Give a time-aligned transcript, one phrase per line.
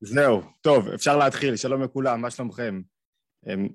[0.00, 2.80] זהו, טוב, אפשר להתחיל, שלום לכולם, מה שלומכם?
[3.46, 3.68] אמ,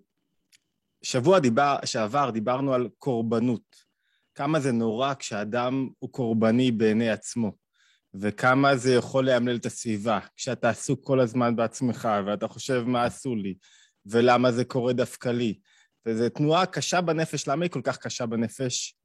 [1.04, 3.76] שבוע דיבר, שעבר דיברנו על קורבנות,
[4.36, 7.52] כמה זה נורא כשאדם הוא קורבני בעיני עצמו,
[8.14, 13.36] וכמה זה יכול לאמלל את הסביבה, כשאתה עסוק כל הזמן בעצמך, ואתה חושב מה עשו
[13.36, 13.56] לי,
[14.06, 15.60] ולמה זה קורה דווקא לי.
[16.06, 18.96] וזו תנועה קשה בנפש, למה היא כל כך קשה בנפש?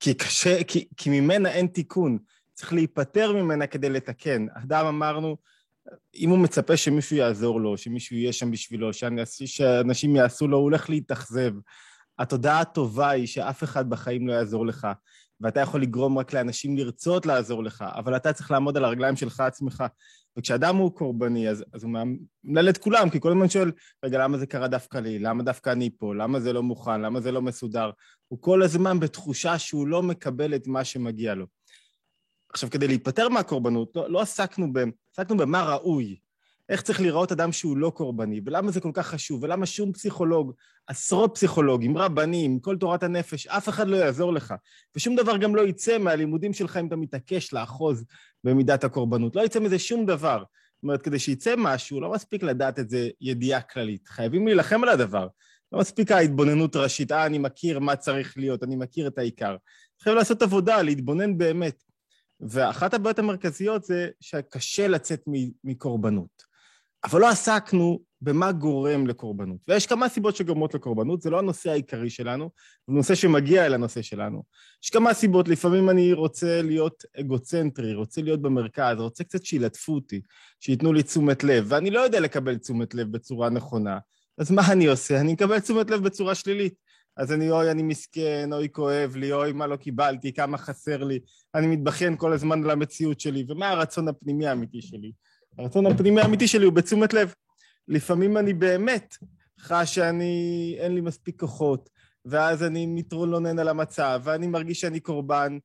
[0.00, 2.18] כי, קשה, כי, כי ממנה אין תיקון,
[2.52, 4.46] צריך להיפטר ממנה כדי לתקן.
[4.54, 5.36] אדם אמרנו,
[6.14, 8.90] אם הוא מצפה שמישהו יעזור לו, שמישהו יהיה שם בשבילו,
[9.46, 11.52] שאנשים יעשו לו, הוא הולך להתאכזב.
[12.18, 14.86] התודעה הטובה היא שאף אחד בחיים לא יעזור לך,
[15.40, 19.40] ואתה יכול לגרום רק לאנשים לרצות לעזור לך, אבל אתה צריך לעמוד על הרגליים שלך
[19.40, 19.84] עצמך.
[20.38, 21.92] וכשאדם הוא קורבני, אז, אז הוא
[22.44, 23.72] מנהל את כולם, כי כל הזמן שואל,
[24.04, 25.18] רגע, למה זה קרה דווקא לי?
[25.18, 26.14] למה דווקא אני פה?
[26.14, 27.00] למה זה לא מוכן?
[27.00, 27.90] למה זה לא מסודר?
[28.28, 31.46] הוא כל הזמן בתחושה שהוא לא מקבל את מה שמגיע לו.
[32.52, 34.78] עכשיו, כדי להיפטר מהקורבנות, לא, לא עסקנו, ב,
[35.18, 36.16] עסקנו במה ראוי,
[36.68, 40.52] איך צריך להיראות אדם שהוא לא קורבני, ולמה זה כל כך חשוב, ולמה שום פסיכולוג,
[40.86, 44.54] עשרות פסיכולוגים, רבנים, כל תורת הנפש, אף אחד לא יעזור לך.
[44.96, 48.04] ושום דבר גם לא יצא מהלימודים שלך אם אתה מתעקש לאחוז
[48.44, 49.36] במידת הקורבנות.
[49.36, 50.38] לא יצא מזה שום דבר.
[50.74, 54.08] זאת אומרת, כדי שיצא משהו, לא מספיק לדעת את זה ידיעה כללית.
[54.08, 55.28] חייבים להילחם על הדבר.
[55.72, 59.56] לא מספיק ההתבוננות ראשית, אה, אני מכיר מה צריך להיות, אני מכיר את העיקר.
[60.02, 61.85] חייב לעשות עבודה, להתבונן באמת.
[62.40, 65.22] ואחת הבעיות המרכזיות זה שקשה לצאת
[65.64, 66.56] מקורבנות.
[67.04, 69.56] אבל לא עסקנו במה גורם לקורבנות.
[69.68, 72.50] ויש כמה סיבות שגורמות לקורבנות, זה לא הנושא העיקרי שלנו,
[72.86, 74.42] זה נושא שמגיע אל הנושא שלנו.
[74.84, 80.20] יש כמה סיבות, לפעמים אני רוצה להיות אגוצנטרי, רוצה להיות במרכז, רוצה קצת שילטפו אותי,
[80.60, 83.98] שייתנו לי תשומת לב, ואני לא יודע לקבל תשומת לב בצורה נכונה.
[84.38, 85.20] אז מה אני עושה?
[85.20, 86.74] אני מקבל תשומת לב בצורה שלילית.
[87.16, 91.20] אז אני, אוי, אני מסכן, אוי, כואב לי, אוי, מה לא קיבלתי, כמה חסר לי.
[91.54, 95.12] אני מתבכיין כל הזמן על המציאות שלי, ומה הרצון הפנימי האמיתי שלי?
[95.58, 97.34] הרצון הפנימי האמיתי שלי הוא בתשומת לב.
[97.88, 99.14] לפעמים אני באמת
[99.60, 101.90] חש שאני, אין לי מספיק כוחות,
[102.24, 105.58] ואז אני מתרונן על המצב, ואני מרגיש שאני קורבן,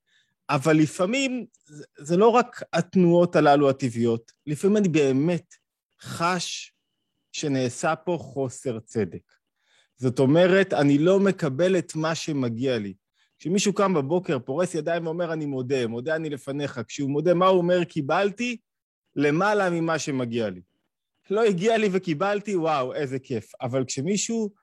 [0.50, 5.56] אבל לפעמים זה, זה לא רק התנועות הללו הטבעיות, לפעמים אני באמת
[6.02, 6.74] חש
[7.32, 9.41] שנעשה פה חוסר צדק.
[10.02, 12.94] זאת אומרת, אני לא מקבל את מה שמגיע לי.
[13.40, 17.58] כשמישהו קם בבוקר, פורס ידיים ואומר, אני מודה, מודה אני לפניך, כשהוא מודה, מה הוא
[17.58, 17.84] אומר?
[17.84, 18.58] קיבלתי
[19.16, 20.62] למעלה ממה שמגיע לי.
[21.30, 23.52] לא הגיע לי וקיבלתי, וואו, איזה כיף.
[23.62, 24.54] אבל כשמישהו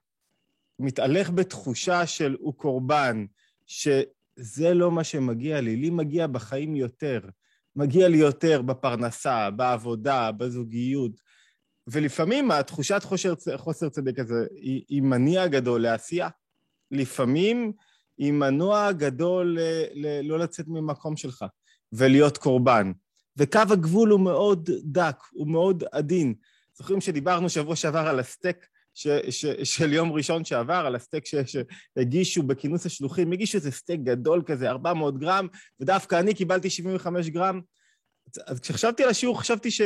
[0.78, 3.25] מתהלך בתחושה של הוא קורבן,
[3.66, 7.21] שזה לא מה שמגיע לי, לי מגיע בחיים יותר.
[7.77, 11.21] מגיע לי יותר בפרנסה, בעבודה, בזוגיות,
[11.91, 16.28] ולפעמים התחושת חוסר, חוסר צדק הזה היא, היא מניע גדול לעשייה.
[16.91, 17.72] לפעמים
[18.19, 19.60] היא מנוע גדול ל,
[19.93, 21.44] ל, לא לצאת ממקום שלך
[21.93, 22.93] ולהיות קורבן.
[23.37, 26.34] וקו הגבול הוא מאוד דק, הוא מאוד עדין.
[26.75, 31.34] זוכרים שדיברנו שבוע שעבר על הסטייק ש, ש, של יום ראשון שעבר, על הסטייק ש,
[31.34, 35.47] שהגישו בכינוס השלוחים, הגישו איזה סטייק גדול כזה, 400 גרם,
[35.81, 37.60] ודווקא אני קיבלתי 75 גרם.
[38.47, 39.81] אז כשחשבתי על השיעור, חשבתי ש...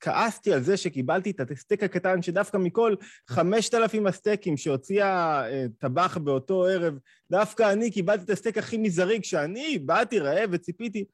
[0.00, 2.94] כעסתי על זה שקיבלתי את הסטייק הקטן, שדווקא מכל
[3.28, 6.98] חמשת אלפים הסטייקים שהוציאה אה, טבח באותו ערב,
[7.30, 11.04] דווקא אני קיבלתי את הסטייק הכי מזערי, כשאני באתי רעב וציפיתי,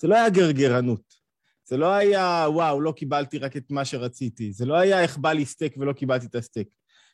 [0.00, 1.22] זה לא היה גרגרנות.
[1.68, 4.52] זה לא היה, וואו, לא קיבלתי רק את מה שרציתי.
[4.52, 6.68] זה לא היה אח בא לי סטייק ולא קיבלתי את הסטייק.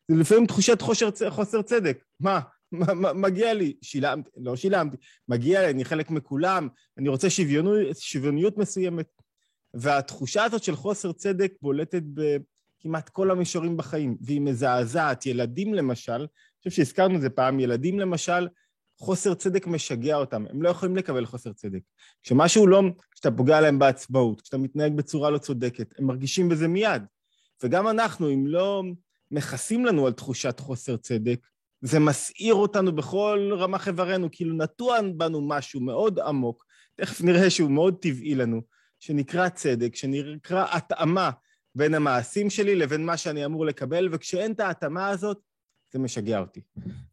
[0.08, 2.04] זה לפעמים תחושת חוסר, חוסר צדק.
[2.20, 2.40] מה?
[3.14, 4.96] מגיע לי, שילמתי, לא שילמתי,
[5.28, 6.68] מגיע לי, אני חלק מכולם,
[6.98, 9.06] אני רוצה שוויוניות, שוויוניות מסוימת.
[9.74, 15.26] והתחושה הזאת של חוסר צדק בולטת בכמעט כל המישורים בחיים, והיא מזעזעת.
[15.26, 18.48] ילדים למשל, אני חושב שהזכרנו את זה פעם, ילדים למשל,
[19.00, 21.80] חוסר צדק משגע אותם, הם לא יכולים לקבל חוסר צדק.
[22.22, 27.02] כשמשהו לא, כשאתה פוגע להם בעצבאות, כשאתה מתנהג בצורה לא צודקת, הם מרגישים בזה מיד.
[27.62, 28.82] וגם אנחנו, אם לא
[29.30, 31.46] מכסים לנו על תחושת חוסר צדק,
[31.80, 36.64] זה מסעיר אותנו בכל רמ"ח איברנו, כאילו נטוע בנו משהו מאוד עמוק,
[36.96, 38.62] תכף נראה שהוא מאוד טבעי לנו,
[39.00, 41.30] שנקרא צדק, שנקרא התאמה
[41.74, 45.38] בין המעשים שלי לבין מה שאני אמור לקבל, וכשאין את ההתאמה הזאת,
[45.92, 46.60] זה משגע אותי.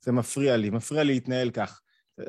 [0.02, 1.82] זה מפריע לי, מפריע לי להתנהל כך.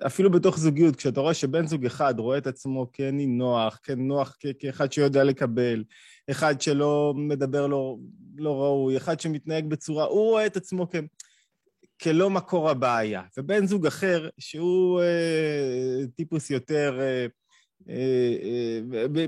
[0.06, 5.25] אפילו בתוך זוגיות, כשאתה רואה שבן זוג אחד רואה את עצמו כנינוח, כנוח, כאחד שיודע
[5.25, 5.85] לקבל,
[6.31, 7.97] אחד שלא מדבר לא,
[8.37, 10.94] לא ראוי, אחד שמתנהג בצורה, הוא רואה את עצמו כ...
[12.02, 13.23] כלא מקור הבעיה.
[13.37, 17.26] ובן זוג אחר, שהוא אה, טיפוס יותר אה,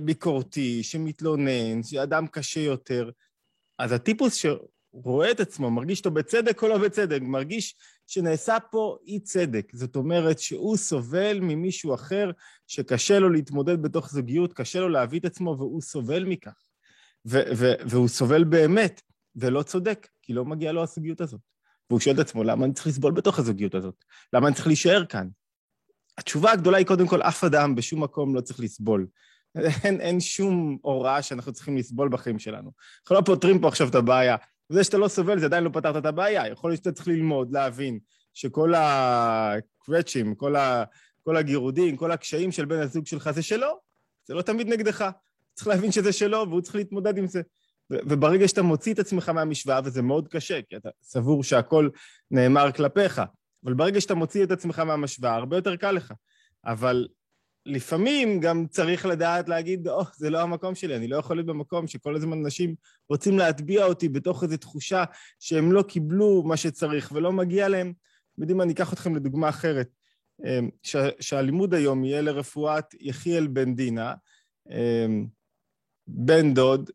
[0.04, 3.10] ביקורתי, שמתלונן, שאדם קשה יותר,
[3.78, 7.74] אז הטיפוס שרואה את עצמו, מרגיש אותו בצדק או לא בצדק, מרגיש
[8.06, 9.72] שנעשה פה אי צדק.
[9.74, 12.30] זאת אומרת שהוא סובל ממישהו אחר
[12.66, 16.68] שקשה לו להתמודד בתוך זוגיות, קשה לו להביא את עצמו והוא סובל מכך.
[17.24, 19.02] והוא סובל באמת,
[19.36, 21.40] ולא צודק, כי לא מגיעה לו הזוגיות הזאת.
[21.90, 24.04] והוא שואל את עצמו, למה אני צריך לסבול בתוך הזוגיות הזאת?
[24.32, 25.28] למה אני צריך להישאר כאן?
[26.18, 29.06] התשובה הגדולה היא קודם כל, אף אדם בשום מקום לא צריך לסבול.
[29.84, 32.70] אין, אין שום הוראה שאנחנו צריכים לסבול בחיים שלנו.
[33.02, 34.36] אנחנו לא פותרים פה עכשיו את הבעיה.
[34.68, 36.48] זה שאתה לא סובל, זה עדיין לא פתרת את הבעיה.
[36.48, 37.98] יכול להיות שאתה צריך ללמוד, להבין,
[38.34, 40.84] שכל הקרצ'ים, כל, ה,
[41.24, 43.78] כל הגירודים, כל הקשיים של בן הזוג שלך זה שלו,
[44.24, 45.10] זה לא תמיד נגדך.
[45.54, 47.42] צריך להבין שזה שלו, והוא צריך להתמודד עם זה.
[47.90, 51.88] וברגע שאתה מוציא את עצמך מהמשוואה, וזה מאוד קשה, כי אתה סבור שהכל
[52.30, 53.22] נאמר כלפיך,
[53.64, 56.12] אבל ברגע שאתה מוציא את עצמך מהמשוואה, הרבה יותר קל לך.
[56.64, 57.08] אבל
[57.66, 61.46] לפעמים גם צריך לדעת להגיד, או, oh, זה לא המקום שלי, אני לא יכול להיות
[61.46, 62.74] במקום שכל הזמן אנשים
[63.08, 65.04] רוצים להטביע אותי בתוך איזו תחושה
[65.38, 67.92] שהם לא קיבלו מה שצריך ולא מגיע להם.
[68.32, 69.88] אתם יודעים מה, אני אקח אתכם לדוגמה אחרת.
[70.44, 70.68] אמ,
[71.20, 74.14] שהלימוד היום יהיה לרפואת יחיאל בן דינה,
[74.70, 75.26] אמ,
[76.06, 76.90] בן דוד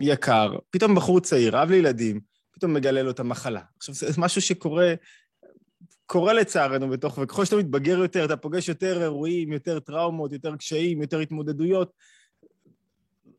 [0.00, 2.20] יקר, פתאום בחור צעיר, אב לילדים,
[2.50, 3.60] פתאום מגלה לו את המחלה.
[3.76, 4.94] עכשיו, זה משהו שקורה
[6.10, 11.02] קורה לצערנו בתוך, וככל שאתה מתבגר יותר, אתה פוגש יותר אירועים, יותר טראומות, יותר קשיים,
[11.02, 11.92] יותר התמודדויות.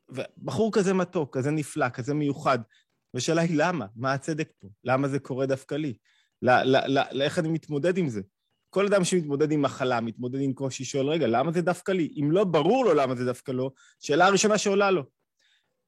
[0.09, 2.59] ובחור כזה מתוק, כזה נפלא, כזה מיוחד.
[3.13, 3.85] והשאלה היא למה?
[3.95, 4.67] מה הצדק פה?
[4.83, 5.93] למה זה קורה דווקא לי?
[7.11, 8.21] לאיך אני מתמודד עם זה?
[8.69, 12.13] כל אדם שמתמודד עם מחלה, מתמודד עם קושי, שואל, רגע, למה זה דווקא לי?
[12.21, 15.03] אם לא ברור לו למה זה דווקא לו, שאלה הראשונה שעולה לו.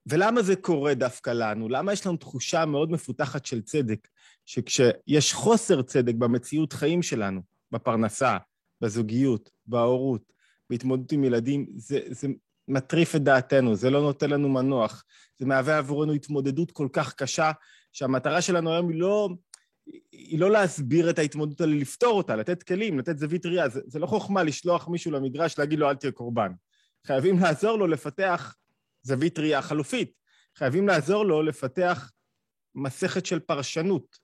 [0.06, 1.70] ולמה זה קורה דווקא לנו?
[1.70, 4.08] למה יש לנו תחושה מאוד מפותחת של צדק?
[4.46, 7.42] שכשיש חוסר צדק במציאות חיים שלנו,
[7.72, 8.38] בפרנסה,
[8.82, 10.32] בזוגיות, בהורות,
[10.70, 12.28] בהתמודדות עם ילדים, זה, זה
[12.68, 15.04] מטריף את דעתנו, זה לא נותן לנו מנוח.
[15.40, 17.52] זה מהווה עבורנו התמודדות כל כך קשה,
[17.92, 19.30] שהמטרה שלנו היום היא לא,
[20.12, 23.70] היא לא להסביר את ההתמודדות, אלא לפתור אותה, לתת כלים, לתת זווית ראייה.
[23.70, 26.52] זה, זה לא חוכמה לשלוח מישהו למגרש, להגיד לו, אל תהיה קורבן.
[27.08, 28.56] חייבים לעזור לו לפתח
[29.02, 30.12] זווית ראייה חלופית.
[30.58, 32.12] חייבים לעזור לו לפתח
[32.76, 34.18] מסכת של פרשנות,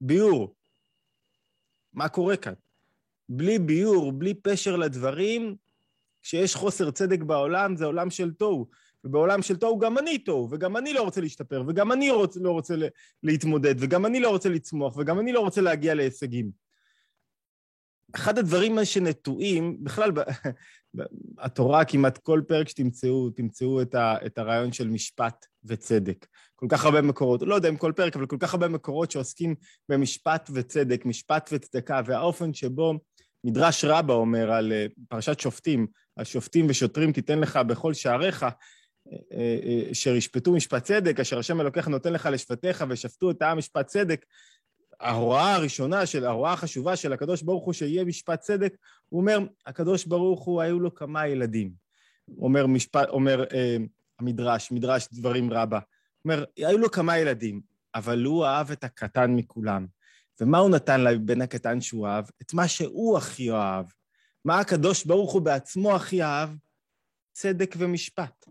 [0.00, 0.54] ביור.
[1.92, 2.52] מה קורה כאן?
[3.28, 5.56] בלי ביור, בלי פשר לדברים,
[6.22, 8.66] כשיש חוסר צדק בעולם, זה עולם של תוהו.
[9.04, 12.50] ובעולם של תוהו גם אני תוהו, וגם אני לא רוצה להשתפר, וגם אני רוצ, לא
[12.50, 12.74] רוצה
[13.22, 16.65] להתמודד, וגם אני לא רוצה לצמוח, וגם אני לא רוצה להגיע להישגים.
[18.14, 20.10] אחד הדברים שנטועים, בכלל,
[21.38, 26.26] התורה, כמעט כל פרק שתמצאו, תמצאו את, ה, את הרעיון של משפט וצדק.
[26.54, 29.54] כל כך הרבה מקורות, לא יודע אם כל פרק, אבל כל כך הרבה מקורות שעוסקים
[29.88, 32.94] במשפט וצדק, משפט וצדקה, והאופן שבו
[33.44, 35.86] מדרש רבה אומר על אה, פרשת שופטים,
[36.16, 38.48] על שופטים ושוטרים תיתן לך בכל שעריך, אה,
[39.32, 43.86] אה, אשר ישפטו משפט צדק, אשר השם אלוקיך נותן לך לשפטיך ושפטו את העם משפט
[43.86, 44.24] צדק.
[45.00, 48.76] ההוראה הראשונה, של, ההוראה החשובה של הקדוש ברוך הוא שיהיה משפט צדק,
[49.08, 51.72] הוא אומר, הקדוש ברוך הוא, היו לו כמה ילדים.
[52.38, 53.76] אומר, משפט, אומר אה,
[54.18, 55.80] המדרש, מדרש דברים רבה.
[56.24, 57.60] אומר, היו לו כמה ילדים,
[57.94, 59.86] אבל הוא אהב את הקטן מכולם.
[60.40, 62.24] ומה הוא נתן לבן הקטן שהוא אהב?
[62.42, 63.86] את מה שהוא הכי אהב.
[64.44, 66.50] מה הקדוש ברוך הוא בעצמו הכי אהב?
[67.32, 68.46] צדק ומשפט.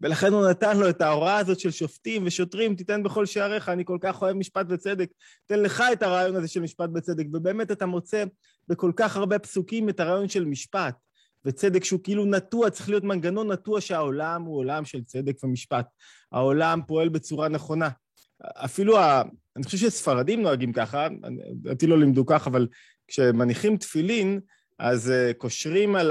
[0.00, 3.98] ולכן הוא נתן לו את ההוראה הזאת של שופטים ושוטרים, תיתן בכל שעריך, אני כל
[4.00, 5.10] כך אוהב משפט וצדק,
[5.46, 8.24] תן לך את הרעיון הזה של משפט וצדק, ובאמת אתה מוצא
[8.68, 10.94] בכל כך הרבה פסוקים את הרעיון של משפט
[11.44, 15.86] וצדק שהוא כאילו נטוע, צריך להיות מנגנון נטוע שהעולם הוא עולם של צדק ומשפט.
[16.32, 17.88] העולם פועל בצורה נכונה.
[18.64, 19.22] אפילו, ה...
[19.56, 21.08] אני חושב שספרדים נוהגים ככה,
[21.70, 22.66] אותי לא לימדו כך, אבל
[23.08, 24.40] כשמניחים תפילין,
[24.78, 26.10] אז uh, קושרים על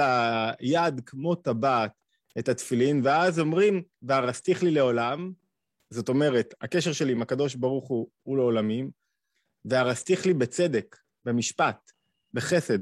[0.59, 1.91] היד כמו טבעת
[2.39, 5.31] את התפילין, ואז אומרים, והרסתיך לי לעולם,
[5.89, 8.91] זאת אומרת, הקשר שלי עם הקדוש ברוך הוא הוא לעולמים,
[9.65, 11.91] והרסתיך לי בצדק, במשפט,
[12.33, 12.79] בחסד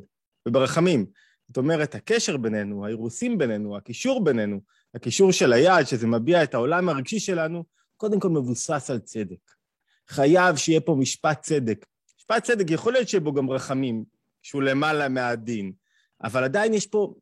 [0.47, 1.05] וברחמים.
[1.47, 4.61] זאת אומרת, הקשר בינינו, האירוסים בינינו, הקישור בינינו,
[4.95, 7.63] הקישור של היד, שזה מביע את העולם הרגשי שלנו,
[7.97, 9.51] קודם כל מבוסס על צדק.
[10.07, 11.85] חייב שיהיה פה משפט צדק.
[12.17, 14.03] משפט צדק, יכול להיות שיהיה בו גם רחמים,
[14.41, 15.71] שהוא למעלה מהדין,
[16.23, 17.13] אבל עדיין יש פה,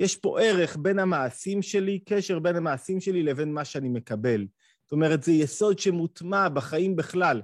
[0.00, 4.46] יש פה ערך בין המעשים שלי, קשר בין המעשים שלי לבין מה שאני מקבל.
[4.84, 7.42] זאת אומרת, זה יסוד שמוטמע בחיים בכלל.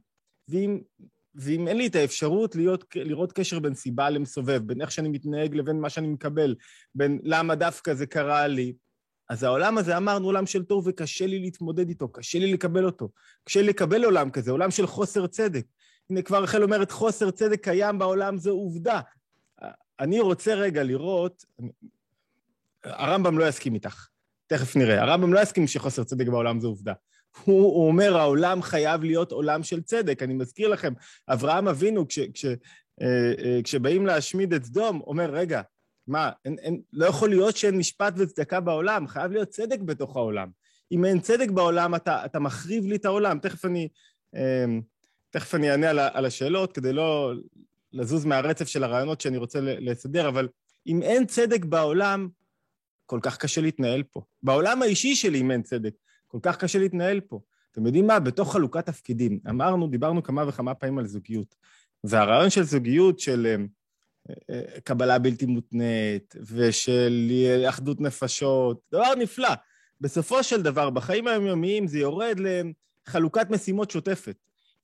[0.49, 0.80] ואם,
[1.35, 5.54] ואם אין לי את האפשרות להיות, לראות קשר בין סיבה למסובב, בין איך שאני מתנהג
[5.54, 6.54] לבין מה שאני מקבל,
[6.95, 8.73] בין למה דווקא זה קרה לי,
[9.30, 13.09] אז העולם הזה, אמרנו, עולם של טוב וקשה לי להתמודד איתו, קשה לי לקבל אותו.
[13.45, 15.66] קשה לי לקבל עולם כזה, עולם של חוסר צדק.
[16.11, 19.00] הנה, כבר רחל אומרת, חוסר צדק קיים בעולם, זו עובדה.
[20.00, 21.45] אני רוצה רגע לראות,
[22.85, 24.07] הרמב"ם לא יסכים איתך,
[24.47, 25.03] תכף נראה.
[25.03, 26.93] הרמב"ם לא יסכים שחוסר צדק בעולם זו עובדה.
[27.45, 30.23] הוא, הוא אומר, העולם חייב להיות עולם של צדק.
[30.23, 30.93] אני מזכיר לכם,
[31.29, 35.63] אברהם אבינו, כש, כש, אה, אה, כשבאים להשמיד את סדום, אומר, רגע,
[36.07, 40.49] מה, אין, אין, לא יכול להיות שאין משפט וצדקה בעולם, חייב להיות צדק בתוך העולם.
[40.93, 43.39] אם אין צדק בעולם, אתה, אתה מחריב לי את העולם.
[43.39, 43.89] תכף אני,
[44.37, 44.81] אמ,
[45.31, 47.33] תכף אני אענה על, על השאלות, כדי לא
[47.93, 50.49] לזוז מהרצף של הרעיונות שאני רוצה לסדר, אבל
[50.87, 52.29] אם אין צדק בעולם,
[53.11, 54.23] כל כך קשה להתנהל פה.
[54.43, 55.95] בעולם האישי שלי, אם אין צדק,
[56.26, 57.40] כל כך קשה להתנהל פה.
[57.73, 58.21] אתם יודעים מה?
[58.21, 61.55] בתוך חלוקת תפקידים, אמרנו, דיברנו כמה וכמה פעמים על זוגיות,
[62.05, 63.67] והרעיון של זוגיות, של אמ,
[64.50, 67.33] אה, קבלה בלתי מותנית, ושל
[67.69, 69.55] אחדות נפשות, דבר נפלא.
[70.00, 74.37] בסופו של דבר, בחיים היומיומיים זה יורד לחלוקת משימות שוטפת.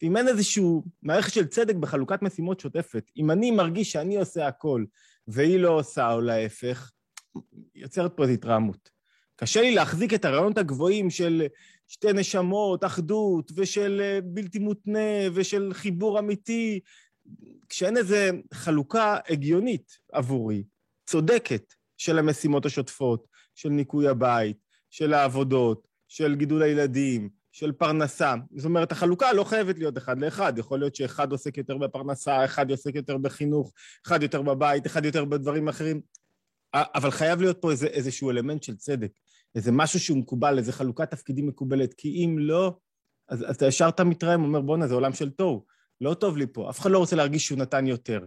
[0.02, 0.64] אם אין איזושהי
[1.02, 4.84] מערכת של צדק בחלוקת משימות שוטפת, אם אני מרגיש שאני עושה הכל
[5.28, 6.90] והיא לא עושה, או להפך,
[7.76, 8.90] יוצרת פה איזו התרעמות.
[9.36, 11.46] קשה לי להחזיק את הרעיונות הגבוהים של
[11.88, 16.80] שתי נשמות, אחדות, ושל אה, בלתי מותנה, ושל חיבור אמיתי,
[17.68, 18.16] כשאין איזו
[18.54, 20.64] חלוקה הגיונית עבורי,
[21.06, 24.56] צודקת, של המשימות השוטפות, של ניקוי הבית,
[24.90, 28.34] של העבודות, של גידול הילדים, של פרנסה.
[28.56, 32.70] זאת אומרת, החלוקה לא חייבת להיות אחד לאחד, יכול להיות שאחד עוסק יותר בפרנסה, אחד
[32.70, 33.72] עוסק יותר בחינוך,
[34.06, 36.00] אחד יותר בבית, אחד יותר בדברים אחרים,
[36.94, 39.10] אבל חייב להיות פה איזה, איזשהו אלמנט של צדק,
[39.54, 42.76] איזה משהו שהוא מקובל, איזה חלוקת תפקידים מקובלת, כי אם לא,
[43.28, 45.64] אז, אז אתה ישר אתה מתרעם, אומר, בואנה, זה עולם של תוהו,
[46.00, 48.20] לא טוב לי פה, אף אחד לא רוצה להרגיש שהוא נתן יותר.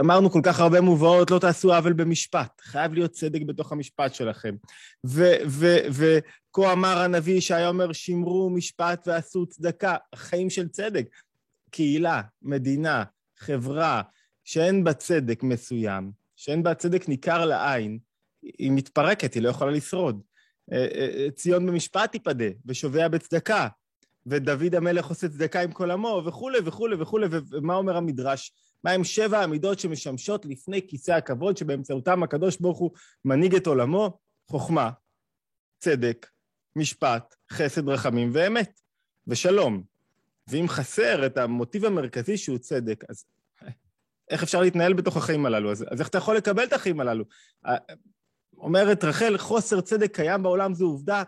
[0.00, 2.60] אמרנו כל כך הרבה מובאות, לא תעשו עוול במשפט.
[2.60, 4.54] חייב להיות צדק בתוך המשפט שלכם.
[5.04, 9.96] וכה אמר הנביא ישעיה אומר, שמרו משפט ועשו צדקה.
[10.14, 11.06] חיים של צדק.
[11.70, 13.04] קהילה, מדינה,
[13.38, 14.02] חברה,
[14.44, 17.98] שאין בה צדק מסוים, שאין בה צדק ניכר לעין,
[18.42, 20.22] היא מתפרקת, היא לא יכולה לשרוד.
[20.72, 23.68] אה, אה, אה, ציון במשפט תיפדה, ושובע בצדקה,
[24.26, 28.52] ודוד המלך עושה צדקה עם כל עמו, וכולי וכולי וכולי, ומה אומר המדרש?
[28.84, 32.90] מהם שבע המידות שמשמשות לפני כיסא הכבוד, שבאמצעותם הקדוש ברוך הוא
[33.24, 34.18] מנהיג את עולמו?
[34.50, 34.90] חוכמה,
[35.78, 36.26] צדק,
[36.76, 38.80] משפט, חסד, רחמים ואמת,
[39.26, 39.82] ושלום.
[40.46, 43.24] ואם חסר את המוטיב המרכזי שהוא צדק, אז
[44.30, 45.70] איך אפשר להתנהל בתוך החיים הללו?
[45.70, 47.24] אז, אז איך אתה יכול לקבל את החיים הללו?
[48.58, 51.22] אומרת רחל, חוסר צדק קיים בעולם זו עובדה,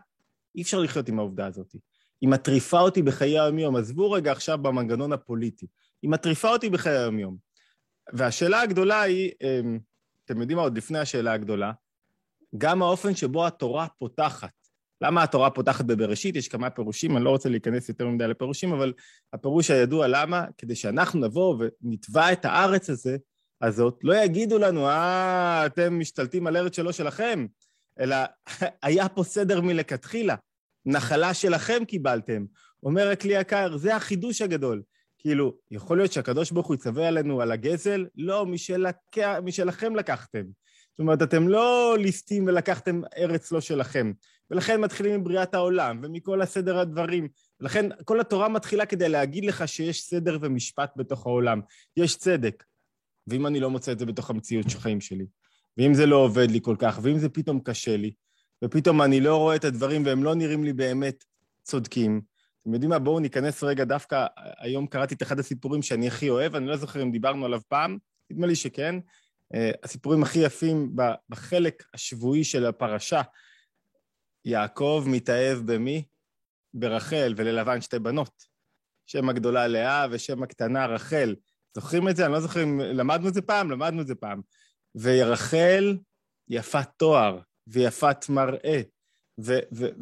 [0.56, 1.74] אי אפשר לחיות עם העובדה הזאת.
[2.20, 3.76] היא מטריפה אותי בחיי היום-יום.
[3.76, 5.66] עזבו רגע עכשיו במנגנון הפוליטי.
[6.02, 7.36] היא מטריפה אותי בחיי היום-יום.
[8.12, 9.78] והשאלה הגדולה היא, אמ,
[10.24, 11.72] אתם יודעים מה, עוד לפני השאלה הגדולה,
[12.58, 14.59] גם האופן שבו התורה פותחת.
[15.02, 16.36] למה התורה פותחת בבראשית?
[16.36, 18.92] יש כמה פירושים, אני לא רוצה להיכנס יותר מדי לפירושים, אבל
[19.32, 23.16] הפירוש הידוע למה, כדי שאנחנו נבוא ונתבע את הארץ הזה,
[23.62, 27.46] הזאת, לא יגידו לנו, אה, אתם משתלטים על ארץ שלא שלכם,
[28.00, 28.16] אלא
[28.82, 30.34] היה פה סדר מלכתחילה,
[30.86, 32.44] נחלה שלכם קיבלתם.
[32.82, 34.82] אומר הכלי יקר, זה החידוש הגדול.
[35.18, 38.06] כאילו, יכול להיות שהקדוש ברוך הוא יצווה עלינו על הגזל?
[38.16, 38.96] לא, משלק...
[39.42, 40.42] משלכם לקחתם.
[40.90, 44.12] זאת אומרת, אתם לא ליסטים ולקחתם ארץ לא שלכם.
[44.50, 47.28] ולכן מתחילים מבריאת העולם ומכל הסדר הדברים.
[47.60, 51.60] ולכן כל התורה מתחילה כדי להגיד לך שיש סדר ומשפט בתוך העולם.
[51.96, 52.64] יש צדק.
[53.26, 55.26] ואם אני לא מוצא את זה בתוך המציאות של החיים שלי,
[55.76, 58.12] ואם זה לא עובד לי כל כך, ואם זה פתאום קשה לי,
[58.64, 61.24] ופתאום אני לא רואה את הדברים והם לא נראים לי באמת
[61.62, 62.20] צודקים,
[62.62, 62.98] אתם יודעים מה?
[62.98, 64.26] בואו ניכנס רגע, דווקא
[64.58, 67.98] היום קראתי את אחד הסיפורים שאני הכי אוהב, אני לא זוכר אם דיברנו עליו פעם,
[68.30, 68.94] נדמה לי שכן.
[69.54, 70.96] אה, הסיפורים הכי יפים
[71.28, 73.22] בחלק השבועי של הפרשה,
[74.44, 76.04] יעקב מתאהב במי?
[76.74, 78.42] ברחל, וללבן שתי בנות.
[79.06, 81.34] שם הגדולה לאה ושם הקטנה רחל.
[81.76, 82.24] זוכרים את זה?
[82.24, 84.40] אני לא זוכר אם למדנו את זה פעם, למדנו את זה פעם.
[84.94, 85.98] ורחל
[86.48, 88.80] יפת תואר ויפת מראה.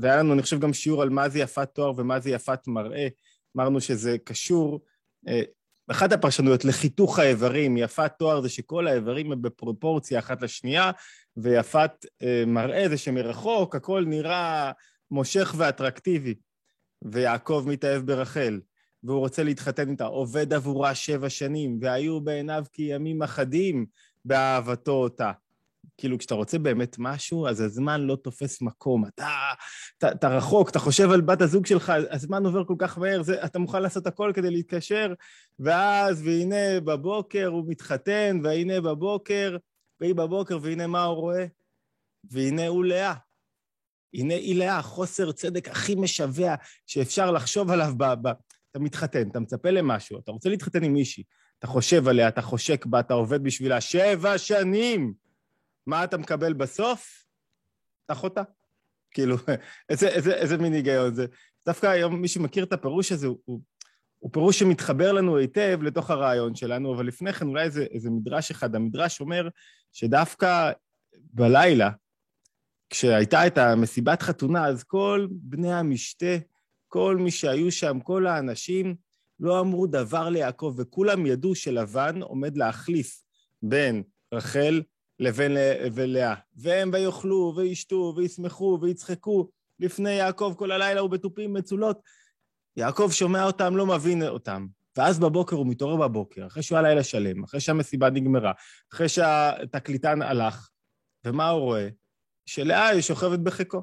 [0.00, 3.08] והיה לנו, אני חושב, גם שיעור על מה זה יפת תואר ומה זה יפת מראה.
[3.56, 4.80] אמרנו שזה קשור,
[5.28, 5.42] אה,
[5.90, 10.90] אחת הפרשנויות לחיתוך האיברים, יפת תואר זה שכל האיברים הם בפרופורציה אחת לשנייה,
[11.36, 11.90] ויפת
[12.22, 14.72] אה, מראה זה שמרחוק הכל נראה
[15.10, 16.34] מושך ואטרקטיבי.
[17.04, 18.60] ויעקב מתאהב ברחל,
[19.02, 23.86] והוא רוצה להתחתן איתה, עובד עבורה שבע שנים, והיו בעיניו כימים אחדים
[24.24, 25.32] באהבתו אותה.
[25.96, 29.06] כאילו, כשאתה רוצה באמת משהו, אז הזמן לא תופס מקום.
[29.06, 29.28] אתה,
[29.98, 33.44] אתה, אתה רחוק, אתה חושב על בת הזוג שלך, הזמן עובר כל כך מהר, זה,
[33.44, 35.14] אתה מוכן לעשות הכל כדי להתקשר,
[35.58, 39.56] ואז, והנה בבוקר הוא מתחתן, והנה בבוקר,
[40.00, 41.46] והיא בבוקר, והנה מה הוא רואה?
[42.30, 43.14] והנה הוא לאה.
[44.14, 46.54] הנה היא לאה, חוסר צדק הכי משווע
[46.86, 48.04] שאפשר לחשוב עליו ב...
[48.04, 48.32] ב...
[48.70, 51.24] אתה מתחתן, אתה מצפה למשהו, אתה רוצה להתחתן עם מישהי,
[51.58, 55.27] אתה חושב עליה, אתה חושק בה, אתה עובד בשבילה שבע שנים.
[55.88, 57.24] מה אתה מקבל בסוף?
[58.08, 58.42] אחותה.
[59.10, 59.36] כאילו,
[59.90, 61.26] איזה, איזה, איזה מין היגיון זה.
[61.66, 63.60] דווקא היום מי שמכיר את הפירוש הזה, הוא, הוא,
[64.18, 68.50] הוא פירוש שמתחבר לנו היטב לתוך הרעיון שלנו, אבל לפני כן אולי איזה, איזה מדרש
[68.50, 68.74] אחד.
[68.74, 69.48] המדרש אומר
[69.92, 70.72] שדווקא
[71.16, 71.90] בלילה,
[72.90, 76.36] כשהייתה את המסיבת חתונה, אז כל בני המשתה,
[76.88, 78.96] כל מי שהיו שם, כל האנשים,
[79.40, 83.22] לא אמרו דבר ליעקב, וכולם ידעו שלבן עומד להחליף
[83.62, 84.02] בין
[84.34, 84.82] רחל
[85.18, 85.52] לבין
[85.96, 86.34] לאה.
[86.56, 89.48] והם ויאכלו, וישתו, וישמחו, ויצחקו
[89.80, 92.00] לפני יעקב כל הלילה ובתופים מצולות.
[92.76, 94.66] יעקב שומע אותם, לא מבין אותם.
[94.96, 98.52] ואז בבוקר הוא מתעורר בבוקר, אחרי שהוא היה לילה שלם, אחרי שהמסיבה נגמרה,
[98.92, 100.70] אחרי שהתקליטן הלך,
[101.24, 101.88] ומה הוא רואה?
[102.46, 103.82] שלאה היא שוכבת בחיקו.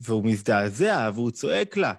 [0.00, 1.94] והוא מזדעזע, והוא צועק לה.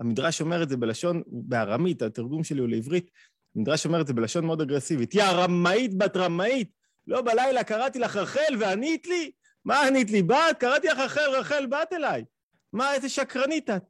[0.00, 3.10] המדרש אומר את זה בלשון, בארמית, התרגום שלי הוא לעברית,
[3.56, 5.14] המדרש אומר את זה בלשון מאוד אגרסיבית.
[5.14, 6.70] יא רמאית בת רמאית,
[7.06, 9.32] לא בלילה קראתי לך רחל וענית לי?
[9.64, 10.22] מה ענית לי?
[10.22, 10.56] בת?
[10.58, 12.24] קראתי לך רחל, רחל, באת אליי.
[12.72, 13.84] מה, איזה שקרנית את?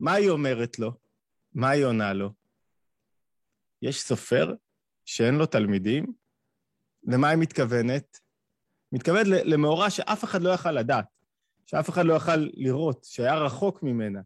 [0.00, 0.92] מה היא אומרת לו?
[1.54, 2.30] מה היא עונה לו?
[3.82, 4.54] יש סופר
[5.04, 6.06] שאין לו תלמידים?
[7.04, 8.20] למה היא מתכוונת?
[8.92, 11.04] מתכוונת למאורע שאף אחד לא יכל לדעת,
[11.66, 14.20] שאף אחד לא יכל לראות, שהיה רחוק ממנה.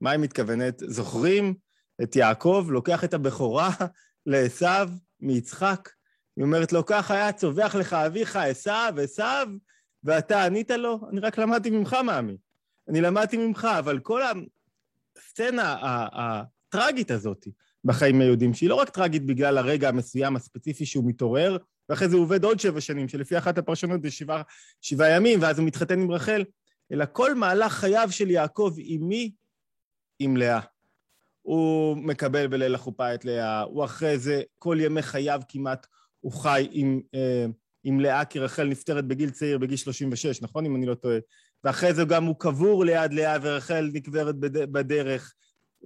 [0.00, 0.78] מה היא מתכוונת?
[0.78, 1.54] זוכרים
[2.02, 3.70] את יעקב לוקח את הבכורה
[4.26, 4.66] לעשו
[5.20, 5.88] מיצחק?
[6.36, 8.70] היא אומרת לו, כך היה צווח לך אביך עשו,
[9.02, 9.22] עשו,
[10.04, 11.00] ואתה ענית לו?
[11.10, 12.36] אני רק למדתי ממך, מאמי.
[12.88, 14.22] אני למדתי ממך, אבל כל
[15.16, 15.76] הסצנה
[16.12, 17.46] הטראגית הזאת
[17.84, 21.56] בחיים היהודים, שהיא לא רק טראגית בגלל הרגע המסוים הספציפי שהוא מתעורר,
[21.88, 24.42] ואחרי זה הוא עובד עוד שבע שנים, שלפי אחת הפרשנות זה שבעה,
[24.80, 26.44] שבעה ימים, ואז הוא מתחתן עם רחל,
[26.92, 29.32] אלא כל מהלך חייו של יעקב עם מי?
[30.18, 30.60] עם לאה.
[31.42, 35.86] הוא מקבל בליל החופה את לאה, הוא אחרי זה, כל ימי חייו כמעט,
[36.22, 37.46] הוא חי עם, אה,
[37.84, 40.66] עם לאה, כי רחל נפטרת בגיל צעיר, בגיל 36, נכון?
[40.66, 41.18] אם אני לא טועה.
[41.64, 45.34] ואחרי זה גם הוא קבור ליד לאה, ורחל נקברת בד, בדרך,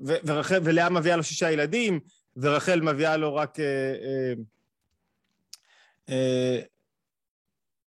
[0.06, 2.00] ו, ורחל, ולאה מביאה לו שישה ילדים,
[2.36, 3.60] ורחל מביאה לו רק...
[3.60, 4.32] אה, אה,
[6.08, 6.60] אה,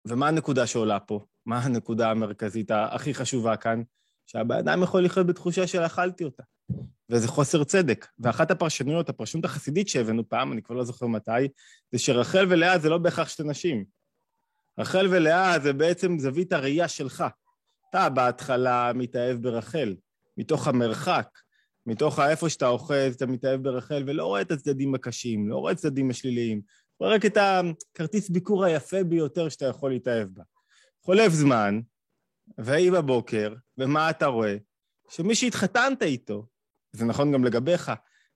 [0.05, 1.25] ומה הנקודה שעולה פה?
[1.45, 3.81] מה הנקודה המרכזית הכי חשובה כאן?
[4.25, 6.43] שהבן אדם יכול לחיות בתחושה של אכלתי אותה.
[7.09, 8.07] וזה חוסר צדק.
[8.19, 11.47] ואחת הפרשנויות, הפרשנות החסידית שהבאנו פעם, אני כבר לא זוכר מתי,
[11.91, 13.85] זה שרחל ולאה זה לא בהכרח שתי נשים.
[14.79, 17.23] רחל ולאה זה בעצם זווית הראייה שלך.
[17.89, 19.95] אתה בהתחלה מתאהב ברחל,
[20.37, 21.27] מתוך המרחק,
[21.85, 25.77] מתוך איפה שאתה אוחז, אתה מתאהב ברחל, ולא רואה את הצדדים הקשים, לא רואה את
[25.77, 26.61] הצדדים השליליים,
[26.99, 30.43] רואה רק את הכרטיס ביקור היפה ביותר שאתה יכול להתאהב בה.
[31.01, 31.79] חולף זמן,
[32.57, 34.55] ויהי בבוקר, ומה אתה רואה?
[35.09, 36.45] שמי שהתחתנת איתו,
[36.93, 37.91] זה נכון גם לגביך,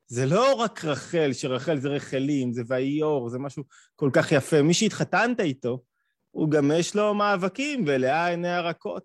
[0.08, 3.64] זה לא רק רחל, שרחל זה רחלים, זה ויור, זה משהו
[3.96, 4.62] כל כך יפה.
[4.62, 5.80] מי שהתחתנת איתו,
[6.32, 9.04] הוא גם יש לו מאבקים, ולאה עיניה רכות.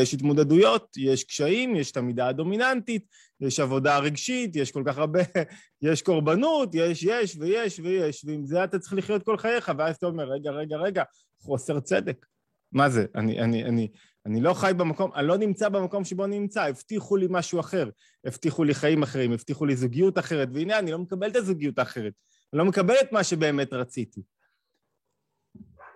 [0.00, 3.06] יש התמודדויות, יש קשיים, יש את המידה הדומיננטית,
[3.40, 5.20] יש עבודה רגשית, יש כל כך הרבה,
[5.82, 10.06] יש קורבנות, יש, יש ויש ויש, ועם זה אתה צריך לחיות כל חייך, ואז אתה
[10.06, 11.02] אומר, רגע, רגע, רגע,
[11.40, 12.26] חוסר צדק.
[12.72, 13.06] מה זה?
[13.14, 13.88] אני, אני, אני,
[14.26, 17.90] אני לא חי במקום, אני לא נמצא במקום שבו אני נמצא, הבטיחו לי משהו אחר,
[18.24, 22.12] הבטיחו לי חיים אחרים, הבטיחו לי זוגיות אחרת, והנה, אני לא מקבל את הזוגיות האחרת,
[22.52, 24.22] אני לא מקבל את מה שבאמת רציתי.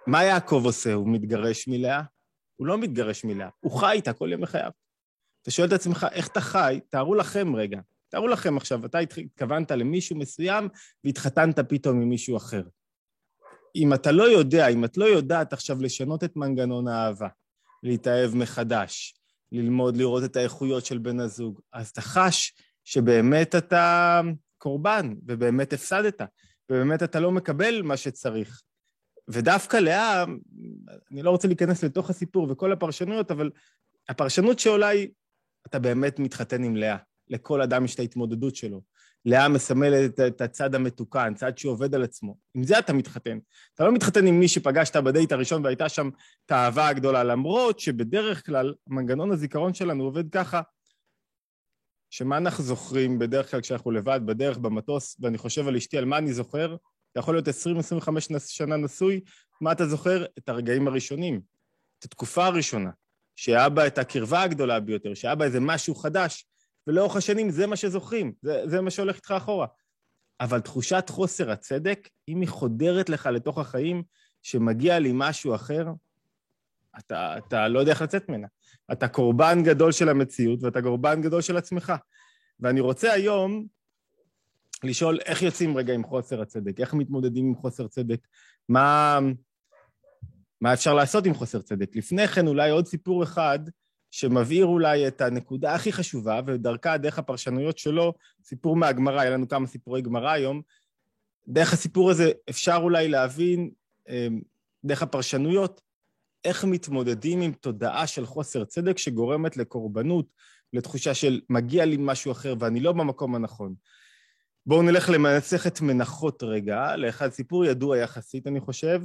[0.07, 0.93] מה יעקב עושה?
[0.93, 2.03] הוא מתגרש מלאה?
[2.57, 4.71] הוא לא מתגרש מלאה, הוא חי איתה כל ימי חייו.
[5.43, 6.81] אתה שואל את עצמך, איך אתה חי?
[6.89, 10.69] תארו לכם רגע, תארו לכם עכשיו, אתה התכוונת למישהו מסוים
[11.05, 12.63] והתחתנת פתאום עם מישהו אחר.
[13.77, 17.29] אם אתה לא יודע, אם את לא יודעת עכשיו לשנות את מנגנון האהבה,
[17.85, 19.15] להתאהב מחדש,
[19.53, 22.53] ללמוד לראות את האיכויות של בן הזוג, אז אתה חש
[22.85, 24.21] שבאמת אתה
[24.59, 26.21] קורבן, ובאמת הפסדת,
[26.71, 28.63] ובאמת אתה לא מקבל מה שצריך.
[29.29, 30.25] ודווקא לאה,
[31.13, 33.51] אני לא רוצה להיכנס לתוך הסיפור וכל הפרשנויות, אבל
[34.09, 35.09] הפרשנות שעולה היא,
[35.67, 36.97] אתה באמת מתחתן עם לאה.
[37.29, 38.83] לכל אדם יש את ההתמודדות שלו.
[39.25, 42.37] לאה מסמלת את הצד המתוקן, צד שעובד על עצמו.
[42.55, 43.39] עם זה אתה מתחתן.
[43.75, 46.11] אתה לא מתחתן עם מי שפגשת בדייט הראשון והייתה שם
[46.47, 50.61] את האהבה הגדולה, למרות שבדרך כלל מנגנון הזיכרון שלנו עובד ככה,
[52.11, 56.19] שמה אנחנו זוכרים בדרך כלל כשאנחנו לבד, בדרך, במטוס, ואני חושב על אשתי, על מה
[56.19, 56.77] אני זוכר?
[57.13, 57.51] אתה יכול להיות 20-25
[58.39, 59.21] שנה נשוי,
[59.61, 60.25] מה אתה זוכר?
[60.39, 61.41] את הרגעים הראשונים,
[61.99, 62.91] את התקופה הראשונה,
[63.37, 66.47] שהיה בה את הקרבה הגדולה ביותר, שהיה בה איזה משהו חדש,
[66.87, 69.67] ולאורך השנים זה מה שזוכרים, זה, זה מה שהולך איתך אחורה.
[70.41, 74.03] אבל תחושת חוסר הצדק, אם היא חודרת לך לתוך החיים,
[74.43, 75.87] שמגיע לי משהו אחר,
[76.99, 78.47] אתה, אתה לא יודע איך לצאת ממנה.
[78.93, 81.93] אתה קורבן גדול של המציאות ואתה קורבן גדול של עצמך.
[82.61, 83.67] ואני רוצה היום
[84.85, 88.27] לשאול איך יוצאים רגע עם חוסר הצדק, איך מתמודדים עם חוסר צדק,
[88.69, 89.19] מה,
[90.61, 91.97] מה אפשר לעשות עם חוסר צדק.
[91.97, 93.59] לפני כן אולי עוד סיפור אחד
[94.15, 99.67] שמבהיר אולי את הנקודה הכי חשובה, ודרכה, דרך הפרשנויות שלו, סיפור מהגמרא, היה לנו כמה
[99.67, 100.63] סיפורי גמרא היום.
[101.49, 103.71] דרך הסיפור הזה אפשר אולי להבין,
[104.09, 104.41] אמ,
[104.85, 105.81] דרך הפרשנויות,
[106.45, 110.27] איך מתמודדים עם תודעה של חוסר צדק שגורמת לקורבנות,
[110.73, 113.75] לתחושה של מגיע לי משהו אחר ואני לא במקום הנכון.
[114.67, 119.03] בואו נלך למסכת מנחות רגע, לאחד סיפור ידוע יחסית, אני חושב.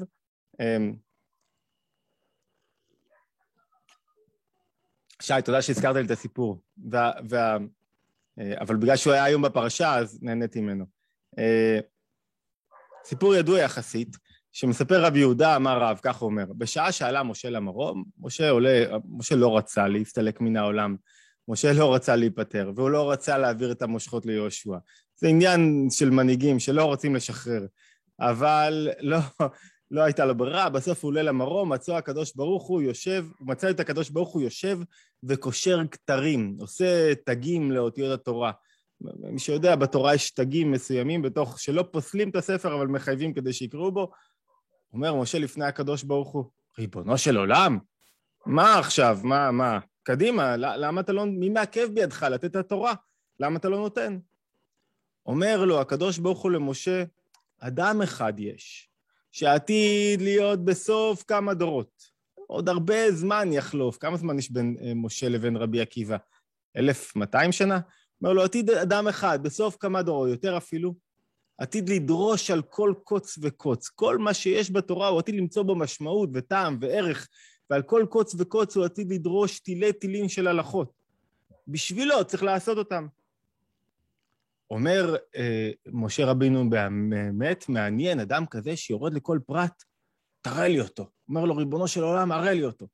[5.21, 6.61] שי, תודה שהזכרת לי את הסיפור.
[6.91, 7.57] וה, וה,
[8.39, 10.85] אה, אבל בגלל שהוא היה היום בפרשה, אז נהניתי ממנו.
[11.39, 11.79] אה,
[13.05, 14.17] סיפור ידוע יחסית,
[14.51, 19.35] שמספר רבי יהודה, אמר רב, כך הוא אומר, בשעה שעלה משה למרום, משה עולה, משה
[19.35, 20.95] לא רצה להסתלק מן העולם,
[21.47, 24.77] משה לא רצה להיפטר, והוא לא רצה להעביר את המושכות ליהושע.
[25.15, 27.65] זה עניין של מנהיגים שלא רוצים לשחרר,
[28.19, 29.17] אבל לא,
[29.91, 33.69] לא הייתה לו ברירה, בסוף הוא עולה למרום, מצא הקדוש ברוך הוא יושב, הוא מצא
[33.69, 34.79] את הקדוש ברוך הוא יושב
[35.23, 38.51] וקושר כתרים, עושה תגים לאותיות התורה.
[39.01, 43.91] מי שיודע, בתורה יש תגים מסוימים בתוך, שלא פוסלים את הספר, אבל מחייבים כדי שיקראו
[43.91, 44.11] בו.
[44.93, 46.45] אומר משה לפני הקדוש ברוך הוא,
[46.79, 47.79] ריבונו של עולם,
[48.45, 49.19] מה עכשיו?
[49.23, 49.79] מה, מה?
[50.03, 51.25] קדימה, למה אתה לא...
[51.25, 52.93] מי מעכב בידך לתת את התורה?
[53.39, 54.19] למה אתה לא נותן?
[55.25, 57.03] אומר לו הקדוש ברוך הוא למשה,
[57.59, 58.89] אדם אחד יש,
[59.31, 62.03] שעתיד להיות בסוף כמה דורות.
[62.47, 63.97] עוד הרבה זמן יחלוף.
[63.97, 66.17] כמה זמן יש בין אה, משה לבין רבי עקיבא?
[66.77, 67.79] 1,200 שנה?
[68.21, 70.93] אומר לו, עתיד אדם אחד, בסוף כמה דורות, יותר אפילו,
[71.57, 73.89] עתיד לדרוש על כל קוץ וקוץ.
[73.89, 77.27] כל מה שיש בתורה הוא עתיד למצוא בו משמעות וטעם וערך,
[77.69, 80.91] ועל כל קוץ וקוץ הוא עתיד לדרוש תילי תילים של הלכות.
[81.67, 83.07] בשבילו צריך לעשות אותם.
[84.71, 89.83] אומר אה, משה רבינו באמת מעניין, אדם כזה שיורד לכל פרט,
[90.41, 91.09] תראה לי אותו.
[91.29, 92.87] אומר לו, ריבונו של עולם, הראה לי אותו.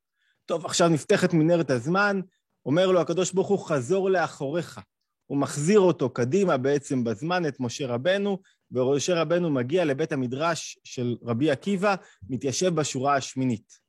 [0.45, 2.21] טוב, עכשיו נפתחת מנהרת הזמן,
[2.65, 4.79] אומר לו הקדוש ברוך הוא, חזור לאחוריך.
[5.25, 8.39] הוא מחזיר אותו קדימה בעצם בזמן, את משה רבנו,
[8.71, 11.95] ומשה רבנו מגיע לבית המדרש של רבי עקיבא,
[12.29, 13.79] מתיישב בשורה השמינית.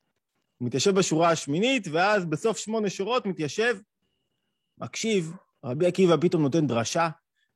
[0.58, 3.76] הוא מתיישב בשורה השמינית, ואז בסוף שמונה שורות מתיישב,
[4.78, 5.32] מקשיב,
[5.64, 7.08] רבי עקיבא פתאום נותן דרשה,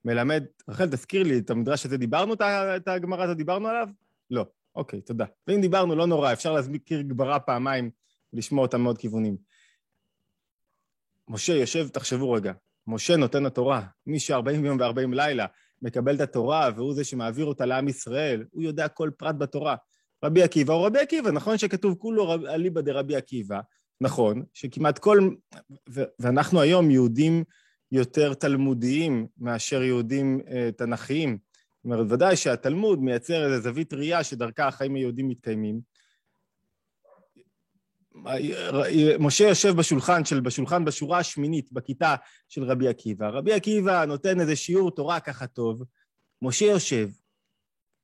[0.05, 2.35] מלמד, רחל, תזכיר לי, את המדרש הזה דיברנו,
[2.77, 3.89] את הגמרא הזאת דיברנו עליו?
[4.31, 4.47] לא.
[4.77, 5.25] אוקיי, תודה.
[5.47, 7.91] ואם דיברנו, לא נורא, אפשר להזכיר גמרא פעמיים
[8.33, 9.37] ולשמוע אותה מעוד כיוונים.
[11.29, 12.53] משה יושב, תחשבו רגע,
[12.87, 13.83] משה נותן התורה.
[14.07, 15.47] מי שארבעים יום וארבעים לילה
[15.83, 19.77] מקבל את התורה והוא זה שמעביר אותה לעם ישראל, הוא יודע כל פרט בתורה.
[20.25, 23.61] רבי עקיבא הוא רבי עקיבא, נכון שכתוב כולו אליבא דרבי עקיבא,
[24.01, 25.31] נכון, שכמעט כל...
[25.91, 27.45] ו- ואנחנו היום יהודים
[27.93, 31.39] יותר תלמודיים מאשר יהודים אה, תנכיים.
[31.77, 35.81] זאת אומרת, ודאי שהתלמוד מייצר איזו זווית ראייה שדרכה החיים היהודים מתקיימים.
[39.19, 42.15] משה יושב בשולחן של, בשולחן בשורה השמינית בכיתה
[42.49, 43.29] של רבי עקיבא.
[43.29, 45.85] רבי עקיבא נותן איזה שיעור תורה ככה טוב,
[46.43, 47.09] משה יושב,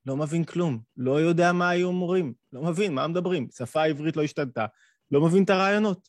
[0.06, 4.22] לא מבין כלום, לא יודע מה היו אומרים, לא מבין מה מדברים, שפה העברית לא
[4.22, 4.66] השתנתה,
[5.10, 6.08] לא מבין את הרעיונות,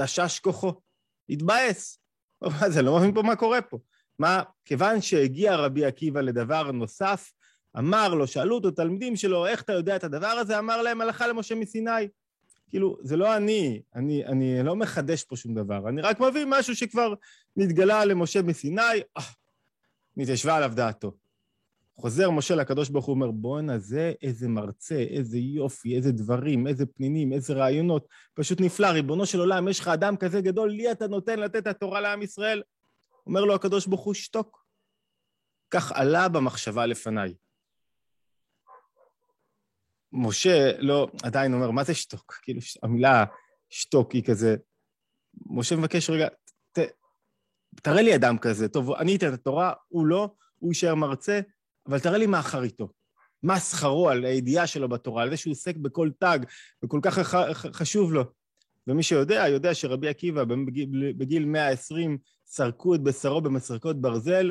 [0.00, 0.80] תשש כוחו,
[1.28, 1.98] התבאס.
[2.60, 3.78] מה זה, לא מבין פה מה קורה פה.
[4.18, 7.32] מה, כיוון שהגיע רבי עקיבא לדבר נוסף,
[7.78, 10.58] אמר לו, שאלו אותו תלמידים שלו, איך אתה יודע את הדבר הזה?
[10.58, 12.08] אמר להם, הלכה למשה מסיני.
[12.68, 16.76] כאילו, זה לא אני, אני, אני לא מחדש פה שום דבר, אני רק מביא משהו
[16.76, 17.14] שכבר
[17.56, 18.82] נתגלה למשה מסיני,
[19.16, 19.22] אה,
[20.16, 21.12] נתיישבה עליו דעתו.
[22.00, 26.86] חוזר משה לקדוש ברוך הוא, אומר, בואנה, זה איזה מרצה, איזה יופי, איזה דברים, איזה
[26.86, 31.06] פנינים, איזה רעיונות, פשוט נפלא, ריבונו של עולם, יש לך אדם כזה גדול, לי אתה
[31.06, 32.62] נותן לתת את התורה לעם ישראל?
[33.26, 34.66] אומר לו הקדוש ברוך הוא, שתוק.
[35.70, 37.34] כך עלה במחשבה לפניי.
[40.12, 42.40] משה לא, עדיין אומר, מה זה שתוק?
[42.42, 43.24] כאילו, המילה
[43.70, 44.56] שתוק היא כזה...
[45.46, 46.28] משה מבקש רגע,
[46.72, 46.78] ת,
[47.82, 51.40] תראה לי אדם כזה, טוב, אני אתן את התורה, הוא לא, הוא יישאר מרצה,
[51.88, 52.88] אבל תראה לי מה אחריתו.
[53.42, 56.38] מה שכרו על הידיעה שלו בתורה, על זה שהוא עוסק בכל תג,
[56.84, 57.18] וכל כך
[57.72, 58.24] חשוב לו.
[58.86, 64.50] ומי שיודע, יודע שרבי עקיבא בגיל, בגיל 120 סרקו את בשרו במסרקות ברזל,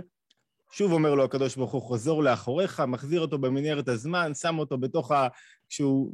[0.71, 5.11] שוב אומר לו הקדוש ברוך הוא, חוזר לאחוריך, מחזיר אותו במנהרת הזמן, שם אותו בתוך
[5.11, 5.27] ה...
[5.69, 6.13] כשהוא...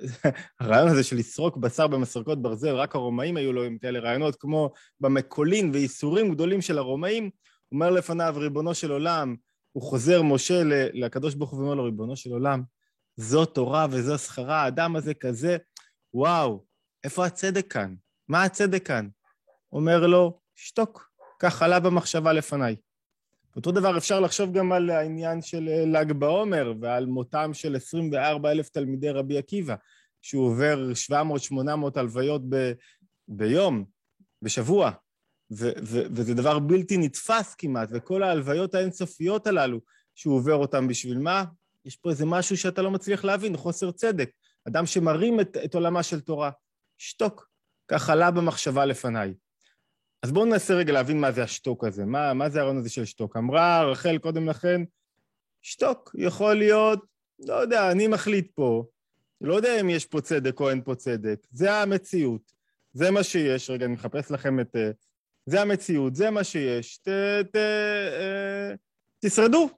[0.60, 4.70] הרעיון הזה של לסרוק בשר במסרקות ברזל, רק הרומאים היו לו עם כאלה רעיונות, כמו
[5.00, 7.30] במקולין ואיסורים גדולים של הרומאים,
[7.72, 9.36] אומר לפניו, ריבונו של עולם,
[9.76, 10.62] הוא חוזר משה
[10.92, 12.62] לקדוש ברוך הוא ואומר לו, ריבונו של עולם,
[13.16, 15.56] זו תורה וזו שכרה, האדם הזה כזה,
[16.14, 16.64] וואו,
[17.04, 17.94] איפה הצדק כאן?
[18.28, 19.08] מה הצדק כאן?
[19.72, 22.76] אומר לו, שתוק, כך עלה במחשבה לפניי.
[23.56, 28.50] אותו דבר אפשר לחשוב גם על העניין של אה, ל"ג בעומר ועל מותם של 24
[28.50, 29.74] אלף תלמידי רבי עקיבא,
[30.22, 31.54] שהוא עובר 700-800
[31.96, 32.72] הלוויות ב,
[33.28, 33.84] ביום,
[34.42, 34.90] בשבוע,
[35.50, 39.80] ו, ו, וזה דבר בלתי נתפס כמעט, וכל ההלוויות האינסופיות הללו
[40.14, 41.44] שהוא עובר אותם בשביל מה?
[41.84, 44.30] יש פה איזה משהו שאתה לא מצליח להבין, חוסר צדק.
[44.68, 46.50] אדם שמרים את, את עולמה של תורה.
[46.98, 47.48] שתוק.
[47.88, 49.34] ככה עלה במחשבה לפניי.
[50.22, 53.04] אז בואו ננסה רגע להבין מה זה השתוק הזה, מה, מה זה הרעיון הזה של
[53.04, 53.36] שתוק.
[53.36, 54.82] אמרה רחל קודם לכן,
[55.62, 57.04] שתוק יכול להיות,
[57.38, 58.84] לא יודע, אני מחליט פה,
[59.40, 62.52] לא יודע אם יש פה צדק או אין פה צדק, זה המציאות,
[62.92, 63.70] זה מה שיש.
[63.70, 64.76] רגע, אני מחפש לכם את...
[65.46, 67.08] זה המציאות, זה מה שיש, ת,
[67.52, 68.74] ת, אה,
[69.20, 69.68] תשרדו,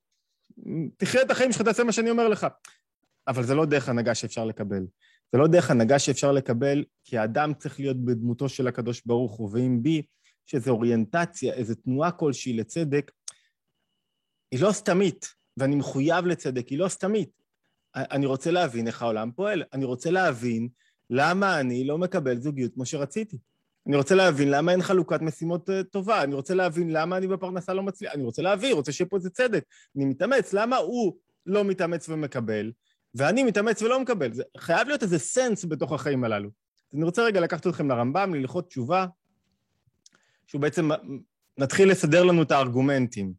[0.96, 2.46] תחיה את החיים שלך, תעשה מה שאני אומר לך.
[3.28, 4.86] אבל זה לא דרך הנהגה שאפשר לקבל.
[5.32, 9.50] זה לא דרך הנהגה שאפשר לקבל, כי האדם צריך להיות בדמותו של הקדוש ברוך הוא,
[9.52, 10.02] ואם בי
[10.48, 13.12] יש איזו אוריינטציה, איזו תנועה כלשהי לצדק,
[14.50, 15.26] היא לא סתמית,
[15.56, 17.30] ואני מחויב לצדק, היא לא סתמית.
[17.94, 20.68] אני רוצה להבין איך העולם פועל, אני רוצה להבין
[21.10, 23.38] למה אני לא מקבל זוגיות כמו שרציתי.
[23.88, 27.74] אני רוצה להבין למה אין חלוקת משימות אה, טובה, אני רוצה להבין למה אני בפרנסה
[27.74, 29.64] לא מצליח, אני רוצה להבין, רוצה שיהיה פה איזה צדק.
[29.96, 32.72] אני מתאמץ, למה הוא לא מתאמץ ומקבל,
[33.14, 34.32] ואני מתאמץ ולא מקבל?
[34.32, 36.48] זה חייב להיות איזה סנס בתוך החיים הללו.
[36.92, 39.06] אז אני רוצה רגע לקחת אתכם לרמב"ם, ללכות תשובה,
[40.46, 40.88] שהוא בעצם
[41.58, 43.32] נתחיל לסדר לנו את הארגומנטים.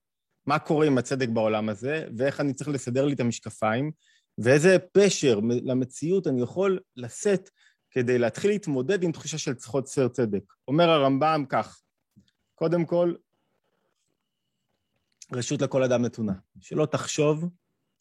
[0.46, 3.92] מה קורה עם הצדק בעולם הזה, ואיך אני צריך לסדר לי את המשקפיים,
[4.38, 7.50] ואיזה פשר למציאות אני יכול לשאת
[7.92, 10.44] כדי להתחיל להתמודד עם תחושה של חוסר צדק.
[10.68, 11.82] אומר הרמב"ם כך,
[12.56, 13.14] קודם כל,
[15.34, 16.34] רשות לכל אדם נתונה.
[16.62, 17.46] שלא תחשוב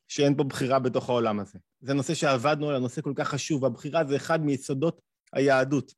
[0.09, 1.59] שאין פה בחירה בתוך העולם הזה.
[1.81, 5.01] זה נושא שעבדנו על הנושא כל כך חשוב, והבחירה זה אחד מיסודות
[5.33, 5.95] היהדות.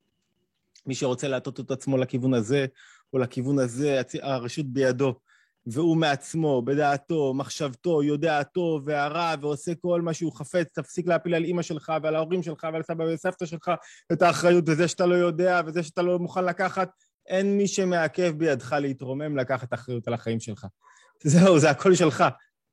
[0.87, 2.67] מי שרוצה להטות את עצמו לכיוון הזה
[3.13, 5.15] או לכיוון הזה, הרשות בידו.
[5.67, 11.45] והוא מעצמו, בדעתו, מחשבתו, יודע הטוב והרע, ועושה כל מה שהוא חפץ, תפסיק להפיל על
[11.45, 13.71] אימא שלך ועל ההורים שלך ועל סבא וסבתא שלך
[14.13, 16.91] את האחריות, וזה שאתה לא יודע, וזה שאתה לא מוכן לקחת,
[17.27, 20.67] אין מי שמעכב בידך להתרומם לקחת אחריות על החיים שלך.
[21.23, 22.25] זהו, זה הכל שלך.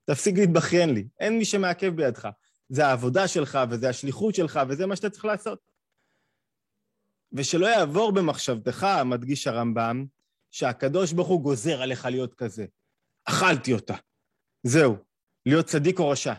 [0.05, 1.07] תפסיק להתבכיין לי.
[1.19, 2.27] אין מי שמעכב בידך.
[2.69, 5.59] זה העבודה שלך, וזה השליחות שלך, וזה מה שאתה צריך לעשות.
[7.33, 10.05] ושלא יעבור במחשבתך, מדגיש הרמב"ם,
[10.57, 12.65] שהקדוש ברוך הוא גוזר עליך להיות כזה.
[13.25, 13.95] אכלתי אותה.
[14.63, 14.95] זהו,
[15.45, 16.33] להיות צדיק או רשע.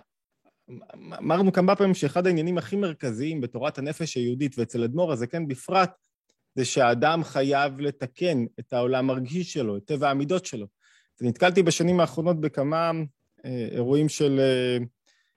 [0.94, 5.90] אמרנו כמה פעמים שאחד העניינים הכי מרכזיים בתורת הנפש היהודית, ואצל אדמו"ר הזקן בפרט,
[6.54, 10.66] זה שהאדם חייב לתקן את העולם הרגיש שלו, את טבע המידות שלו.
[11.20, 12.92] ונתקלתי בשנים האחרונות בכמה
[13.44, 14.78] אה, אירועים של אה,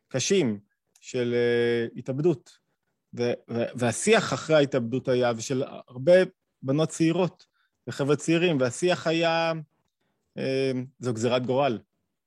[0.07, 0.59] קשים,
[0.99, 2.49] של אה, התאבדות.
[3.19, 3.33] ו-
[3.75, 6.13] והשיח אחרי ההתאבדות היה, ושל הרבה
[6.61, 7.50] בנות צעירות,
[7.91, 9.53] וחבר'ה צעירים, והשיח היה,
[10.37, 11.79] אה, זו גזירת גורל.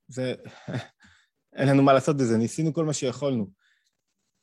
[0.09, 0.35] זה...
[1.57, 3.51] אין לנו מה לעשות בזה, ניסינו כל מה שיכולנו.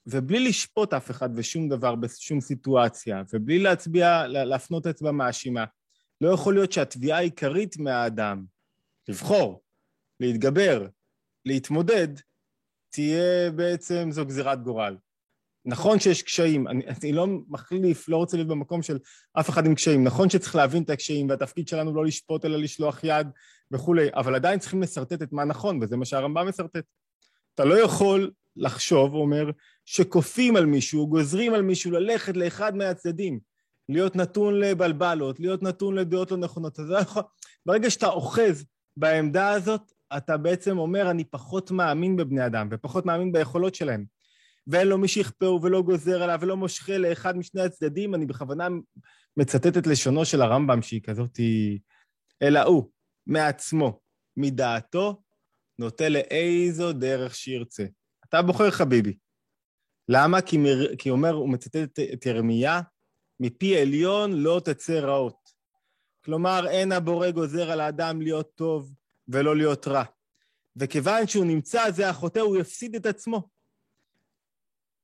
[0.07, 5.65] ובלי לשפוט אף אחד ושום דבר בשום סיטואציה, ובלי להצביע, להפנות אצבע מאשימה,
[6.21, 8.45] לא יכול להיות שהתביעה העיקרית מהאדם,
[9.07, 9.61] לבחור,
[10.19, 10.87] להתגבר,
[11.45, 12.07] להתמודד,
[12.89, 14.97] תהיה בעצם זו גזירת גורל.
[15.65, 18.99] נכון שיש קשיים, אני, אני לא מחליף, לא רוצה להיות במקום של
[19.39, 20.03] אף אחד עם קשיים.
[20.03, 23.27] נכון שצריך להבין את הקשיים, והתפקיד שלנו לא לשפוט אלא לשלוח יד
[23.71, 26.83] וכולי, אבל עדיין צריכים לשרטט את מה נכון, וזה מה שהרמב"ם משרטט.
[27.55, 29.51] אתה לא יכול לחשוב, הוא אומר,
[29.85, 33.39] שכופים על מישהו, גוזרים על מישהו ללכת לאחד מהצדדים,
[33.89, 36.73] להיות נתון לבלבלות, להיות נתון לדעות לא נכונות.
[36.73, 37.23] אתה לא יכול...
[37.65, 38.65] ברגע שאתה אוחז
[38.97, 39.81] בעמדה הזאת,
[40.17, 44.05] אתה בעצם אומר, אני פחות מאמין בבני אדם, ופחות מאמין ביכולות שלהם.
[44.67, 48.67] ואין לו מי שיכפהו ולא גוזר עליו ולא מושכה לאחד משני הצדדים, אני בכוונה
[49.37, 51.39] מצטט את לשונו של הרמב"ם, שהיא כזאת,
[52.41, 52.89] אלא הוא,
[53.27, 53.99] מעצמו,
[54.37, 55.21] מדעתו,
[55.79, 57.85] נוטה לאיזו דרך שירצה.
[58.25, 59.17] אתה בוחר, חביבי.
[60.09, 60.41] למה?
[60.41, 60.95] כי, מר...
[60.95, 62.81] כי אומר, הוא מצטט את, ירמיה,
[63.39, 65.49] מפי עליון לא תצא רעות.
[66.25, 68.93] כלומר, אין הבורא גוזר על האדם להיות טוב
[69.27, 70.03] ולא להיות רע.
[70.75, 73.47] וכיוון שהוא נמצא, זה החוטא, הוא יפסיד את עצמו.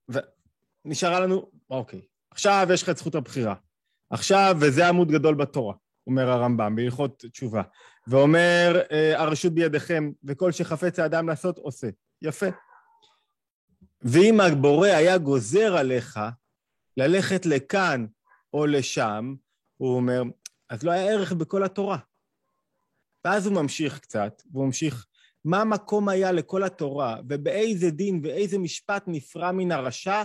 [0.09, 3.55] ונשארה לנו, אוקיי, עכשיו יש לך את זכות הבחירה.
[4.09, 5.73] עכשיו, וזה עמוד גדול בתורה,
[6.07, 7.61] אומר הרמב"ם, בהלכות תשובה,
[8.07, 11.87] ואומר, אה, הרשות בידיכם, וכל שחפץ האדם לעשות, עושה.
[12.21, 12.45] יפה.
[14.01, 16.19] ואם הבורא היה גוזר עליך
[16.97, 18.05] ללכת לכאן
[18.53, 19.35] או לשם,
[19.77, 20.23] הוא אומר,
[20.69, 21.97] אז לא היה ערך בכל התורה.
[23.25, 25.05] ואז הוא ממשיך קצת, והוא ממשיך
[25.47, 30.23] מה המקום היה לכל התורה, ובאיזה דין ואיזה משפט נפרע מן הרשע,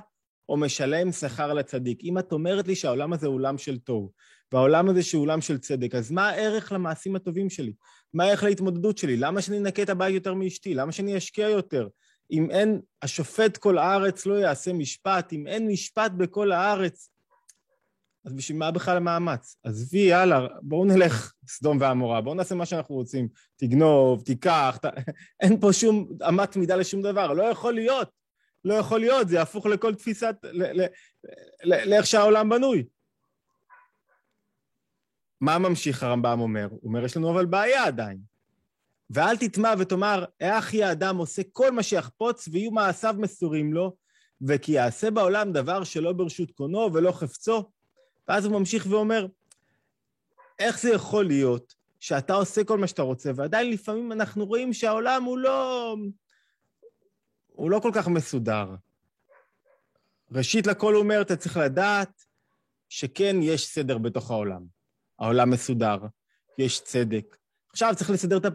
[0.49, 2.05] או משלם שכר לצדיק.
[2.05, 4.11] אם את אומרת לי שהעולם הזה הוא עולם של טוב,
[4.53, 7.73] והעולם הזה שהוא עולם של צדק, אז מה הערך למעשים הטובים שלי?
[8.15, 9.17] מה הערך להתמודדות שלי?
[9.17, 10.75] למה שאני אנקה את הבית יותר מאשתי?
[10.75, 11.89] למה שאני אשקיע יותר?
[12.31, 17.09] אם אין, השופט כל הארץ לא יעשה משפט, אם אין משפט בכל הארץ,
[18.25, 19.57] אז בשביל מה בכלל המאמץ?
[19.65, 23.29] עזבי, יאללה, בואו נלך סדום ועמורה, בואו נעשה מה שאנחנו רוצים.
[23.57, 24.85] תגנוב, תיקח, ת...
[25.43, 28.11] אין פה שום אמת מידה לשום דבר, לא יכול להיות.
[28.65, 30.37] לא יכול להיות, זה יהפוך לכל תפיסת,
[31.65, 32.85] לאיך שהעולם בנוי.
[35.41, 36.69] מה ממשיך הרמב"ם אומר?
[36.71, 38.19] הוא אומר, יש לנו אבל בעיה עדיין.
[39.11, 43.97] ואל תטמע ותאמר, יהיה האדם עושה כל מה שיחפוץ ויהיו מעשיו מסורים לו,
[44.49, 47.71] וכי יעשה בעולם דבר שלא ברשות קונו ולא חפצו.
[48.29, 49.27] ואז הוא ממשיך ואומר,
[50.59, 55.25] איך זה יכול להיות שאתה עושה כל מה שאתה רוצה, ועדיין לפעמים אנחנו רואים שהעולם
[55.25, 55.97] הוא לא...
[57.47, 58.75] הוא לא כל כך מסודר.
[60.31, 62.25] ראשית לכל הוא אומר, אתה צריך לדעת
[62.89, 64.63] שכן יש סדר בתוך העולם.
[65.19, 65.99] העולם מסודר,
[66.59, 67.37] יש צדק.
[67.71, 68.49] עכשיו צריך לסדר את ה...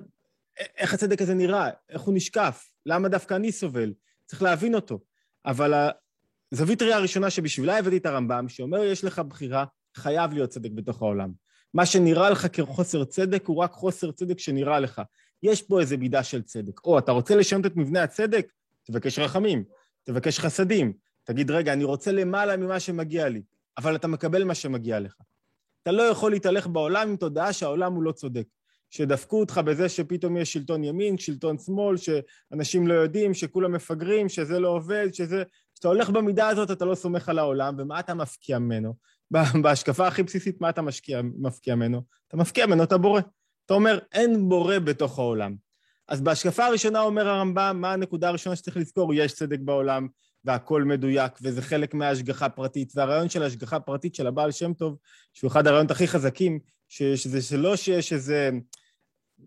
[0.78, 3.94] איך הצדק הזה נראה, איך הוא נשקף, למה דווקא אני סובל.
[4.26, 5.00] צריך להבין אותו.
[5.46, 5.74] אבל
[6.52, 11.02] הזווית ראייה הראשונה שבשבילה הבאתי את הרמב"ם, שאומר יש לך בחירה, חייב להיות צדק בתוך
[11.02, 11.32] העולם.
[11.74, 15.02] מה שנראה לך כחוסר צדק הוא רק חוסר צדק שנראה לך.
[15.44, 16.86] יש פה איזו מידה של צדק.
[16.86, 18.54] או אתה רוצה לשנות את מבנה הצדק?
[18.84, 19.64] תבקש רחמים,
[20.04, 20.94] תבקש חסדים.
[21.24, 23.42] תגיד, רגע, אני רוצה למעלה ממה שמגיע לי,
[23.78, 25.16] אבל אתה מקבל מה שמגיע לך.
[25.84, 28.46] אתה לא יכול להתהלך בעולם עם תודעה שהעולם הוא לא צודק.
[28.90, 34.60] שדפקו אותך בזה שפתאום יש שלטון ימין, שלטון שמאל, שאנשים לא יודעים, שכולם מפגרים, שזה
[34.60, 35.44] לא עובד, שזה...
[35.78, 38.94] כשאתה הולך במידה הזאת, אתה לא סומך על העולם, ומה אתה מפקיע ממנו?
[39.64, 42.02] בהשקפה הכי בסיסית, מה אתה משקיע, מפקיע ממנו?
[42.28, 43.22] אתה מפקיע ממנו את הבורא.
[43.66, 45.56] אתה אומר, אין בורא בתוך העולם.
[46.08, 49.14] אז בהשקפה הראשונה אומר הרמב"ם, מה הנקודה הראשונה שצריך לזכור?
[49.14, 50.08] יש צדק בעולם,
[50.46, 52.94] והכול מדויק, וזה חלק מההשגחה פרטית.
[52.96, 54.98] והרעיון של ההשגחה פרטית של הבעל שם טוב,
[55.34, 58.50] שהוא אחד הרעיונות הכי חזקים, שזה שלא שיש איזה...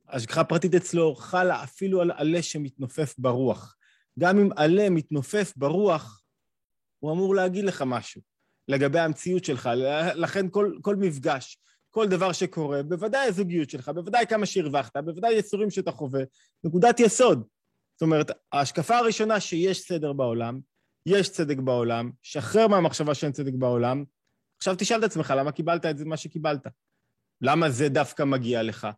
[0.09, 3.77] השגחה פרטית אצלו חלה אפילו על עלה שמתנופף ברוח.
[4.19, 6.20] גם אם עלה מתנופף ברוח,
[7.01, 8.21] הוא אמור להגיד לך משהו
[8.69, 9.71] לגבי המציאות שלך.
[10.15, 11.59] לכן כל, כל מפגש,
[11.91, 16.23] כל דבר שקורה, בוודאי הזוגיות שלך, בוודאי כמה שהרווחת, בוודאי יצורים שאתה חווה,
[16.65, 17.47] נקודת יסוד.
[17.95, 20.61] זאת אומרת, ההשקפה הראשונה שיש סדר בעולם,
[21.07, 24.05] יש צדק בעולם, שחרר מהמחשבה שאין צדק בעולם,
[24.57, 26.67] עכשיו תשאל את עצמך למה קיבלת את זה, מה שקיבלת.
[27.41, 28.89] למה זה דווקא מגיע לך?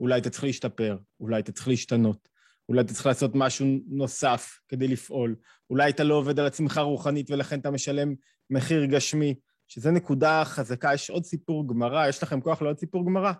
[0.00, 2.28] אולי אתה צריך להשתפר, אולי אתה צריך להשתנות,
[2.68, 5.36] אולי אתה צריך לעשות משהו נוסף כדי לפעול,
[5.70, 8.14] אולי אתה לא עובד על עצמך רוחנית ולכן אתה משלם
[8.50, 9.34] מחיר גשמי,
[9.68, 10.94] שזו נקודה חזקה.
[10.94, 13.32] יש עוד סיפור גמרא, יש לכם כוח לעוד סיפור גמרא?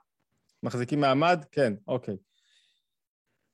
[0.63, 1.45] מחזיקים מעמד?
[1.53, 2.17] כן, אוקיי.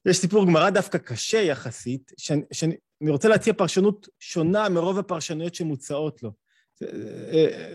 [0.07, 2.77] יש סיפור גמרא דווקא קשה יחסית, שאני, שאני
[3.09, 6.33] רוצה להציע פרשנות שונה מרוב הפרשנויות שמוצעות לו.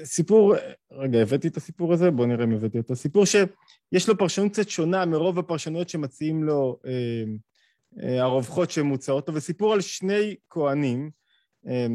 [0.03, 0.55] סיפור,
[0.91, 2.11] רגע, הבאתי את הסיפור הזה?
[2.11, 2.95] בואו נראה אם הבאתי אותו.
[2.95, 7.35] סיפור שיש לו פרשנות קצת שונה מרוב הפרשנויות שמציעים לו אה, אה,
[8.03, 11.11] הרווחות שמוצעות לו, וסיפור על שני כהנים,
[11.67, 11.87] אה,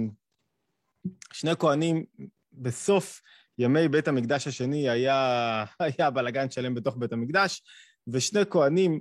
[1.32, 2.04] שני כהנים
[2.52, 3.22] בסוף
[3.58, 7.62] ימי בית המקדש השני היה, היה בלאגן שלם בתוך בית המקדש,
[8.08, 9.00] ושני כהנים,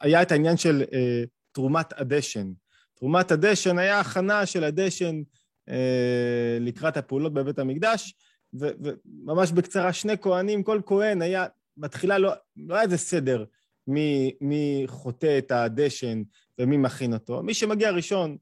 [0.00, 2.52] היה את העניין של אה, תרומת הדשן.
[2.94, 5.22] תרומת הדשן היה הכנה של הדשן
[5.68, 8.14] אה, לקראת הפעולות בבית המקדש,
[8.52, 13.44] וממש בקצרה, שני כהנים, כל כהן היה, בתחילה לא, לא היה איזה סדר
[13.88, 16.22] מי, מי חוטא את הדשן
[16.58, 17.42] ומי מכין אותו.
[17.42, 18.36] מי שמגיע ראשון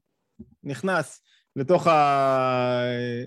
[0.63, 1.21] נכנס
[1.55, 1.91] לתוך, ה,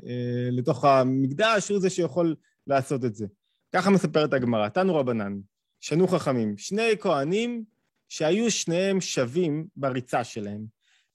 [0.06, 2.34] אה, לתוך המקדש, הוא זה שיכול
[2.66, 3.26] לעשות את זה.
[3.72, 5.36] ככה מספרת הגמרא, תנו רבנן,
[5.80, 7.64] שנו חכמים, שני כהנים
[8.08, 10.64] שהיו שניהם שווים בריצה שלהם,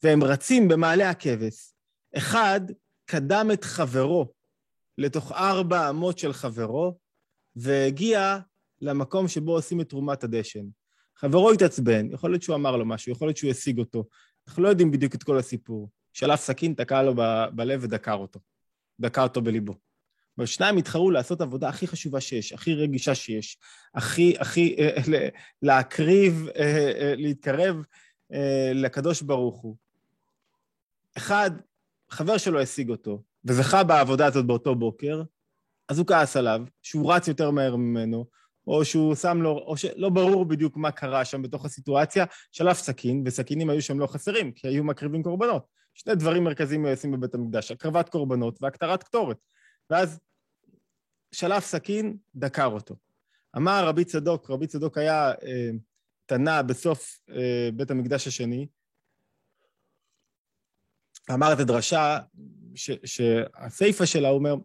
[0.04, 1.74] והם רצים במעלה הכבש,
[2.18, 2.62] אחד
[3.06, 4.28] קדם את חברו
[4.98, 6.98] לתוך ארבע אמות של חברו,
[7.56, 8.38] והגיע
[8.82, 10.66] למקום שבו עושים את תרומת הדשן.
[11.18, 14.06] חברו התעצבן, יכול להיות שהוא אמר לו משהו, יכול להיות שהוא השיג אותו.
[14.48, 15.90] אנחנו לא יודעים בדיוק את כל הסיפור.
[16.14, 18.40] שלף סכין, תקע לו ב- בלב ודקר אותו.
[19.00, 19.74] דקר אותו בליבו.
[20.38, 23.58] אבל שניים התחרו לעשות עבודה הכי חשובה שיש, הכי רגישה שיש,
[23.96, 25.30] הכי, הכי, אה,
[25.62, 27.84] להקריב, אה, אה, להתקרב
[28.34, 29.76] אה, לקדוש ברוך הוא.
[31.18, 31.52] אחד
[32.10, 35.24] חבר שלו השיג אותו, וזכה בעבודה הזאת באותו בוקר,
[35.90, 38.26] אז הוא כעס עליו, שהוא רץ יותר מהר ממנו,
[38.68, 43.24] או שהוא שם לו, או שלא ברור בדיוק מה קרה שם בתוך הסיטואציה, שלף סכין,
[43.26, 45.66] וסכינים היו שם לא חסרים, כי היו מקריבים קורבנות.
[45.94, 49.38] שני דברים מרכזיים עושים בבית המקדש, הקרבת קורבנות והקטרת קטורת.
[49.90, 50.20] ואז
[51.32, 52.96] שלף סכין, דקר אותו.
[53.58, 55.70] אמר רבי צדוק, רבי צדוק היה אה,
[56.26, 58.68] תנא בסוף אה, בית המקדש השני,
[61.34, 62.20] אמר את הדרשה,
[63.06, 64.56] שהסיפה שלה הוא אומר,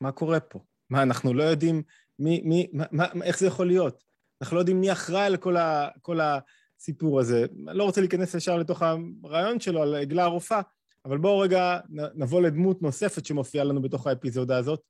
[0.00, 0.64] מה קורה פה?
[0.90, 1.82] מה, אנחנו לא יודעים
[2.18, 4.04] מי, מי, מה, מה, איך זה יכול להיות?
[4.42, 7.46] אנחנו לא יודעים מי אחראי על כל, ה, כל הסיפור הזה.
[7.68, 10.60] אני לא רוצה להיכנס ישר לתוך הרעיון שלו על עגלה הרופאה,
[11.04, 11.80] אבל בואו רגע
[12.14, 14.80] נבוא לדמות נוספת שמופיעה לנו בתוך האפיזודה הזאת.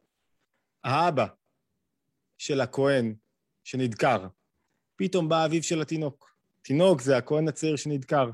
[0.84, 1.26] האבא
[2.38, 3.14] של הכהן
[3.64, 4.26] שנדקר.
[4.96, 6.34] פתאום בא אביו של התינוק.
[6.62, 8.30] תינוק זה הכהן הצעיר שנדקר.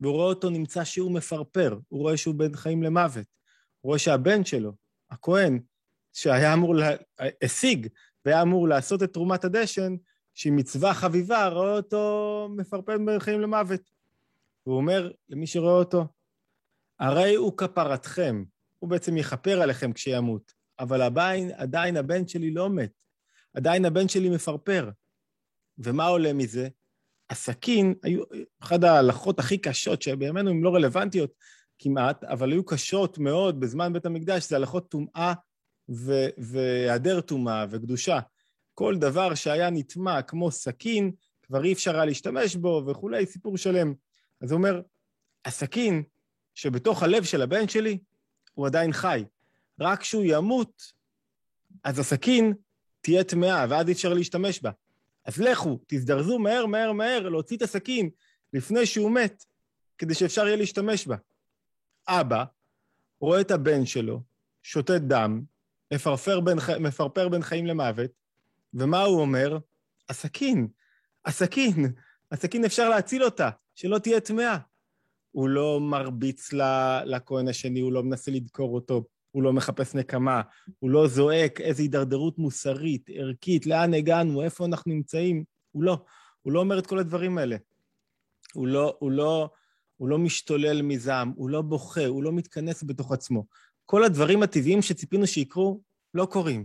[0.00, 3.26] והוא רואה אותו נמצא שהוא מפרפר, הוא רואה שהוא בין חיים למוות.
[3.80, 4.72] הוא רואה שהבן שלו,
[5.10, 5.60] הכהן,
[6.12, 6.90] שהיה אמור, לה...
[7.42, 7.88] השיג
[8.24, 9.96] והיה אמור לעשות את תרומת הדשן,
[10.34, 13.90] שהיא מצווה חביבה, רואה אותו מפרפד בין למוות.
[14.62, 16.06] הוא אומר למי שרואה אותו,
[17.00, 18.44] הרי הוא כפרתכם,
[18.78, 22.92] הוא בעצם יכפר עליכם כשימות, אבל עדיין, עדיין הבן שלי לא מת,
[23.54, 24.90] עדיין הבן שלי מפרפר.
[25.78, 26.68] ומה עולה מזה?
[27.30, 28.22] הסכין, היו
[28.62, 31.30] אחת ההלכות הכי קשות, שבימינו הן לא רלוונטיות
[31.78, 35.32] כמעט, אבל היו קשות מאוד בזמן בית המקדש, זה הלכות טומאה
[36.38, 38.20] והיעדר טומאה וקדושה.
[38.74, 41.12] כל דבר שהיה נטמע כמו סכין,
[41.42, 43.94] כבר אי אפשר היה להשתמש בו וכולי, סיפור שלם.
[44.40, 44.82] אז הוא אומר,
[45.44, 46.02] הסכין
[46.54, 47.98] שבתוך הלב של הבן שלי,
[48.54, 49.24] הוא עדיין חי.
[49.80, 50.92] רק כשהוא ימות,
[51.84, 52.54] אז הסכין
[53.00, 54.70] תהיה טמאה, ואז אי אפשר להשתמש בה.
[55.24, 58.10] אז לכו, תזדרזו מהר, מהר, מהר, להוציא את הסכין
[58.52, 59.44] לפני שהוא מת,
[59.98, 61.16] כדי שאפשר יהיה להשתמש בה.
[62.08, 62.44] אבא
[63.20, 64.22] רואה את הבן שלו,
[64.62, 65.42] שותת דם,
[65.92, 68.10] מפרפר בין, מפרפר בין חיים למוות,
[68.74, 69.58] ומה הוא אומר?
[70.08, 70.68] הסכין,
[71.24, 71.92] הסכין,
[72.32, 74.58] הסכין אפשר להציל אותה, שלא תהיה טמאה.
[75.30, 76.52] הוא לא מרביץ
[77.04, 80.42] לכהן השני, הוא לא מנסה לדקור אותו, הוא לא מחפש נקמה,
[80.78, 85.44] הוא לא זועק איזו הידרדרות מוסרית, ערכית, לאן הגענו, איפה אנחנו נמצאים.
[85.70, 86.04] הוא לא,
[86.42, 87.56] הוא לא אומר את כל הדברים האלה.
[88.54, 89.50] הוא לא, הוא לא,
[89.96, 93.44] הוא לא משתולל מזעם, הוא לא בוכה, הוא לא מתכנס בתוך עצמו.
[93.90, 95.80] כל הדברים הטבעיים שציפינו שיקרו,
[96.14, 96.64] לא קורים.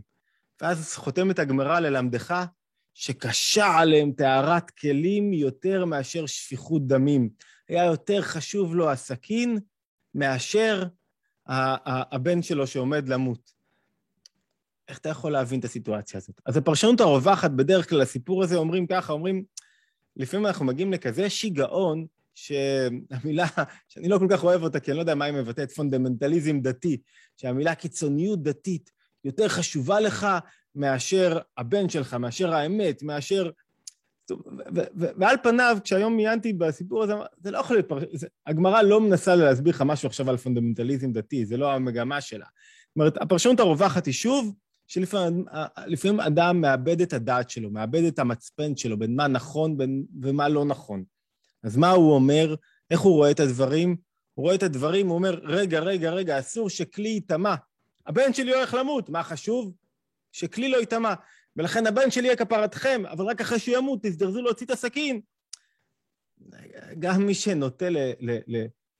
[0.62, 2.46] ואז חותמת הגמרא ללמדך
[2.94, 7.30] שקשה עליהם טהרת כלים יותר מאשר שפיכות דמים.
[7.70, 9.60] היה יותר חשוב לו הסכין
[10.16, 10.84] מאשר
[11.46, 13.52] הבן שלו שעומד למות.
[14.88, 16.42] איך אתה יכול להבין את הסיטואציה הזאת?
[16.46, 19.44] אז הפרשנות הרווחת בדרך כלל לסיפור הזה אומרים ככה, אומרים,
[20.16, 22.06] לפעמים אנחנו מגיעים לכזה שיגעון,
[22.36, 23.48] שהמילה,
[23.88, 27.02] שאני לא כל כך אוהב אותה, כי אני לא יודע מה היא מבטאת, פונדמנטליזם דתי,
[27.38, 28.92] שהמילה קיצוניות דתית
[29.24, 30.28] יותר חשובה לך
[30.76, 33.50] מאשר הבן שלך, מאשר האמת, מאשר...
[34.96, 37.14] ועל פניו, כשהיום עיינתי בסיפור הזה,
[37.44, 37.92] זה לא יכול להיות...
[38.48, 42.46] הגמרא לא מנסה להסביר לך משהו עכשיו על פונדמנטליזם דתי, זה לא המגמה שלה.
[42.46, 44.56] זאת אומרת, הפרשנות הרווחת היא שוב,
[44.88, 49.78] שלפעמים אדם מאבד את הדעת שלו, מאבד את המצפן שלו בין מה נכון
[50.22, 51.04] ומה לא נכון.
[51.66, 52.56] אז מה הוא אומר?
[52.92, 53.96] איך הוא רואה את הדברים?
[54.34, 57.56] הוא רואה את הדברים, הוא אומר, רגע, רגע, רגע, אסור שכלי ייטמע.
[58.08, 59.74] הבן שלי הולך למות, מה חשוב?
[60.32, 61.14] שכלי לא ייטמע.
[61.56, 65.22] ולכן הבן שלי יהיה כפרתכם, אבל רק אחרי שהוא ימות, תזדרזו להוציא את הסכין.
[67.00, 67.86] גם מי שנוטה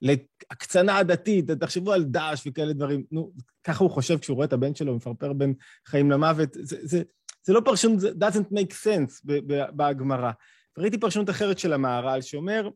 [0.02, 3.32] להקצנה דתית, תחשבו על דאעש וכאלה דברים, נו,
[3.64, 5.54] ככה הוא חושב כשהוא רואה את הבן שלו מפרפר בין
[5.86, 6.50] חיים למוות.
[6.54, 7.04] זה, זה,
[7.44, 9.22] זה לא פרשנות, זה doesn't make sense
[9.76, 10.32] בגמרא.
[10.78, 12.70] ראיתי פרשנות אחרת של המהר"ל, שאומר,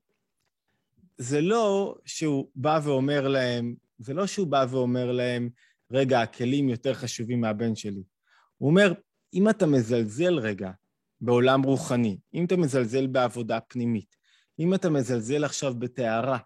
[1.17, 5.49] זה לא שהוא בא ואומר להם, זה לא שהוא בא ואומר להם,
[5.91, 8.03] רגע, הכלים יותר חשובים מהבן שלי.
[8.57, 8.93] הוא אומר,
[9.33, 10.71] אם אתה מזלזל רגע
[11.21, 14.15] בעולם רוחני, אם אתה מזלזל בעבודה פנימית,
[14.59, 16.37] אם אתה מזלזל עכשיו בטהרה,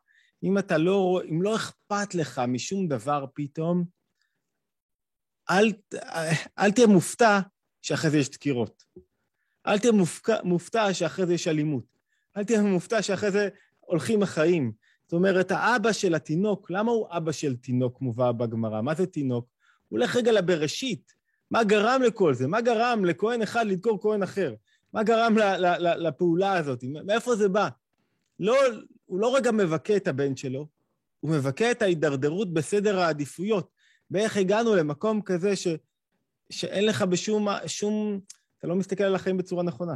[0.43, 3.86] אם אתה לא, אם לא אכפת לך משום דבר פתאום,
[5.49, 5.74] אל,
[6.60, 7.39] אל תהיה מופתע
[7.82, 8.84] שאחרי זה יש דקירות.
[9.68, 11.84] אל תהיה מופתע, מופתע שאחרי זה יש אלימות.
[12.38, 13.49] אל תהיה מופתע שאחרי זה
[13.80, 14.72] הולכים החיים.
[15.03, 18.82] זאת אומרת, האבא של התינוק, למה הוא אבא של תינוק מובא בגמרא?
[18.82, 19.47] מה זה תינוק?
[19.89, 21.14] הוא הולך רגע לבראשית.
[21.51, 22.47] מה גרם לכל זה?
[22.47, 24.53] מה גרם לכהן אחד לדקור כהן אחר?
[24.93, 25.36] מה גרם
[25.80, 26.84] לפעולה הזאת?
[27.05, 27.70] מאיפה זה בא?
[28.39, 28.55] לא,
[29.05, 30.68] הוא לא רגע מבכה את הבן שלו,
[31.20, 33.70] הוא מבכה את ההידרדרות בסדר העדיפויות.
[34.11, 35.68] ואיך הגענו למקום כזה ש,
[36.49, 37.47] שאין לך בשום...
[37.68, 38.20] שום,
[38.64, 39.93] אתה לא מסתכל על החיים בצורה נכונה.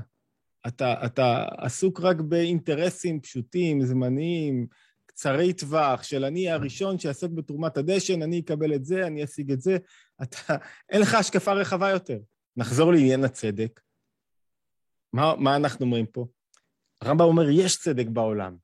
[0.67, 4.67] אתה, אתה עסוק רק באינטרסים פשוטים, זמניים,
[5.05, 9.61] קצרי טווח, של אני הראשון שיעסוק בתרומת הדשן, אני אקבל את זה, אני אשיג את
[9.61, 9.77] זה.
[10.23, 10.55] אתה,
[10.89, 12.19] אין לך השקפה רחבה יותר.
[12.57, 13.79] נחזור לעניין הצדק.
[15.13, 16.25] מה, מה אנחנו אומרים פה?
[17.01, 18.57] הרמב"ם אומר, יש צדק בעולם.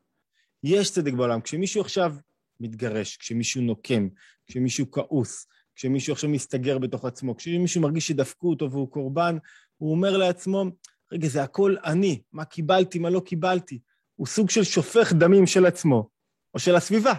[0.64, 1.42] יש צדק בעולם.
[1.42, 2.16] כשמישהו עכשיו
[2.60, 4.08] מתגרש, כשמישהו נוקם,
[4.48, 9.38] כשמישהו כעוס, כשמישהו עכשיו מסתגר בתוך עצמו, כשמישהו מרגיש שדפקו אותו והוא קורבן,
[9.84, 10.66] הוא אומר לעצמו,
[11.12, 13.80] רגע, זה הכל אני, מה קיבלתי, מה לא קיבלתי.
[14.16, 16.10] הוא סוג של שופך דמים של עצמו,
[16.54, 17.14] או של הסביבה.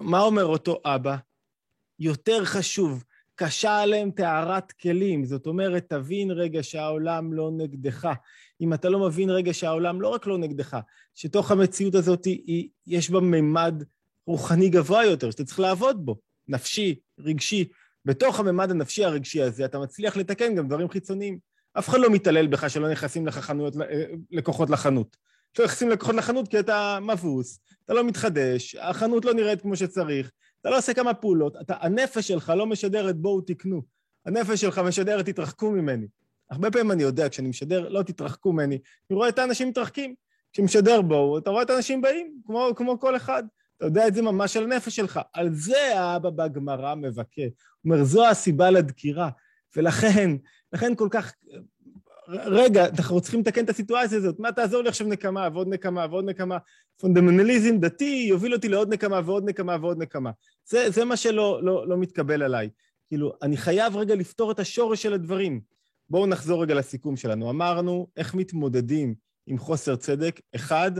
[0.00, 1.16] מה אומר אותו אבא?
[1.98, 5.24] יותר חשוב, קשה עליהם טהרת כלים.
[5.24, 8.08] זאת אומרת, תבין רגע שהעולם לא נגדך.
[8.60, 10.76] אם אתה לא מבין רגע שהעולם לא רק לא נגדך,
[11.14, 13.82] שתוך המציאות הזאת היא, יש בה מימד
[14.26, 16.16] רוחני גבוה יותר, שאתה צריך לעבוד בו,
[16.48, 17.68] נפשי, רגשי.
[18.04, 21.38] בתוך הממד הנפשי הרגשי הזה אתה מצליח לתקן גם דברים חיצוניים.
[21.78, 25.16] אף אחד לא מתעלל בך שלא נכנסים לך חנויות, אה, לקוחות לחנות.
[25.58, 30.30] לא נכנסים לקוחות לחנות כי אתה מבוס, אתה לא מתחדש, החנות לא נראית כמו שצריך,
[30.60, 33.82] אתה לא עושה כמה פעולות, אתה, הנפש שלך לא משדרת בואו תקנו,
[34.26, 36.06] הנפש שלך משדרת תתרחקו ממני.
[36.50, 38.78] הרבה פעמים אני יודע, כשאני משדר, לא תתרחקו ממני,
[39.10, 40.14] אני רואה את האנשים מתרחקים.
[40.52, 43.42] כשמשדר בואו, אתה רואה את האנשים באים, כמו, כמו כל אחד.
[43.80, 45.20] אתה יודע את זה ממש על הנפש שלך.
[45.32, 47.42] על זה האבא בגמרא מבכה.
[47.42, 49.30] הוא אומר, זו הסיבה לדקירה.
[49.76, 50.30] ולכן,
[50.72, 51.32] לכן כל כך...
[52.28, 54.38] רגע, אנחנו צריכים לתקן את הסיטואציה הזאת.
[54.38, 56.58] מה תעזור לי עכשיו נקמה ועוד נקמה ועוד נקמה?
[56.96, 60.30] פונדמנטליזם דתי יוביל אותי לעוד נקמה ועוד נקמה ועוד נקמה.
[60.64, 62.70] זה, זה מה שלא לא, לא מתקבל עליי.
[63.08, 65.60] כאילו, אני חייב רגע לפתור את השורש של הדברים.
[66.10, 67.50] בואו נחזור רגע לסיכום שלנו.
[67.50, 69.14] אמרנו איך מתמודדים
[69.46, 70.40] עם חוסר צדק.
[70.54, 70.92] אחד,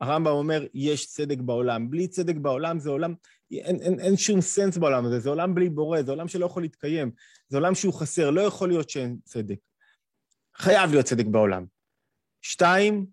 [0.00, 1.90] הרמב"ם אומר, יש צדק בעולם.
[1.90, 3.14] בלי צדק בעולם זה עולם,
[3.50, 6.62] אין, אין, אין שום sense בעולם הזה, זה עולם בלי בורא, זה עולם שלא יכול
[6.62, 7.10] להתקיים,
[7.48, 9.58] זה עולם שהוא חסר, לא יכול להיות שאין צדק.
[10.56, 11.64] חייב להיות צדק בעולם.
[12.42, 13.06] שתיים,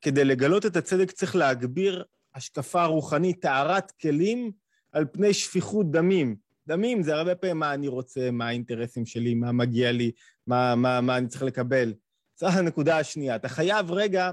[0.00, 4.52] כדי לגלות את הצדק צריך להגביר השקפה רוחנית, טהרת כלים
[4.92, 6.36] על פני שפיכות דמים.
[6.68, 10.10] דמים זה הרבה פעמים מה אני רוצה, מה האינטרסים שלי, מה מגיע לי,
[10.46, 11.94] מה, מה, מה אני צריך לקבל.
[12.38, 13.36] זו הנקודה השנייה.
[13.36, 14.30] אתה חייב רגע,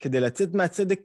[0.00, 1.00] כדי לצאת מהצדק,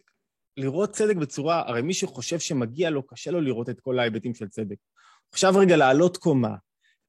[0.58, 4.47] לראות צדק בצורה, הרי מי שחושב שמגיע לו, קשה לו לראות את כל ההיבטים של
[4.47, 4.76] צדק.
[5.32, 6.56] עכשיו רגע לעלות קומה,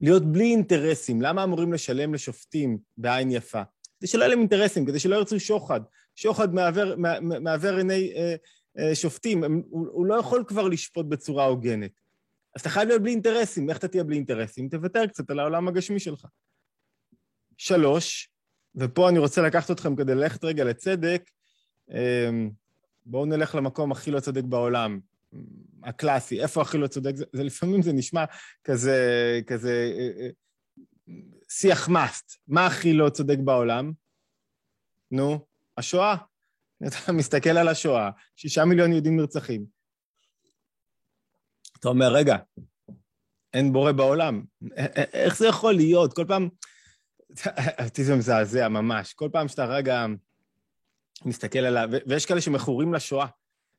[0.01, 1.21] להיות בלי אינטרסים.
[1.21, 3.61] למה אמורים לשלם לשופטים בעין יפה?
[3.99, 5.81] כדי שלא יהיו להם אינטרסים, כדי שלא ירצו שוחד.
[6.15, 8.35] שוחד מעוור, עיני אה,
[8.79, 11.91] אה, שופטים, הוא, הוא לא יכול כבר לשפוט בצורה הוגנת.
[12.55, 13.69] אז אתה חייב להיות בלי אינטרסים.
[13.69, 14.69] איך אתה תהיה בלי אינטרסים?
[14.69, 16.25] תוותר קצת על העולם הגשמי שלך.
[17.57, 18.29] שלוש,
[18.75, 21.29] ופה אני רוצה לקחת אתכם כדי ללכת רגע לצדק,
[21.91, 22.29] אה,
[23.09, 24.99] בואו נלך למקום הכי לא צודק בעולם,
[25.83, 28.25] הקלאסי, איפה הכי לא צודק, זה, זה לפעמים זה נשמע
[28.63, 30.29] כזה, כזה אה, אה,
[31.49, 33.91] שיח מאסט, מה הכי לא צודק בעולם?
[35.11, 35.45] נו,
[35.77, 36.15] השואה.
[36.87, 39.65] אתה מסתכל על השואה, שישה מיליון יהודים נרצחים.
[41.79, 42.37] אתה אומר, רגע,
[43.53, 44.43] אין בורא בעולם.
[45.13, 46.13] איך זה יכול להיות?
[46.13, 46.49] כל פעם...
[47.85, 49.13] אותי זה מזעזע ממש.
[49.13, 50.05] כל פעם שאתה רגע
[51.25, 53.27] מסתכל עליו, ויש כאלה שמכורים לשואה,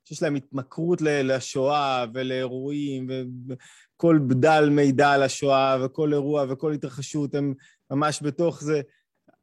[0.04, 3.06] שיש להם התמכרות לשואה ולאירועים,
[3.48, 7.54] וכל בדל מידע על השואה, וכל אירוע וכל התרחשות, הם
[7.90, 8.80] ממש בתוך זה.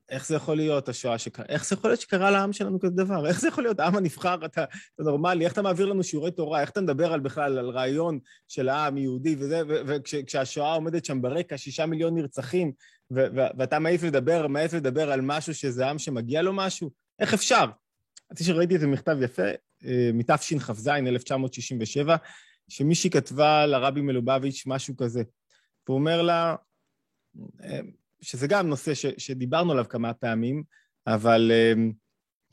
[0.10, 1.46] איך זה יכול להיות, השואה שקרה?
[1.50, 3.28] איך זה יכול להיות שקרה לעם שלנו כזה דבר?
[3.28, 4.64] איך זה יכול להיות, העם הנבחר, אתה,
[4.96, 6.62] אתה נורמלי, איך אתה מעביר לנו שיעורי תורה?
[6.62, 11.58] איך אתה מדבר על בכלל, על רעיון של העם יהודי וזה, וכשהשואה עומדת שם ברקע,
[11.58, 12.72] שישה מיליון נרצחים,
[13.58, 16.92] ואתה מעיף לדבר, מעיף לדבר על משהו שזה עם שמגיע לו משהו?
[17.20, 17.66] איך אפשר?
[18.32, 19.48] אני חושב שראיתי איזה מכתב יפה,
[19.86, 22.16] אה, מתשכ"ז, 1967,
[22.68, 25.24] שמישהי כתבה לרבי מלובביץ' משהו כזה.
[25.88, 26.56] והוא אומר לה,
[27.64, 27.80] אה,
[28.22, 30.64] שזה גם נושא ש, שדיברנו עליו כמה פעמים,
[31.08, 31.74] אבל, אה,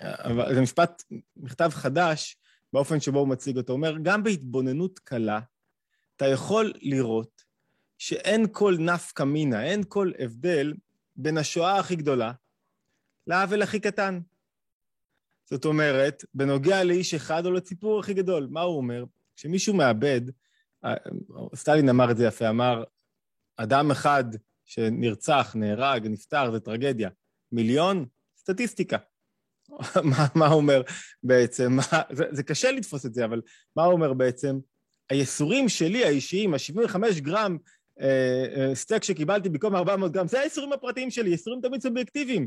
[0.02, 1.02] אבל זה משפט,
[1.36, 2.36] מכתב חדש
[2.72, 3.72] באופן שבו הוא מציג אותו.
[3.72, 5.40] הוא אומר, גם בהתבוננות קלה,
[6.16, 7.42] אתה יכול לראות
[7.98, 10.74] שאין כל נפקא מינה, אין כל הבדל
[11.16, 12.32] בין השואה הכי גדולה
[13.26, 14.20] לעוול הכי קטן.
[15.52, 19.04] זאת אומרת, בנוגע לאיש אחד או לציפור הכי גדול, מה הוא אומר?
[19.36, 20.20] כשמישהו מאבד,
[20.84, 20.94] אה,
[21.54, 22.84] סטלין אמר את זה יפה, אמר,
[23.56, 24.24] אדם אחד
[24.64, 27.08] שנרצח, נהרג, נפטר, זה טרגדיה.
[27.52, 28.06] מיליון?
[28.38, 28.96] סטטיסטיקה.
[30.10, 30.82] מה, מה הוא אומר
[31.22, 31.72] בעצם?
[31.72, 33.40] מה, זה, זה קשה לתפוס את זה, אבל
[33.76, 34.58] מה הוא אומר בעצם?
[35.10, 37.56] הייסורים שלי, האישיים, ה-75 גרם
[38.00, 42.46] אה, אה, סטייק שקיבלתי במקום 400 גרם, זה הייסורים הפרטיים שלי, ייסורים תמיד סובייקטיביים.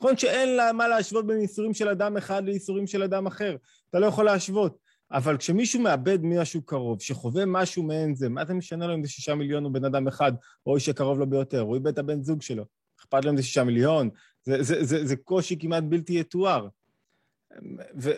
[0.00, 3.56] נכון שאין לה מה להשוות בין ייסורים של אדם אחד לייסורים של אדם אחר,
[3.90, 4.78] אתה לא יכול להשוות.
[5.12, 9.10] אבל כשמישהו מאבד משהו קרוב, שחווה משהו מעין זה, מה זה משנה לו אם זה
[9.10, 10.32] שישה מיליון או בן אדם אחד,
[10.66, 12.64] או איש שקרוב לו ביותר, הוא איבד את הבן זוג שלו,
[13.00, 14.10] אכפת לו אם זה שישה מיליון,
[14.44, 16.68] זה, זה, זה, זה קושי כמעט בלתי יתואר.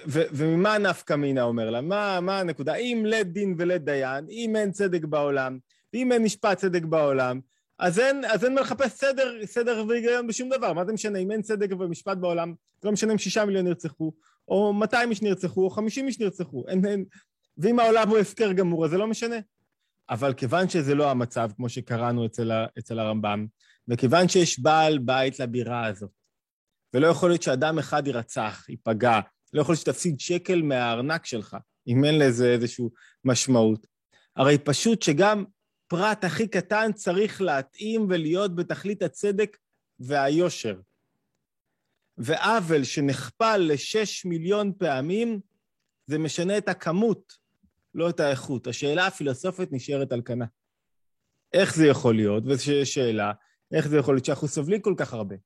[0.07, 1.81] וממה נפקא מינה אומר לה?
[1.81, 2.74] מה, מה הנקודה?
[2.74, 5.59] אם לית דין ולית דיין, אם אין צדק בעולם,
[5.95, 7.41] ואם אין משפט צדק בעולם,
[7.79, 10.72] אז אין, אז אין מה לחפש סדר, סדר והיגיון בשום דבר.
[10.72, 11.18] מה זה משנה?
[11.18, 14.12] אם אין צדק ומשפט בעולם, זה לא משנה אם שישה מיליון נרצחו,
[14.49, 16.64] או 200 איש נרצחו, או 50 איש נרצחו.
[16.68, 17.05] אין, אין,
[17.59, 19.37] ואם העולם הוא הפקר גמור, אז זה לא משנה.
[20.11, 23.47] אבל כיוון שזה לא המצב, כמו שקראנו אצל, אצל הרמב"ם,
[23.89, 26.11] וכיוון שיש בעל בית לבירה הזאת,
[26.95, 29.20] ולא יכול להיות שאדם אחד יירצח, ייפגע,
[29.53, 31.57] לא יכול להיות שתפסיד שקל מהארנק שלך,
[31.87, 32.85] אם אין לזה איזושהי
[33.24, 33.87] משמעות.
[34.37, 35.45] הרי פשוט שגם
[35.89, 39.57] פרט הכי קטן צריך להתאים ולהיות בתכלית הצדק
[40.01, 40.80] והיושר.
[42.18, 45.41] ועוול שנכפל לשש מיליון פעמים,
[46.07, 47.32] זה משנה את הכמות,
[47.95, 48.66] לא את האיכות.
[48.66, 50.45] השאלה הפילוסופית נשארת על כנה.
[51.53, 52.45] איך זה יכול להיות?
[52.47, 53.32] וזו שאלה,
[53.72, 55.36] איך זה יכול להיות שאנחנו סובלים כל כך הרבה?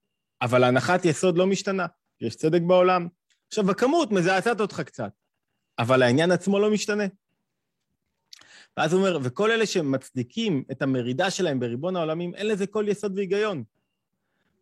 [0.43, 1.87] אבל הנחת יסוד לא משתנה,
[2.21, 3.09] יש צדק בעולם.
[3.49, 5.13] עכשיו, הכמות מזעזעת אותך קצת,
[5.79, 7.05] אבל העניין עצמו לא משתנה.
[8.77, 13.17] ואז הוא אומר, וכל אלה שמצדיקים את המרידה שלהם בריבון העולמים, אין לזה כל יסוד
[13.17, 13.65] והיגיון.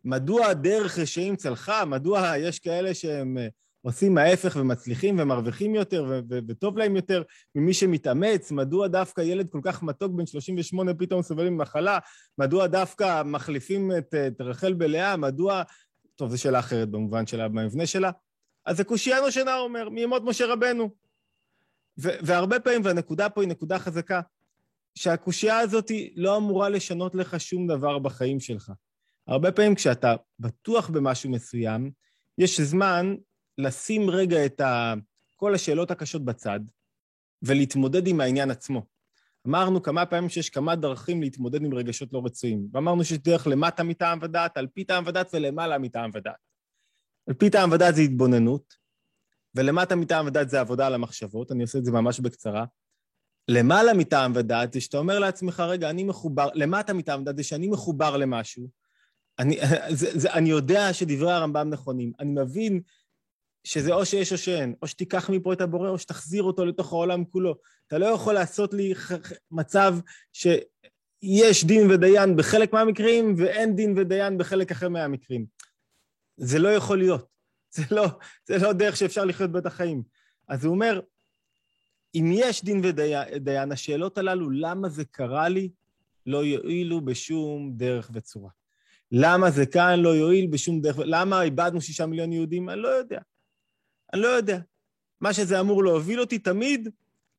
[0.05, 1.85] מדוע דרך רשעים צלחה?
[1.85, 3.47] מדוע יש כאלה שהם אה,
[3.81, 7.23] עושים ההפך ומצליחים ומרוויחים יותר ו- ו- וטוב להם יותר
[7.55, 8.51] ממי שמתאמץ?
[8.51, 11.99] מדוע דווקא ילד כל כך מתוק בן 38 פתאום סובל ממחלה?
[12.37, 15.17] מדוע דווקא מחליפים את, את רחל בלאה?
[15.17, 15.63] מדוע...
[16.15, 18.11] טוב, זו שאלה אחרת במובן שלה, במבנה שלה.
[18.65, 20.89] אז זה קושייה נושנה, הוא אומר, מימות משה רבנו.
[22.01, 24.21] והרבה פעמים, והנקודה פה היא נקודה חזקה,
[24.95, 28.71] שהקושייה הזאת לא אמורה לשנות לך שום דבר בחיים שלך.
[29.27, 31.91] הרבה פעמים כשאתה בטוח במשהו מסוים,
[32.37, 33.15] יש זמן
[33.57, 34.93] לשים רגע את ה...
[35.35, 36.59] כל השאלות הקשות בצד
[37.41, 38.85] ולהתמודד עם העניין עצמו.
[39.47, 43.83] אמרנו כמה פעמים שיש כמה דרכים להתמודד עם רגשות לא רצויים, ואמרנו שיש דרך למטה
[43.83, 46.35] מטעם ודעת, על פי טעם ודעת ולמעלה מטעם ודעת.
[47.27, 48.80] על פי טעם ודעת זה התבוננות,
[49.55, 52.65] ולמטה מטעם ודעת זה עבודה על המחשבות, אני עושה את זה ממש בקצרה.
[53.47, 57.67] למעלה מטעם ודעת זה שאתה אומר לעצמך, רגע, אני מחובר, למטה מטעם ודעת זה שאני
[57.67, 58.67] מחובר למשהו,
[59.39, 59.59] אני,
[59.99, 62.81] זה, זה, אני יודע שדברי הרמב"ם נכונים, אני מבין
[63.63, 67.25] שזה או שיש או שאין, או שתיקח מפה את הבורא או שתחזיר אותו לתוך העולם
[67.25, 67.55] כולו.
[67.87, 68.93] אתה לא יכול לעשות לי
[69.51, 69.95] מצב
[70.33, 75.45] שיש דין ודיין בחלק מהמקרים ואין דין ודיין בחלק אחר מהמקרים.
[76.37, 77.31] זה לא יכול להיות.
[77.71, 78.07] זה לא,
[78.45, 80.03] זה לא דרך שאפשר לחיות בת החיים.
[80.47, 80.99] אז הוא אומר,
[82.15, 85.69] אם יש דין ודיין, השאלות הללו, למה זה קרה לי,
[86.25, 88.49] לא יועילו בשום דרך וצורה.
[89.11, 92.69] למה זה כאן לא יועיל בשום דרך, למה איבדנו שישה מיליון יהודים?
[92.69, 93.19] אני לא יודע.
[94.13, 94.59] אני לא יודע.
[95.21, 96.89] מה שזה אמור להוביל אותי תמיד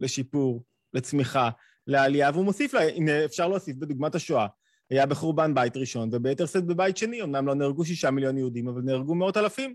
[0.00, 0.64] לשיפור,
[0.94, 1.50] לצמיחה,
[1.86, 4.46] לעלייה, והוא מוסיף לה, הנה אפשר להוסיף בדוגמת השואה.
[4.90, 8.82] היה בחורבן בית ראשון וביתר שאת בבית שני, אמנם לא נהרגו שישה מיליון יהודים, אבל
[8.82, 9.74] נהרגו מאות אלפים.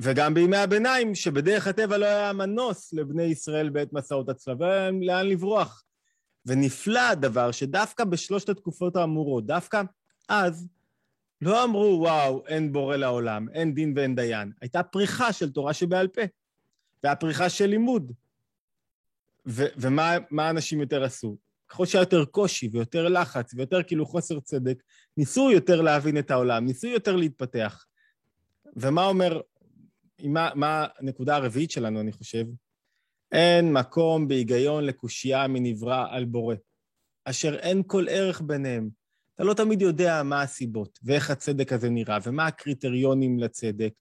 [0.00, 5.26] וגם בימי הביניים, שבדרך הטבע לא היה מנוס לבני ישראל בעת מסעות הצלב, היה לאן
[5.26, 5.84] לברוח.
[6.46, 9.82] ונפלא הדבר שדווקא בשלושת התקופות האמורות, דווקא
[10.28, 10.68] אז,
[11.42, 14.52] לא אמרו, וואו, אין בורא לעולם, אין דין ואין דיין.
[14.60, 16.22] הייתה פריחה של תורה שבעל פה,
[17.04, 18.12] והפריחה של לימוד.
[19.46, 21.36] ו- ומה אנשים יותר עשו?
[21.68, 24.82] ככל שהיה יותר קושי ויותר לחץ ויותר כאילו חוסר צדק,
[25.16, 27.84] ניסו יותר להבין את העולם, ניסו יותר להתפתח.
[28.76, 29.40] ומה אומר,
[30.24, 32.44] מה, מה הנקודה הרביעית שלנו, אני חושב?
[33.32, 36.54] אין מקום בהיגיון לקושייה מנברא על בורא,
[37.24, 38.88] אשר אין כל ערך ביניהם.
[39.34, 43.92] אתה לא תמיד יודע מה הסיבות, ואיך הצדק הזה נראה, ומה הקריטריונים לצדק,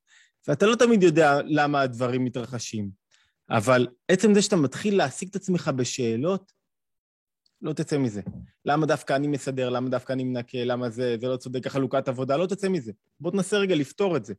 [0.48, 2.90] ואתה לא תמיד יודע למה הדברים מתרחשים.
[3.50, 6.52] אבל עצם זה שאתה מתחיל להעסיק את עצמך בשאלות,
[7.62, 8.22] לא תצא מזה.
[8.66, 12.38] למה דווקא אני מסדר, למה דווקא אני מנקה, למה זה, זה לא צודק, החלוקת עבודה,
[12.38, 12.92] לא תצא מזה.
[13.20, 14.34] בוא תנסה רגע לפתור את זה.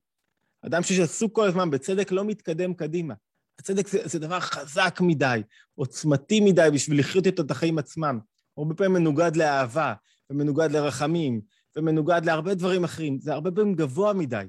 [0.67, 3.15] אדם שעסוק כל הזמן בצדק לא מתקדם קדימה.
[3.59, 5.43] הצדק זה, זה דבר חזק מדי,
[5.75, 8.19] עוצמתי מדי בשביל לחיות את החיים עצמם.
[8.57, 9.95] הרבה פעמים מנוגד לאהבה,
[10.31, 11.41] ומנוגד לרחמים,
[11.77, 13.21] ומנוגד להרבה דברים אחרים.
[13.21, 14.45] זה הרבה פעמים גבוה מדי.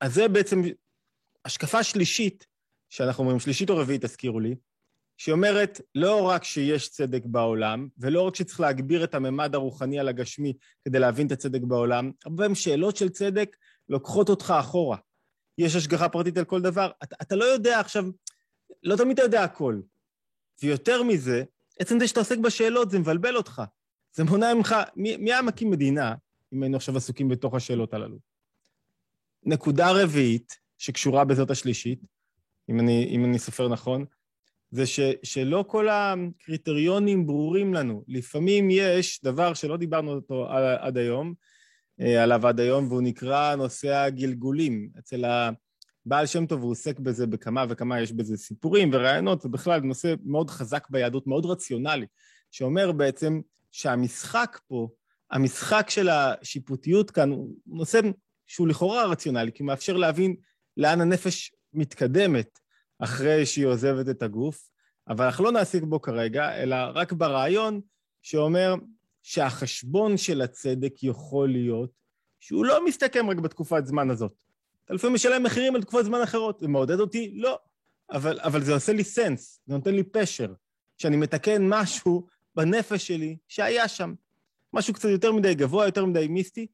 [0.00, 0.62] אז זה בעצם
[1.44, 2.46] השקפה שלישית,
[2.90, 4.54] שאנחנו אומרים, שלישית או רביעית, תזכירו לי,
[5.18, 10.08] שהיא אומרת לא רק שיש צדק בעולם, ולא רק שצריך להגביר את הממד הרוחני על
[10.08, 10.52] הגשמי
[10.84, 13.56] כדי להבין את הצדק בעולם, הרבה פעמים שאלות של צדק
[13.88, 14.96] לוקחות אותך אחורה.
[15.58, 16.90] יש השגחה פרטית על כל דבר.
[17.02, 18.04] אתה, אתה לא יודע עכשיו,
[18.82, 19.80] לא תמיד אתה יודע הכל.
[20.62, 21.44] ויותר מזה,
[21.78, 23.62] עצם זה שאתה עוסק בשאלות, זה מבלבל אותך.
[24.12, 26.14] זה מונע ממך, מי, מי היה מקים מדינה,
[26.52, 28.18] אם היינו עכשיו עסוקים בתוך השאלות הללו?
[29.42, 32.00] נקודה רביעית, שקשורה בזאת השלישית,
[32.70, 34.04] אם אני, אם אני סופר נכון,
[34.70, 38.04] זה ש, שלא כל הקריטריונים ברורים לנו.
[38.08, 40.48] לפעמים יש דבר שלא דיברנו אותו
[40.80, 41.34] עד היום,
[41.98, 44.88] עליו עד היום, והוא נקרא נושא הגלגולים.
[44.98, 49.80] אצל הבעל שם טוב הוא עוסק בזה בכמה וכמה, יש בזה סיפורים ורעיונות, זה בכלל
[49.80, 52.06] נושא מאוד חזק ביהדות, מאוד רציונלי,
[52.50, 53.40] שאומר בעצם
[53.72, 54.88] שהמשחק פה,
[55.30, 58.00] המשחק של השיפוטיות כאן, הוא נושא
[58.46, 60.36] שהוא לכאורה רציונלי, כי הוא מאפשר להבין
[60.76, 62.58] לאן הנפש מתקדמת
[62.98, 64.68] אחרי שהיא עוזבת את הגוף,
[65.08, 67.80] אבל אנחנו לא נעסיק בו כרגע, אלא רק ברעיון
[68.22, 68.74] שאומר
[69.26, 71.90] שהחשבון של הצדק יכול להיות
[72.40, 74.42] שהוא לא מסתכם רק בתקופת זמן הזאת.
[74.84, 76.60] אתה לפעמים משלם מחירים על תקופות זמן אחרות.
[76.60, 77.32] זה מעודד אותי?
[77.34, 77.58] לא.
[78.10, 80.54] אבל, אבל זה עושה לי סנס, זה נותן לי פשר,
[80.98, 84.14] שאני מתקן משהו בנפש שלי שהיה שם.
[84.72, 86.66] משהו קצת יותר מדי גבוה, יותר מדי מיסטי,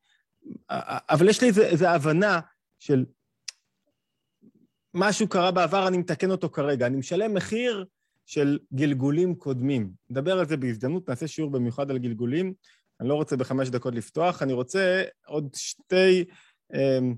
[1.11, 2.41] אבל יש לי איזו הבנה
[2.79, 3.05] של
[4.95, 6.87] משהו קרה בעבר, אני מתקן אותו כרגע.
[6.87, 7.85] אני משלם מחיר
[8.27, 9.93] של גלגולים קודמים.
[10.11, 12.55] נדבר על זה בהזדמנות, נעשה שיעור במיוחד על גלגולים.
[13.01, 16.25] אני לא רוצה בחמש דקות לפתוח, אני רוצה עוד שתי,
[16.75, 17.15] אמ,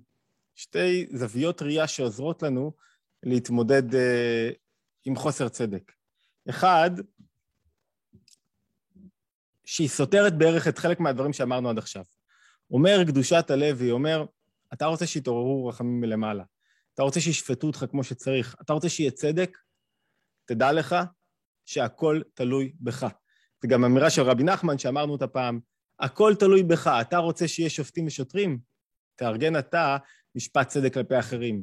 [0.54, 2.72] שתי זוויות ראייה שעוזרות לנו
[3.22, 4.50] להתמודד אה,
[5.04, 5.92] עם חוסר צדק.
[6.48, 6.90] אחד,
[9.64, 12.04] שהיא סותרת בערך את חלק מהדברים שאמרנו עד עכשיו.
[12.70, 14.24] אומר קדושת הלוי, אומר,
[14.72, 16.44] אתה רוצה שיתעוררו רחמים מלמעלה,
[16.94, 19.58] אתה רוצה שישפטו אותך כמו שצריך, אתה רוצה שיהיה צדק,
[20.44, 20.96] תדע לך
[21.64, 23.06] שהכל תלוי בך.
[23.62, 25.60] זה גם אמירה של רבי נחמן שאמרנו אותה פעם,
[26.00, 28.58] הכל תלוי בך, אתה רוצה שיהיה שופטים ושוטרים?
[29.16, 29.96] תארגן אתה
[30.34, 31.62] משפט צדק כלפי אחרים.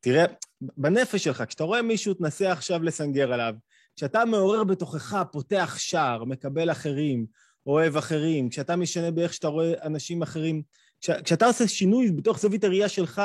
[0.00, 0.24] תראה,
[0.60, 3.54] בנפש שלך, כשאתה רואה מישהו תנסה עכשיו לסנגר עליו,
[3.96, 7.26] כשאתה מעורר בתוכך, פותח שער, מקבל אחרים,
[7.66, 10.62] אוהב אחרים, כשאתה משנה באיך שאתה רואה אנשים אחרים,
[11.00, 13.22] כש, כשאתה עושה שינוי בתוך זווית הראייה שלך,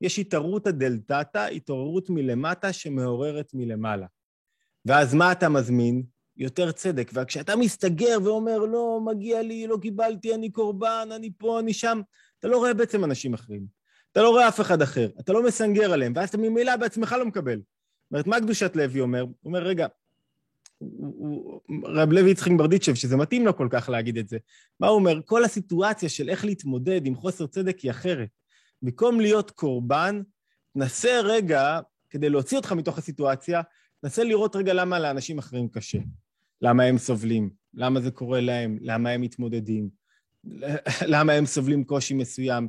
[0.00, 4.06] יש התעוררות הדלתתא, התעוררות מלמטה שמעוררת מלמעלה.
[4.86, 6.02] ואז מה אתה מזמין?
[6.36, 7.10] יותר צדק.
[7.14, 12.00] וכשאתה מסתגר ואומר, לא, מגיע לי, לא קיבלתי, אני קורבן, אני פה, אני שם,
[12.38, 13.66] אתה לא רואה בעצם אנשים אחרים.
[14.12, 17.26] אתה לא רואה אף אחד אחר, אתה לא מסנגר עליהם, ואז אתה ממילא בעצמך לא
[17.26, 17.56] מקבל.
[17.56, 19.20] זאת אומרת, מה קדושת לוי אומר?
[19.20, 19.86] הוא אומר, רגע,
[21.84, 24.38] רב לוי יצחק ברדיצ'ב, שזה מתאים לו כל כך להגיד את זה.
[24.80, 25.20] מה הוא אומר?
[25.24, 28.28] כל הסיטואציה של איך להתמודד עם חוסר צדק היא אחרת.
[28.82, 30.22] במקום להיות קורבן,
[30.74, 31.80] נסה רגע,
[32.10, 33.62] כדי להוציא אותך מתוך הסיטואציה,
[34.04, 35.98] נסה לראות רגע למה לאנשים אחרים קשה.
[36.60, 39.88] למה הם סובלים, למה זה קורה להם, למה הם מתמודדים,
[41.12, 42.68] למה הם סובלים קושי מסוים.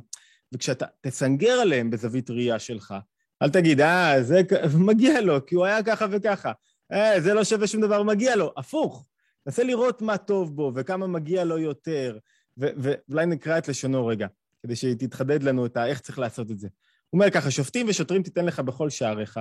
[0.52, 2.94] וכשאתה תסנגר עליהם בזווית ראייה שלך,
[3.42, 4.42] אל תגיד, אה, זה
[4.88, 6.52] מגיע לו, כי הוא היה ככה וככה.
[6.92, 8.52] אה, זה לא שווה שום דבר, מגיע לו.
[8.56, 9.06] הפוך.
[9.46, 12.18] נסה לראות מה טוב בו וכמה מגיע לו יותר,
[12.56, 14.26] ואולי נקרא את לשונו רגע,
[14.62, 15.76] כדי שתתחדד לנו את.
[15.76, 16.68] איך צריך לעשות את זה.
[17.10, 19.40] הוא אומר ככה, שופטים ושוטרים תיתן לך בכל שעריך.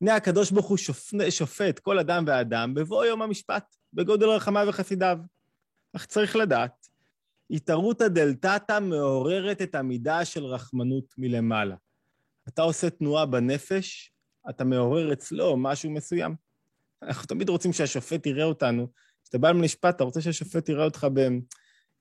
[0.00, 0.78] הנה הקדוש ברוך הוא
[1.30, 5.18] שופט כל אדם ואדם בבוא יום המשפט, בגודל רחמיו וחסידיו.
[5.96, 6.88] אך צריך לדעת,
[7.50, 11.76] התערותא דלתתא מעוררת את המידה של רחמנות מלמעלה.
[12.48, 14.12] אתה עושה תנועה בנפש,
[14.50, 16.34] אתה מעורר אצלו משהו מסוים.
[17.02, 18.88] אנחנו תמיד רוצים שהשופט יראה אותנו.
[19.24, 21.28] כשאתה בא למשפט, אתה רוצה שהשופט יראה אותך ב...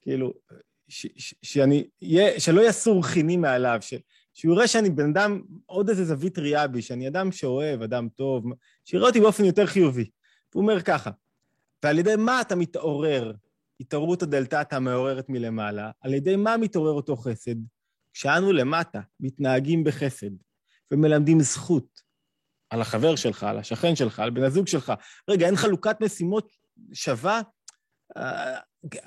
[0.02, 0.34] כאילו,
[0.88, 1.88] ש, ש, שאני,
[2.38, 3.94] שלא יסור חיני מעליו, ש,
[4.38, 8.46] שהוא יראה שאני בן אדם, עוד איזה זווית ראייה בי, שאני אדם שאוהב, אדם טוב,
[8.86, 10.10] שיראה אותי באופן יותר חיובי.
[10.54, 11.12] הוא אומר ככה,
[11.84, 13.34] ועל ידי מה אתה מתעורר?
[13.80, 17.56] התעוררות הדלתתא המעוררת מלמעלה, על ידי מה מתעורר אותו חסד?
[18.14, 20.32] כשאנו למטה מתנהגים בחסד
[20.92, 22.02] ומלמדים זכות
[22.70, 24.94] על החבר שלך, על השכן שלך, על בן הזוג שלך.
[25.30, 26.52] רגע, אין חלוקת משימות
[26.94, 27.42] שווה?
[28.18, 28.58] אה,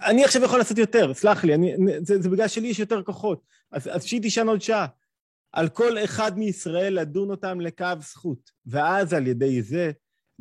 [0.06, 3.42] אני עכשיו יכול לעשות יותר, סלח לי, אני, זה, זה בגלל שלי יש יותר כוחות.
[3.72, 4.86] אז, אז שהיא תישן עוד שעה.
[5.52, 9.90] על כל אחד מישראל לדון אותם לקו זכות, ואז על ידי זה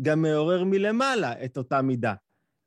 [0.01, 2.13] גם מעורר מלמעלה את אותה מידה.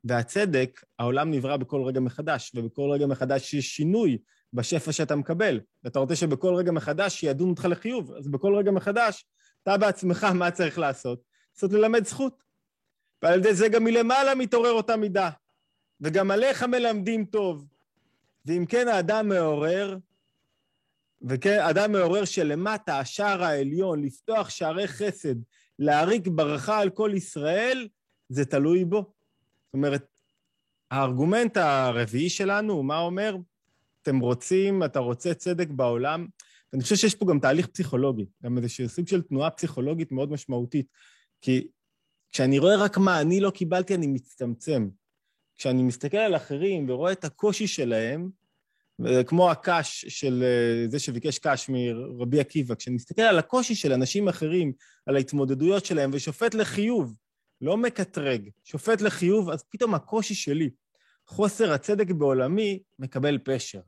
[0.04, 4.18] והצדק, העולם נברא בכל רגע מחדש, ובכל רגע מחדש יש שינוי
[4.52, 5.60] בשפע שאתה מקבל.
[5.84, 9.24] ואתה רוצה שבכל רגע מחדש ידון אותך לחיוב, אז בכל רגע מחדש,
[9.62, 11.20] אתה בעצמך, מה צריך לעשות?
[11.54, 12.42] לעשות ללמד זכות.
[13.22, 15.30] ועל ידי זה גם מלמעלה מתעורר אותה מידה.
[16.00, 17.66] וגם עליך מלמדים טוב.
[18.46, 19.96] ואם כן האדם מעורר,
[21.28, 25.34] וכן, אדם מעורר שלמטה, השער העליון, לפתוח שערי חסד,
[25.78, 27.88] להריק ברכה על כל ישראל,
[28.28, 28.98] זה תלוי בו.
[28.98, 30.06] זאת אומרת,
[30.90, 33.36] הארגומנט הרביעי שלנו, מה אומר?
[34.02, 36.26] אתם רוצים, אתה רוצה צדק בעולם?
[36.72, 40.86] ואני חושב שיש פה גם תהליך פסיכולוגי, גם איזשהו סוג של תנועה פסיכולוגית מאוד משמעותית.
[41.40, 41.68] כי
[42.32, 44.88] כשאני רואה רק מה אני לא קיבלתי, אני מצטמצם.
[45.56, 48.30] כשאני מסתכל על אחרים ורואה את הקושי שלהם,
[49.26, 54.28] כמו הקש של אה, זה שביקש קש מרבי עקיבא, כשאני מסתכל על הקושי של אנשים
[54.28, 54.72] אחרים,
[55.06, 57.16] על ההתמודדויות שלהם, ושופט לחיוב,
[57.60, 60.70] לא מקטרג, שופט לחיוב, אז פתאום הקושי שלי,
[61.26, 63.80] חוסר הצדק בעולמי, מקבל פשר,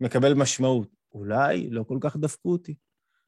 [0.00, 0.88] מקבל משמעות.
[1.14, 2.74] אולי לא כל כך דפקו אותי.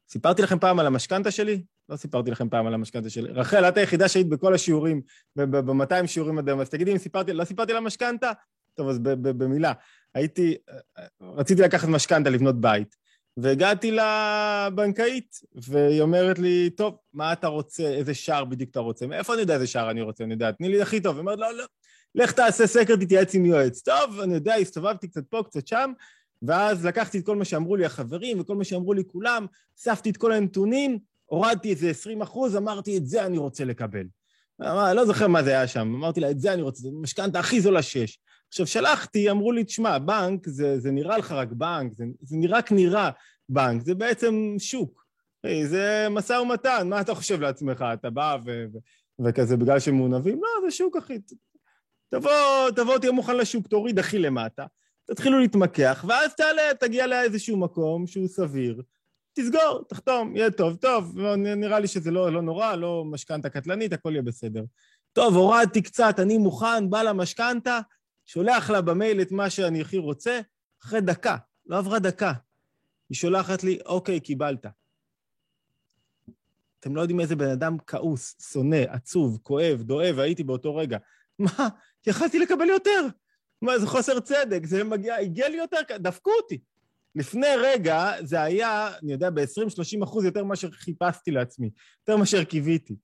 [0.08, 1.62] סיפרתי לכם פעם על המשכנתה שלי?
[1.88, 3.30] לא סיפרתי לכם פעם על המשכנתה שלי.
[3.30, 5.02] רחל, את היחידה שהיית בכל השיעורים,
[5.36, 8.32] ב-200 שיעורים עד היום, אז תגידי אם סיפרתי, לא סיפרתי על המשכנתה?
[8.74, 9.72] טוב, אז במילה.
[10.14, 10.56] הייתי,
[11.22, 12.96] רציתי לקחת משכנתה לבנות בית,
[13.36, 19.06] והגעתי לבנקאית, והיא אומרת לי, טוב, מה אתה רוצה, איזה שער בדיוק אתה רוצה?
[19.06, 20.24] מאיפה אני יודע איזה שער אני רוצה?
[20.24, 21.16] אני יודע, תני לי הכי טוב.
[21.16, 21.64] היא אומרת, לא, לא,
[22.14, 23.82] לך תעשה סקר, תתייעץ עם יועץ.
[23.82, 25.92] טוב, אני יודע, הסתובבתי קצת פה, קצת שם,
[26.42, 29.46] ואז לקחתי את כל מה שאמרו לי החברים וכל מה שאמרו לי כולם,
[29.78, 34.06] אספתי את כל הנתונים, הורדתי איזה 20 אחוז, אמרתי, את זה אני רוצה לקבל.
[34.94, 37.82] לא זוכר מה זה היה שם, אמרתי לה, את זה אני רוצה, משכנתה הכי זולה
[37.82, 38.18] שיש.
[38.50, 42.72] עכשיו, שלחתי, אמרו לי, תשמע, בנק, זה, זה נראה לך רק בנק, זה, זה רק
[42.72, 43.10] נראה
[43.48, 45.04] בנק, זה בעצם שוק.
[45.64, 47.84] זה משא ומתן, מה אתה חושב לעצמך?
[47.94, 48.78] אתה בא ו, ו,
[49.26, 50.40] וכזה בגלל שהם מעונבים?
[50.42, 51.18] לא, זה שוק, אחי.
[52.08, 54.66] תבוא, תבוא, תהיה מוכן לשוק, תוריד הכי למטה,
[55.06, 58.82] תתחילו להתמקח, ואז תעלה, תגיע לאיזשהו מקום שהוא סביר,
[59.32, 60.76] תסגור, תחתום, יהיה טוב.
[60.76, 64.64] טוב, לא, נראה לי שזה לא, לא נורא, לא משכנתה קטלנית, הכל יהיה בסדר.
[65.12, 67.80] טוב, הורדתי קצת, אני מוכן, בא למשכנתה,
[68.32, 70.40] שולח לה במייל את מה שאני הכי רוצה,
[70.82, 72.32] אחרי דקה, לא עברה דקה.
[73.08, 74.66] היא שולחת לי, אוקיי, קיבלת.
[76.80, 80.98] אתם לא יודעים איזה בן אדם כעוס, שונא, עצוב, כואב, דואב, הייתי באותו רגע.
[81.38, 81.68] מה?
[82.06, 83.06] יכלתי לקבל יותר.
[83.62, 86.60] מה, זה חוסר צדק, זה מגיע, הגיע לי יותר, דפקו אותי.
[87.14, 91.70] לפני רגע זה היה, אני יודע, ב-20-30 אחוז יותר מאשר חיפשתי לעצמי,
[92.00, 92.96] יותר מאשר קיוויתי.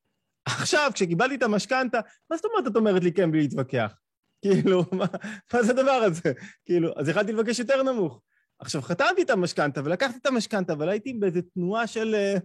[0.44, 2.00] עכשיו, כשקיבלתי את המשכנתה,
[2.30, 3.94] מה זאת אומרת את אומרת לי כן בלי להתווכח?
[4.42, 5.06] כאילו, מה,
[5.54, 6.32] מה זה הדבר הזה?
[6.64, 8.20] כאילו, אז יכלתי לבקש יותר נמוך.
[8.58, 12.14] עכשיו, חתמתי את המשכנתה ולקחתי את המשכנתה, אבל הייתי באיזו תנועה של...
[12.14, 12.36] אה,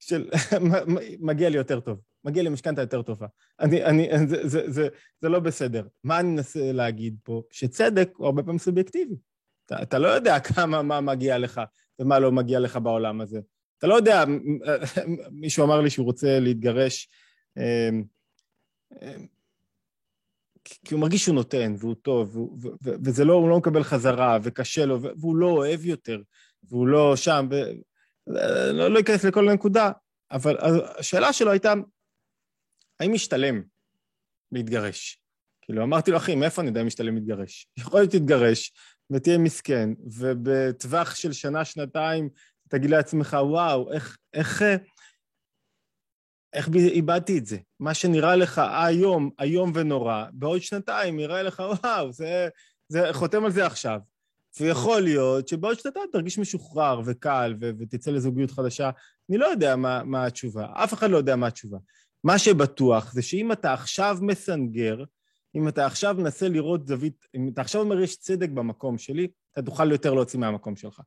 [0.00, 0.28] של
[1.20, 3.26] מגיע לי יותר טוב, מגיע לי משכנתה יותר טובה.
[3.60, 4.88] אני, אני, זה, זה, זה,
[5.20, 5.86] זה לא בסדר.
[6.04, 7.42] מה אני מנסה להגיד פה?
[7.50, 9.14] שצדק הוא הרבה פעמים סובייקטיבי.
[9.66, 11.60] אתה, אתה לא יודע כמה, מה מגיע לך
[11.98, 13.40] ומה לא מגיע לך בעולם הזה.
[13.78, 14.24] אתה לא יודע,
[15.30, 17.08] מישהו אמר לי שהוא רוצה להתגרש,
[17.56, 18.04] אמ,
[19.02, 19.26] אמ,
[20.64, 23.82] כי הוא מרגיש שהוא נותן, והוא טוב, והוא, ו, ו, וזה לא, הוא לא מקבל
[23.82, 26.20] חזרה, וקשה לו, והוא לא אוהב יותר,
[26.68, 27.48] והוא לא שם,
[28.26, 29.90] ולא לא אכנס לכל הנקודה,
[30.30, 30.56] אבל
[30.98, 31.74] השאלה שלו הייתה,
[33.00, 33.62] האם משתלם
[34.52, 35.20] להתגרש?
[35.62, 37.68] כאילו, אמרתי לו, אחי, מאיפה אני יודע אם משתלם להתגרש?
[37.78, 38.72] יכול להיות להתגרש,
[39.10, 42.28] ותהיה מסכן, ובטווח של שנה, שנתיים,
[42.68, 44.62] תגיד לעצמך, וואו, איך, איך,
[46.52, 47.58] איך איבדתי את זה?
[47.80, 52.48] מה שנראה לך היום, איום ונורא, בעוד שנתיים יראה לך, וואו, זה,
[52.88, 53.98] זה חותם על זה עכשיו.
[54.60, 58.90] ויכול להיות שבעוד שנתיים תרגיש משוחרר וקל ו- ותצא לזוגיות חדשה.
[59.30, 61.78] אני לא יודע מה, מה התשובה, אף אחד לא יודע מה התשובה.
[62.24, 65.04] מה שבטוח זה שאם אתה עכשיו מסנגר,
[65.54, 69.62] אם אתה עכשיו מנסה לראות זווית, אם אתה עכשיו אומר יש צדק במקום שלי, אתה
[69.62, 71.00] תוכל יותר להוציא מהמקום שלך.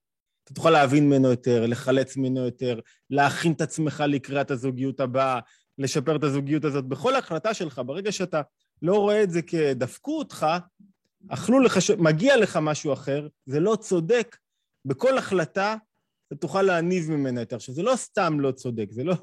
[0.51, 2.79] אתה תוכל להבין ממנו יותר, לחלץ ממנו יותר,
[3.09, 5.39] להכין את עצמך לקראת הזוגיות הבאה,
[5.77, 6.85] לשפר את הזוגיות הזאת.
[6.85, 8.41] בכל החלטה שלך, ברגע שאתה
[8.81, 10.47] לא רואה את זה כדפקו אותך,
[11.29, 14.37] אכלו לך, מגיע לך משהו אחר, זה לא צודק,
[14.85, 15.75] בכל החלטה
[16.27, 17.55] אתה תוכל להניב ממנה יותר.
[17.55, 19.15] עכשיו, זה לא סתם לא צודק, זה לא...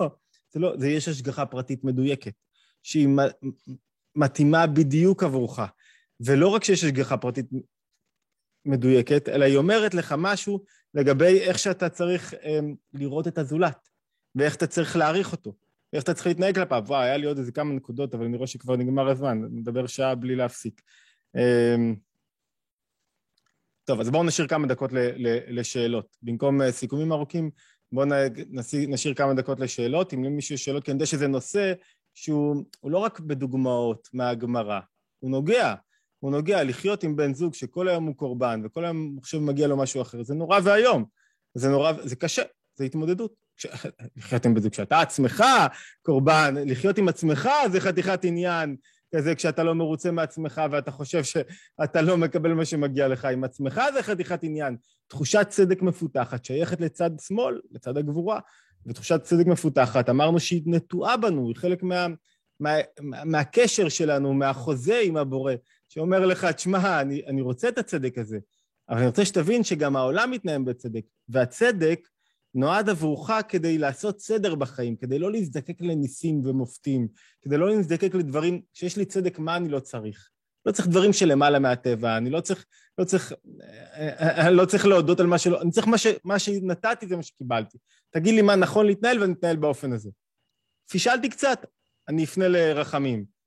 [0.53, 0.73] זה לא...
[0.79, 2.33] זה יש השגחה פרטית מדויקת,
[2.83, 3.09] שהיא
[4.17, 5.61] מתאימה בדיוק עבורך.
[6.21, 7.47] ולא רק שיש השגחה פרטית
[8.69, 10.65] מדויקת, אלא היא אומרת לך משהו
[10.95, 12.59] לגבי איך שאתה צריך אה,
[12.95, 13.89] לראות את הזולת,
[14.35, 15.55] ואיך אתה צריך להעריך אותו,
[15.93, 16.85] ואיך אתה צריך להתנהג כלפיו.
[16.87, 20.15] וואי, היה לי עוד איזה כמה נקודות, אבל אני רואה שכבר נגמר הזמן, נדבר שעה
[20.15, 20.83] בלי להפסיק.
[21.37, 21.77] אה,
[23.85, 26.17] טוב, אז בואו נשאיר כמה דקות ל- ל- לשאלות.
[26.23, 27.51] במקום uh, סיכומים ארוכים,
[27.93, 28.07] בואו
[28.89, 30.15] נשאיר כמה דקות לשאלות.
[30.15, 31.73] אם למישהו יש שאלות, כי אני יודע שזה נושא
[32.15, 34.81] שהוא לא רק בדוגמאות מהגמרא,
[35.19, 35.75] הוא נוגע.
[36.19, 39.77] הוא נוגע לחיות עם בן זוג שכל היום הוא קורבן וכל היום עכשיו מגיע לו
[39.77, 41.05] משהו אחר, זה נורא ואיום.
[41.55, 42.43] זה נורא, זה קשה,
[42.77, 43.35] זה התמודדות.
[44.17, 45.45] לחיות עם בן זוג כשאתה עצמך
[46.03, 48.77] קורבן, לחיות עם עצמך זה חתיכת עניין.
[49.17, 53.81] כזה כשאתה לא מרוצה מעצמך ואתה חושב שאתה לא מקבל מה שמגיע לך עם עצמך,
[53.95, 54.77] זה חתיכת עניין.
[55.09, 58.41] תחושת צדק מפותחת שייכת לצד שמאל, לצד הגבורה,
[58.87, 62.07] ותחושת צדק מפותחת, אמרנו שהיא נטועה בנו, היא חלק מה,
[62.61, 65.55] מה, מהקשר שלנו, מהחוזה עם הבורא,
[65.89, 68.39] שאומר לך, תשמע, אני, אני רוצה את הצדק הזה,
[68.89, 72.09] אבל אני רוצה שתבין שגם העולם מתנהל בצדק, והצדק
[72.55, 77.09] נועד עבורך כדי לעשות סדר בחיים, כדי לא להזדקק לניסים ומופתים,
[77.43, 80.31] כדי לא להזדקק לדברים, כשיש לי צדק, מה אני לא צריך?
[80.67, 82.67] לא צריך דברים שלמעלה מהטבע, אני לא צריך,
[82.99, 83.33] לא צריך,
[83.93, 87.17] אה, אה, לא צריך להודות על מה שלא, אני צריך מה, ש, מה שנתתי זה
[87.17, 87.79] מה שקיבלתי.
[88.11, 90.11] תגיד לי מה נכון להתנהל ואני אתנהל באופן הזה.
[90.91, 91.67] פישלתי קצת,
[92.09, 93.38] אני אפנה לרחמים.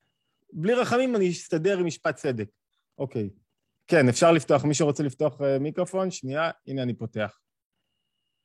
[0.52, 2.48] בלי רחמים אני אסתדר עם משפט צדק.
[2.98, 3.30] אוקיי.
[3.86, 7.38] כן, אפשר לפתוח, מי שרוצה לפתוח אה, מיקרופון, שנייה, הנה אני פותח.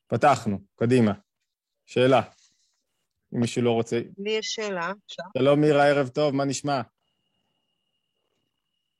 [0.07, 1.13] פתחנו, קדימה.
[1.85, 2.21] שאלה.
[3.33, 4.01] אם מישהו לא רוצה...
[4.17, 4.91] לי יש שאלה?
[5.37, 6.81] שלום מירה, ערב טוב, מה נשמע?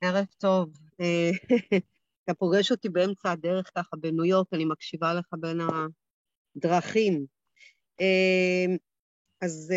[0.02, 0.70] ערב טוב.
[1.00, 1.32] אה,
[2.24, 5.60] אתה פוגש אותי באמצע הדרך ככה בניו יורק, אני מקשיבה לך בין
[6.56, 7.26] הדרכים.
[8.02, 8.76] אה,
[9.42, 9.74] אז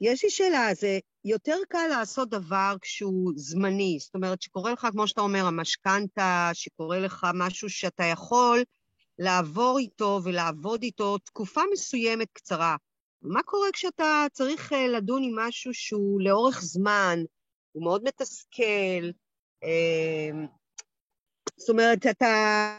[0.00, 5.08] יש לי שאלה, זה יותר קל לעשות דבר כשהוא זמני, זאת אומרת, שקורה לך, כמו
[5.08, 8.62] שאתה אומר, המשכנתה, שקורה לך משהו שאתה יכול
[9.18, 12.76] לעבור איתו ולעבוד איתו תקופה מסוימת קצרה.
[13.22, 17.18] מה קורה כשאתה צריך אה, לדון עם משהו שהוא לאורך זמן,
[17.72, 19.10] הוא מאוד מתסכל,
[19.62, 20.46] אמ,
[21.56, 22.72] זאת אומרת, אתה...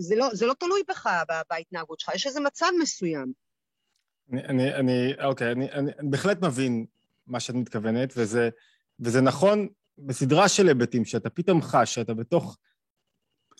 [0.00, 1.08] זה לא, זה לא תלוי בך
[1.50, 3.32] בהתנהגות שלך, יש איזה מצב מסוים.
[4.32, 6.86] אני, אני, אני אוקיי, אני, אני, אני בהחלט מבין
[7.26, 8.48] מה שאת מתכוונת, וזה,
[9.00, 9.68] וזה נכון
[9.98, 12.58] בסדרה של היבטים, שאתה פתאום חש שאתה בתוך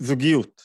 [0.01, 0.63] זוגיות,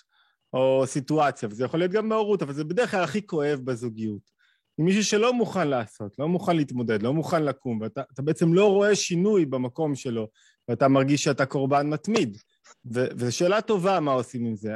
[0.54, 4.36] או סיטואציה, וזה יכול להיות גם מהורות, אבל זה בדרך כלל הכי כואב בזוגיות.
[4.78, 8.96] עם מישהו שלא מוכן לעשות, לא מוכן להתמודד, לא מוכן לקום, ואתה בעצם לא רואה
[8.96, 10.28] שינוי במקום שלו,
[10.68, 12.38] ואתה מרגיש שאתה קורבן מתמיד.
[12.86, 14.76] וזו שאלה טובה מה עושים עם זה.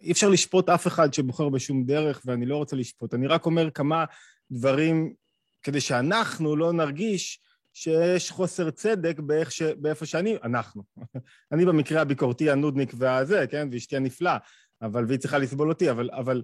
[0.00, 3.14] אי אפשר לשפוט אף אחד שבוחר בשום דרך, ואני לא רוצה לשפוט.
[3.14, 4.04] אני רק אומר כמה
[4.50, 5.14] דברים
[5.62, 7.40] כדי שאנחנו לא נרגיש
[7.72, 9.62] שיש חוסר צדק באיך ש...
[9.62, 10.82] באיפה שאני, אנחנו.
[11.52, 13.68] אני במקרה הביקורתי הנודניק והזה, כן?
[13.72, 14.36] ואשתי הנפלאה,
[14.82, 16.42] אבל, והיא צריכה לסבול אותי, אבל, אבל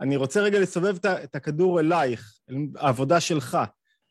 [0.00, 2.38] אני רוצה רגע לסובב את הכדור אלייך,
[2.76, 3.58] העבודה שלך,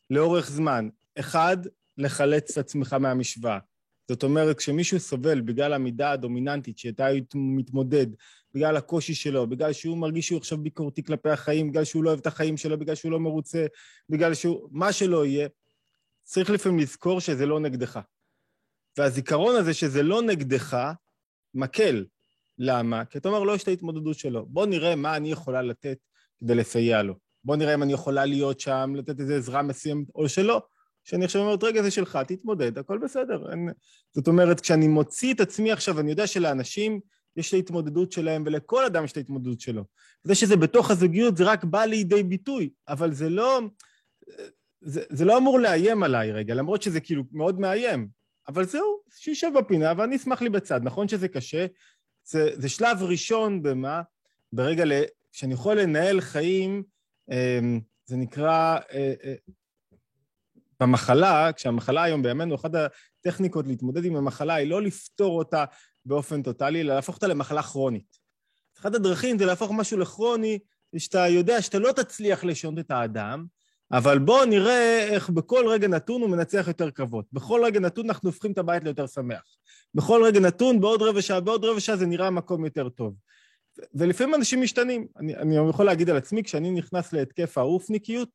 [0.09, 0.89] לאורך זמן.
[1.19, 1.57] אחד,
[1.97, 3.59] לחלץ את עצמך מהמשוואה.
[4.07, 8.07] זאת אומרת, כשמישהו סובל בגלל המידה הדומיננטית שאיתה הוא מתמודד,
[8.57, 12.19] בגלל הקושי שלו, בגלל שהוא מרגיש שהוא עכשיו ביקורתי כלפי החיים, בגלל שהוא לא אוהב
[12.19, 13.65] את החיים שלו, בגלל שהוא לא מרוצה,
[14.09, 14.69] בגלל שהוא...
[14.71, 15.47] מה שלא יהיה,
[16.23, 17.99] צריך לפעמים לזכור שזה לא נגדך.
[18.97, 20.93] והזיכרון הזה שזה לא נגדך,
[21.53, 22.05] מקל.
[22.57, 23.05] למה?
[23.05, 24.45] כי אתה אומר, לא יש את ההתמודדות שלו.
[24.45, 25.97] בוא נראה מה אני יכולה לתת
[26.39, 27.13] כדי לסייע לו.
[27.43, 30.61] בוא נראה אם אני יכולה להיות שם, לתת איזו עזרה מסוימת או שלא.
[31.03, 33.51] שאני עכשיו אומרת, רגע, זה שלך, תתמודד, הכל בסדר.
[33.51, 33.69] אין...
[34.15, 36.99] זאת אומרת, כשאני מוציא את עצמי עכשיו, אני יודע שלאנשים
[37.37, 39.83] יש את ההתמודדות שלהם, ולכל אדם יש את ההתמודדות שלו.
[40.23, 43.61] זה שזה בתוך הזוגיות, זה רק בא לידי ביטוי, אבל זה לא...
[44.81, 48.07] זה, זה לא אמור לאיים עליי רגע, למרות שזה כאילו מאוד מאיים.
[48.47, 50.81] אבל זהו, שישב בפינה ואני אשמח לי בצד.
[50.83, 51.65] נכון שזה קשה,
[52.23, 54.01] זה, זה שלב ראשון במה?
[54.53, 54.91] ברגע ל...
[55.31, 56.83] שאני יכול לנהל חיים,
[57.31, 59.35] אמ, זה נקרא אה, אה,
[60.79, 65.65] במחלה, כשהמחלה היום בימינו, אחת הטכניקות להתמודד עם המחלה היא לא לפתור אותה
[66.07, 68.17] באופן טוטאלי, אלא להפוך אותה למחלה כרונית.
[68.79, 70.59] אחת הדרכים זה להפוך משהו לכרוני,
[70.97, 73.45] שאתה יודע שאתה לא תצליח לשנות את האדם,
[73.91, 77.25] אבל בואו נראה איך בכל רגע נתון הוא מנצח יותר קרבות.
[77.33, 79.43] בכל רגע נתון אנחנו הופכים את הבית ליותר שמח.
[79.95, 83.13] בכל רגע נתון, בעוד רבע שעה, בעוד רבע שעה זה נראה מקום יותר טוב.
[83.93, 85.07] ולפעמים אנשים משתנים.
[85.17, 88.29] אני, אני יכול להגיד על עצמי, כשאני נכנס להתקף האופניקיות,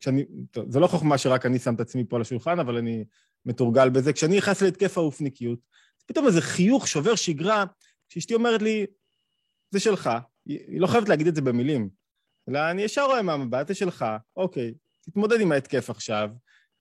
[0.00, 3.04] כשאני, טוב, זה לא חוכמה שרק אני שם את עצמי פה על השולחן, אבל אני
[3.46, 4.12] מתורגל בזה.
[4.12, 5.58] כשאני נכנס להתקף האופניקיות,
[6.06, 7.64] פתאום איזה חיוך שובר שגרה,
[8.08, 8.86] כשאשתי אומרת לי,
[9.70, 10.10] זה שלך,
[10.46, 11.88] היא לא חייבת להגיד את זה במילים,
[12.48, 14.04] אלא אני ישר רואה מהמבט, זה שלך,
[14.36, 16.30] אוקיי, תתמודד עם ההתקף עכשיו,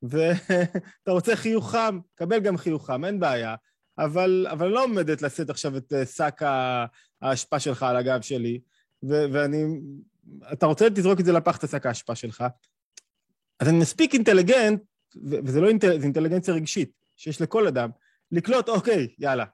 [0.03, 3.55] ואתה רוצה חיוך חם, קבל גם חיוך חם, אין בעיה,
[3.97, 6.41] אבל, אבל לא עומדת לשאת עכשיו את אה, שק
[7.21, 8.59] האשפה שלך על הגב שלי,
[9.03, 9.63] ו- ואני...
[10.53, 12.43] אתה רוצה לזרוק את זה לפח, את השק האשפה שלך,
[13.59, 14.81] אז אני מספיק אינטליגנט,
[15.45, 15.99] וזה לא אינטל...
[15.99, 17.89] זה אינטליגנציה רגשית, שיש לכל אדם,
[18.33, 19.45] לקלוט, אוקיי, יאללה,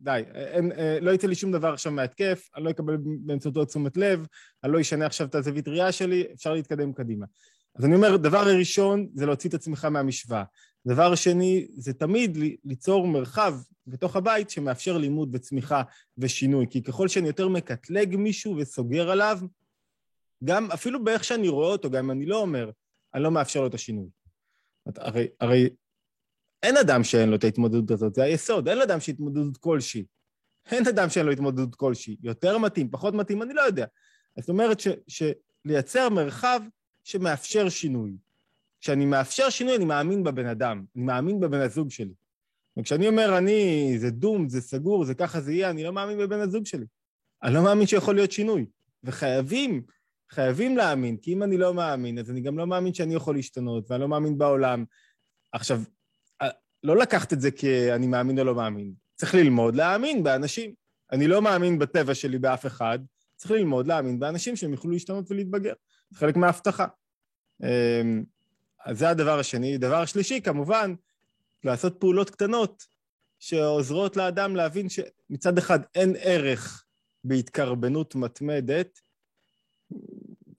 [0.00, 3.96] די, אין, אה, לא יצא לי שום דבר עכשיו מההתקף, אני לא אקבל באמצעותו תשומת
[3.96, 4.26] לב,
[4.64, 7.26] אני לא אשנה עכשיו את הזווית ראייה שלי, אפשר להתקדם קדימה.
[7.76, 10.44] אז אני אומר, דבר ראשון זה להוציא את עצמך מהמשוואה.
[10.86, 13.54] דבר שני, זה תמיד ליצור מרחב
[13.86, 15.82] בתוך הבית שמאפשר לימוד וצמיחה
[16.18, 19.38] ושינוי, כי ככל שאני יותר מקטלג מישהו וסוגר עליו,
[20.44, 22.70] גם אפילו באיך שאני רואה אותו, גם אם אני לא אומר,
[23.14, 24.08] אני לא מאפשר לו את השינוי.
[24.96, 25.68] הרי, הרי
[26.62, 30.04] אין אדם שאין לו את ההתמודדות הזאת, זה היסוד, אין אדם שהתמודדות כלשהי.
[30.70, 32.16] אין אדם שאין לו התמודדות כלשהי.
[32.22, 33.86] יותר מתאים, פחות מתאים, אני לא יודע.
[34.40, 36.60] זאת אומרת ש, שלייצר מרחב
[37.04, 38.16] שמאפשר שינוי.
[38.80, 42.14] כשאני מאפשר שינוי, אני מאמין בבן אדם, אני מאמין בבן הזוג שלי.
[42.78, 46.40] וכשאני אומר, אני, זה דום, זה סגור, זה ככה זה יהיה, אני לא מאמין בבן
[46.40, 46.86] הזוג שלי.
[47.42, 48.66] אני לא מאמין שיכול להיות שינוי.
[49.04, 49.82] וחייבים,
[50.30, 53.90] חייבים להאמין, כי אם אני לא מאמין, אז אני גם לא מאמין שאני יכול להשתנות,
[53.90, 54.84] ואני לא מאמין בעולם.
[55.52, 55.82] עכשיו,
[56.84, 58.92] לא לקחת את זה כי אני מאמין או לא מאמין.
[59.16, 60.74] צריך ללמוד להאמין באנשים.
[61.12, 62.98] אני לא מאמין בטבע שלי באף אחד,
[63.36, 65.72] צריך ללמוד להאמין באנשים שהם יוכלו להשתנות ולהתבגר.
[66.10, 66.86] זה חלק מההבטחה.
[67.62, 68.24] אמ,
[68.84, 69.78] אז זה הדבר השני.
[69.78, 70.94] דבר שלישי, כמובן,
[71.64, 72.84] לעשות פעולות קטנות
[73.38, 76.84] שעוזרות לאדם להבין שמצד אחד אין ערך
[77.24, 79.00] בהתקרבנות מתמדת,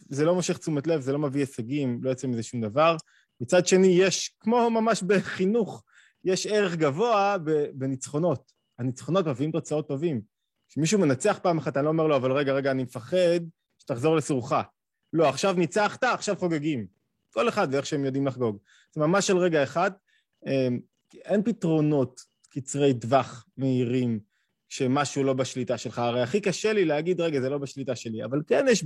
[0.09, 2.95] זה לא מושך תשומת לב, זה לא מביא הישגים, לא יוצא מזה שום דבר.
[3.41, 5.83] מצד שני, יש, כמו ממש בחינוך,
[6.25, 7.37] יש ערך גבוה
[7.73, 8.51] בניצחונות.
[8.79, 10.21] הניצחונות מביאים תוצאות טובים.
[10.69, 13.39] כשמישהו מנצח פעם אחת, אני לא אומר לו, אבל רגע, רגע, אני מפחד
[13.77, 14.53] שתחזור לסורך.
[15.13, 16.87] לא, עכשיו ניצחת, עכשיו חוגגים.
[17.33, 18.57] כל אחד ואיך שהם יודעים לחגוג.
[18.91, 19.91] זה ממש של רגע אחד.
[20.47, 20.79] אמ,
[21.25, 24.19] אין פתרונות קצרי טווח מהירים
[24.69, 25.99] שמשהו לא בשליטה שלך.
[25.99, 28.85] הרי הכי קשה לי להגיד, רגע, זה לא בשליטה שלי, אבל כן יש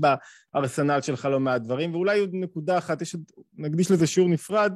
[0.54, 3.16] בארסנל שלך לא מעט דברים, ואולי עוד נקודה אחת, יש,
[3.54, 4.74] נקדיש לזה שיעור נפרד,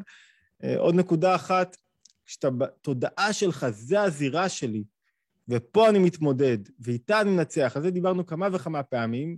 [0.64, 1.76] אה, עוד נקודה אחת,
[2.30, 4.84] כשאתה בתודעה שלך, זה הזירה שלי,
[5.48, 7.74] ופה אני מתמודד, ואיתה אני מנצח.
[7.76, 9.38] על זה דיברנו כמה וכמה פעמים,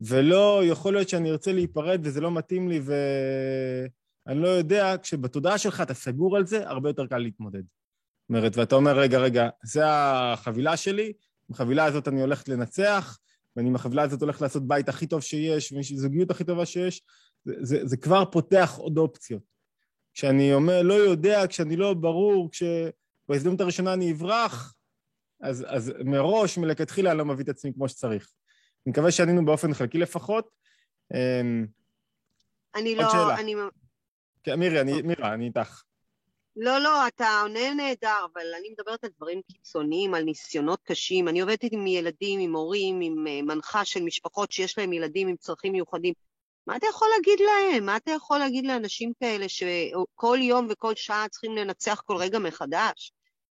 [0.00, 5.80] ולא, יכול להיות שאני ארצה להיפרד וזה לא מתאים לי ואני לא יודע, כשבתודעה שלך
[5.80, 7.62] אתה סגור על זה, הרבה יותר קל להתמודד.
[7.62, 11.12] זאת אומרת, ואתה אומר, רגע, רגע, זה החבילה שלי,
[11.48, 13.18] עם החבילה הזאת אני הולך לנצח,
[13.56, 17.02] ואני עם החבילה הזאת הולך לעשות בית הכי טוב שיש, ויש זוגיות הכי טובה שיש,
[17.44, 19.51] זה, זה, זה כבר פותח עוד אופציות.
[20.14, 24.74] כשאני אומר, לא יודע, כשאני לא ברור, כשבהזדמנות הראשונה אני אברח,
[25.40, 28.28] אז, אז מראש, מלכתחילה, אני לא מביא את עצמי כמו שצריך.
[28.86, 30.48] אני מקווה שענינו באופן חלקי לפחות.
[31.14, 31.66] אמ,
[32.74, 33.10] אני לא...
[33.10, 33.40] שאלה.
[33.40, 33.54] אני...
[34.42, 35.82] כן, מירי, אני, מירה, אני איתך.
[36.56, 41.28] לא, לא, אתה עונה נהדר, אבל אני מדברת על דברים קיצוניים, על ניסיונות קשים.
[41.28, 45.36] אני עובדת עם ילדים, עם הורים, עם אה, מנחה של משפחות שיש להם ילדים עם
[45.36, 46.14] צרכים מיוחדים.
[46.66, 47.86] מה אתה יכול להגיד להם?
[47.86, 53.12] מה אתה יכול להגיד לאנשים כאלה שכל יום וכל שעה צריכים לנצח כל רגע מחדש?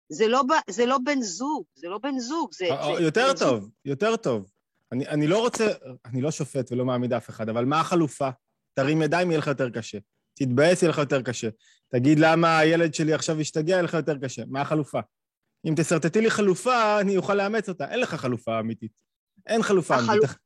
[0.09, 2.64] זה לא, זה לא בן זוג, זה לא בן זוג, זה...
[2.64, 3.70] אה, זה יותר זה טוב, זוג.
[3.84, 4.50] יותר טוב.
[4.92, 5.66] אני, אני לא רוצה,
[6.04, 8.28] אני לא שופט ולא מעמיד אף אחד, אבל מה החלופה?
[8.74, 9.98] תרים ידיים, יהיה לך יותר קשה.
[10.34, 11.48] תתבאס, יהיה לך יותר קשה.
[11.88, 14.42] תגיד למה הילד שלי עכשיו השתגע, יהיה לך יותר קשה.
[14.48, 15.00] מה החלופה?
[15.68, 17.90] אם תשרטטי לי חלופה, אני אוכל לאמץ אותה.
[17.90, 18.92] אין לך חלופה אמיתית.
[19.46, 20.11] אין חלופה החלופ...
[20.11, 20.45] אמיתית.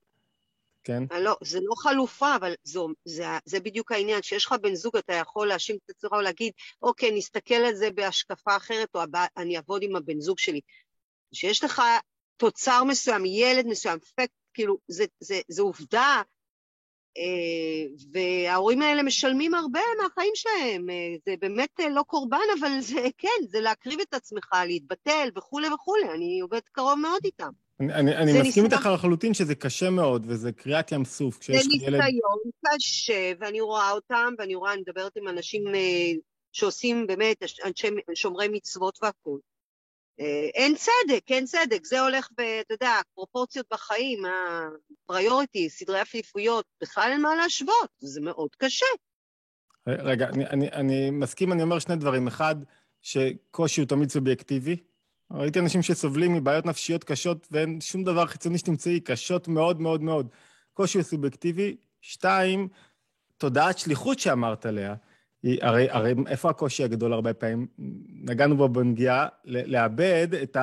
[0.84, 1.02] כן.
[1.20, 4.20] לא, זה לא חלופה, אבל זו, זה, זה בדיוק העניין.
[4.20, 6.52] כשיש לך בן זוג, אתה יכול להאשים את עצמך או להגיד,
[6.82, 10.60] אוקיי, נסתכל על זה בהשקפה אחרת, או הבא, אני אעבוד עם הבן זוג שלי.
[11.32, 11.82] כשיש לך
[12.36, 16.22] תוצר מסוים, ילד מסוים, פקט, כאילו, זה, זה, זה עובדה,
[17.18, 20.90] אה, וההורים האלה משלמים הרבה מהחיים שלהם.
[20.90, 25.68] אה, זה באמת אה, לא קורבן, אבל זה כן, זה להקריב את עצמך, להתבטל וכולי
[25.68, 26.10] וכולי.
[26.14, 27.50] אני עובדת קרוב מאוד איתם.
[27.80, 31.80] אני, אני, אני מסכים איתך לחלוטין שזה קשה מאוד, וזה קריאת ים סוף כשיש ילד...
[31.80, 36.12] זה ניסיון קשה, ואני רואה אותם, ואני רואה, אני מדברת עם אנשים אה,
[36.52, 39.40] שעושים באמת, אנשי שומרי מצוות והכול.
[40.20, 44.22] אה, אין צדק, אין צדק, זה הולך, ב, אתה יודע, פרופורציות בחיים,
[45.04, 48.86] הפריוריטי, סדרי עפיפויות, בכלל אין מה להשוות, זה מאוד קשה.
[49.86, 52.26] רגע, אני, אני, אני מסכים, אני אומר שני דברים.
[52.26, 52.56] אחד,
[53.02, 54.76] שקושי הוא תמיד סובייקטיבי,
[55.32, 60.28] ראיתי אנשים שסובלים מבעיות נפשיות קשות ואין שום דבר חיצוני שתמצאי, קשות מאוד מאוד מאוד.
[60.74, 61.76] קושי הוא סובייקטיבי.
[62.00, 62.68] שתיים,
[63.38, 64.94] תודעת שליחות שאמרת עליה,
[65.42, 67.66] היא, הרי, הרי איפה הקושי הגדול הרבה פעמים?
[68.08, 70.56] נגענו בו בנגיעה, לאבד את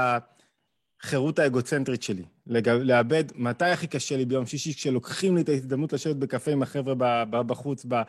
[1.03, 2.23] החירות האגוצנטרית שלי.
[2.65, 7.25] לאבד מתי הכי קשה לי ביום שישי, כשלוקחים לי את ההזדמנות לשבת בקפה עם החבר'ה
[7.25, 8.01] בחוץ, ב,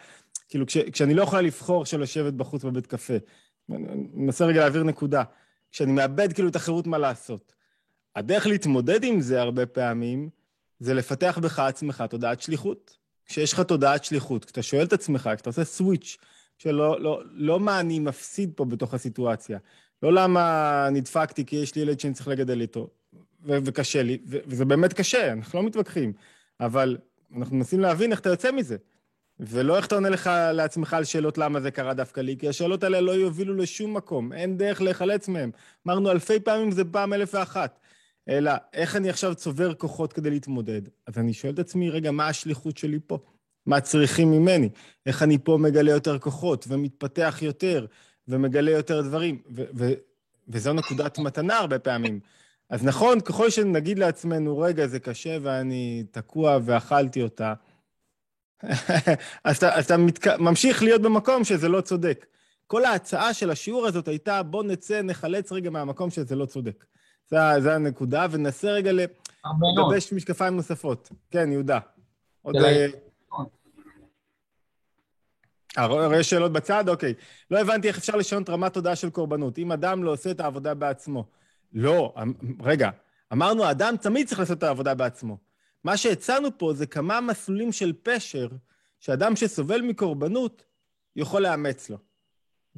[0.48, 3.14] כאילו כש, כשאני לא יכולה לבחור של לשבת בחוץ בבית קפה.
[3.70, 5.22] אני מנסה רגע להעביר נקודה.
[5.72, 7.52] כשאני מאבד כאילו את החירות מה לעשות.
[8.16, 10.30] הדרך להתמודד עם זה הרבה פעמים,
[10.80, 12.98] זה לפתח בך עצמך תודעת שליחות.
[13.26, 16.16] כשיש לך תודעת שליחות, כשאתה שואל את עצמך, כשאתה עושה סוויץ',
[16.58, 19.58] שלא לא, לא מה אני מפסיד פה בתוך הסיטואציה,
[20.02, 22.90] לא למה נדפקתי כי יש לי ילד שאני צריך לגדל איתו,
[23.44, 26.12] ו- וקשה לי, ו- וזה באמת קשה, אנחנו לא מתווכחים,
[26.60, 26.98] אבל
[27.36, 28.76] אנחנו מנסים להבין איך אתה יוצא מזה.
[29.40, 32.82] ולא איך אתה עונה לך לעצמך על שאלות למה זה קרה דווקא לי, כי השאלות
[32.82, 35.50] האלה לא יובילו לשום מקום, אין דרך להיחלץ מהם.
[35.86, 37.80] אמרנו אלפי פעמים זה פעם אלף ואחת.
[38.28, 40.82] אלא, איך אני עכשיו צובר כוחות כדי להתמודד?
[41.06, 43.18] אז אני שואל את עצמי, רגע, מה השליחות שלי פה?
[43.66, 44.68] מה צריכים ממני?
[45.06, 47.86] איך אני פה מגלה יותר כוחות ומתפתח יותר
[48.28, 49.42] ומגלה יותר דברים?
[49.56, 49.92] ו- ו-
[50.48, 52.20] וזו נקודת מתנה הרבה פעמים.
[52.70, 57.54] אז נכון, ככל שנגיד לעצמנו, רגע, זה קשה ואני תקוע ואכלתי אותה,
[59.44, 60.26] אז אתה, אתה מתק...
[60.26, 62.26] ממשיך להיות במקום שזה לא צודק.
[62.66, 66.84] כל ההצעה של השיעור הזאת הייתה, בוא נצא, נחלץ רגע מהמקום שזה לא צודק.
[67.30, 71.08] זו הנקודה, וננסה רגע לגבש משקפיים נוספות.
[71.30, 71.78] כן, יהודה.
[72.42, 72.56] עוד...
[72.56, 72.86] אה,
[75.78, 76.88] אה יש שאלות בצד?
[76.88, 77.14] אוקיי.
[77.50, 79.58] לא הבנתי איך אפשר לשנות רמת תודעה של קורבנות.
[79.58, 81.24] אם אדם לא עושה את העבודה בעצמו.
[81.72, 82.32] לא, אמ,
[82.62, 82.90] רגע,
[83.32, 85.47] אמרנו, אדם תמיד צריך לעשות את העבודה בעצמו.
[85.84, 88.48] מה שהצענו פה זה כמה מסלולים של פשר
[89.00, 90.64] שאדם שסובל מקורבנות
[91.16, 91.98] יכול לאמץ לו.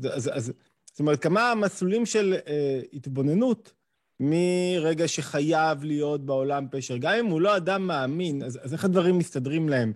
[0.04, 0.52] אז, אז,
[0.84, 3.72] זאת אומרת, כמה מסלולים של אה, התבוננות
[4.20, 6.96] מרגע שחייב להיות בעולם פשר.
[6.96, 9.92] גם אם הוא לא אדם מאמין, אז, אז איך הדברים מסתדרים להם?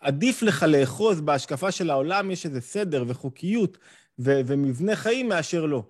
[0.00, 3.78] עדיף לך לאחוז בהשקפה של העולם, יש איזה סדר וחוקיות
[4.18, 5.82] ו- ומבנה חיים מאשר לא.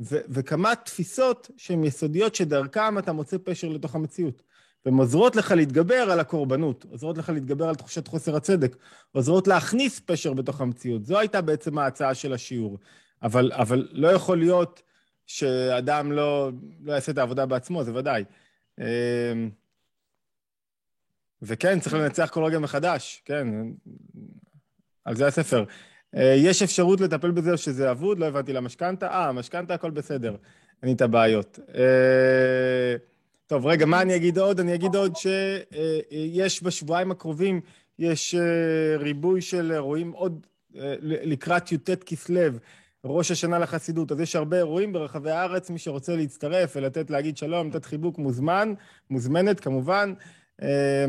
[0.00, 4.42] ו- וכמה תפיסות שהן יסודיות שדרכם אתה מוצא פשר לתוך המציאות.
[4.86, 8.76] והן עוזרות לך להתגבר על הקורבנות, עוזרות לך להתגבר על תחושת חוסר הצדק,
[9.12, 11.04] עוזרות להכניס פשר בתוך המציאות.
[11.04, 12.78] זו הייתה בעצם ההצעה של השיעור.
[13.22, 14.82] אבל, אבל לא יכול להיות
[15.26, 16.50] שאדם לא,
[16.84, 18.24] לא יעשה את העבודה בעצמו, זה ודאי.
[18.78, 19.50] אמ,
[21.42, 23.48] וכן, צריך לנצח כל רגע מחדש, כן,
[25.04, 25.64] על זה הספר.
[26.16, 28.18] אה, יש אפשרות לטפל בזה או שזה אבוד?
[28.18, 29.08] לא הבנתי למשכנתה.
[29.08, 30.36] אה, משכנתה הכל בסדר,
[30.82, 31.58] אין לי את הבעיות.
[31.74, 32.96] אה,
[33.48, 34.60] טוב, רגע, מה אני אגיד עוד?
[34.60, 37.60] אני אגיד עוד שיש בשבועיים הקרובים,
[37.98, 40.46] יש אה, ריבוי של אירועים עוד
[40.76, 42.40] אה, לקראת י"ט כסלו,
[43.04, 44.12] ראש השנה לחסידות.
[44.12, 48.74] אז יש הרבה אירועים ברחבי הארץ, מי שרוצה להצטרף ולתת, להגיד שלום, לתת חיבוק מוזמן,
[49.10, 50.14] מוזמנת כמובן.
[50.62, 51.04] אה,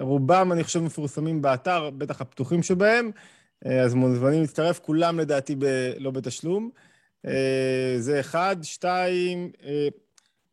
[0.00, 3.10] רובם, אני חושב, מפורסמים באתר, בטח הפתוחים שבהם,
[3.64, 5.64] אז מוזמנים להצטרף, כולם לדעתי ב...
[5.98, 6.70] לא בתשלום.
[7.98, 8.56] זה אחד.
[8.62, 9.50] שתיים,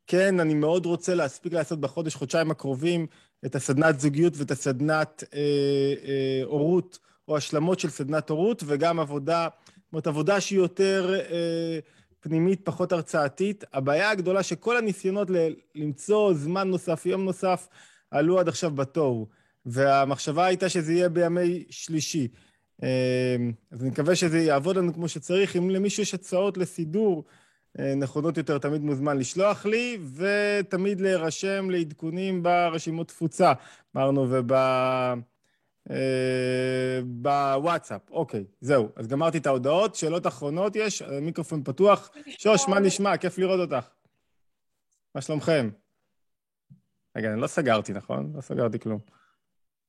[0.07, 3.07] כן, אני מאוד רוצה להספיק לעשות בחודש, חודשיים הקרובים,
[3.45, 5.39] את הסדנת זוגיות ואת הסדנת אה,
[6.07, 11.79] אה, הורות, או השלמות של סדנת הורות, וגם עבודה, זאת אומרת, עבודה שהיא יותר אה,
[12.19, 13.63] פנימית, פחות הרצאתית.
[13.73, 17.67] הבעיה הגדולה שכל הניסיונות ל- למצוא זמן נוסף, יום נוסף,
[18.11, 19.27] עלו עד עכשיו בתוהו.
[19.65, 22.27] והמחשבה הייתה שזה יהיה בימי שלישי.
[22.84, 23.35] אה,
[23.71, 25.55] אז אני מקווה שזה יעבוד לנו כמו שצריך.
[25.55, 27.34] אם למישהו יש הצעות לסידור אה,
[27.97, 33.53] נכונות יותר, תמיד מוזמן לשלוח לי, ותמיד להירשם לעדכונים ברשימות תפוצה,
[33.95, 34.51] אמרנו, וב...
[35.91, 38.01] אה, בוואטסאפ.
[38.11, 38.89] אוקיי, זהו.
[38.95, 39.95] אז גמרתי את ההודעות.
[39.95, 41.01] שאלות אחרונות יש?
[41.01, 42.11] המיקרופון פתוח.
[42.27, 43.17] שוש, מה נשמע?
[43.17, 43.87] כיף לראות אותך.
[45.15, 45.69] מה שלומכם?
[47.15, 48.31] רגע, אני לא סגרתי, נכון?
[48.35, 48.99] לא סגרתי כלום.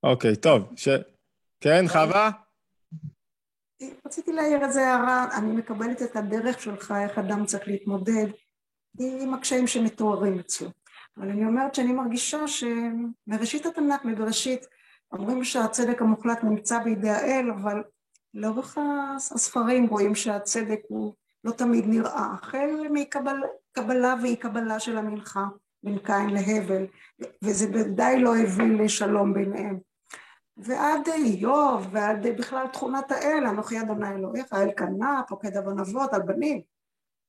[0.02, 0.72] אוקיי, טוב.
[0.76, 0.88] ש...
[1.60, 2.30] כן, חווה?
[4.06, 8.26] רציתי להעיר איזה הערה, אני מקבלת את הדרך שלך, איך אדם צריך להתמודד
[8.98, 10.68] עם הקשיים שמתוארים אצלו.
[11.16, 14.66] אבל אני אומרת שאני מרגישה שמראשית התנ"ך, מבראשית,
[15.12, 17.82] אומרים שהצדק המוחלט נמצא בידי האל, אבל
[18.34, 18.78] לאורך
[19.16, 21.14] הספרים רואים שהצדק הוא
[21.44, 25.44] לא תמיד נראה, החל מקבלה ואי קבלה של המנחה
[25.82, 26.86] בין קין להבל,
[27.44, 29.87] וזה ודאי לא הביא לשלום ביניהם.
[30.58, 36.22] ועד איוב, ועד בכלל תכונת האל, אנוכי אדוני אלוהיך, האל קנה, פוקד עוון אבות על
[36.22, 36.62] בנים,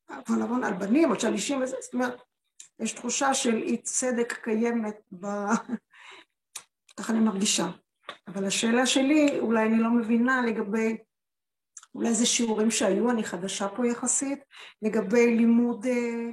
[0.10, 2.22] עוון עוון על בנים, עוד שלישים וזה, זאת אומרת,
[2.80, 5.28] יש תחושה של אי צדק קיימת ב...
[6.98, 7.68] ככה אני מרגישה.
[8.28, 10.98] אבל השאלה שלי, אולי אני לא מבינה לגבי,
[11.96, 14.40] אולי זה שיעורים שהיו, אני חדשה פה יחסית,
[14.82, 16.32] לגבי לימוד אה,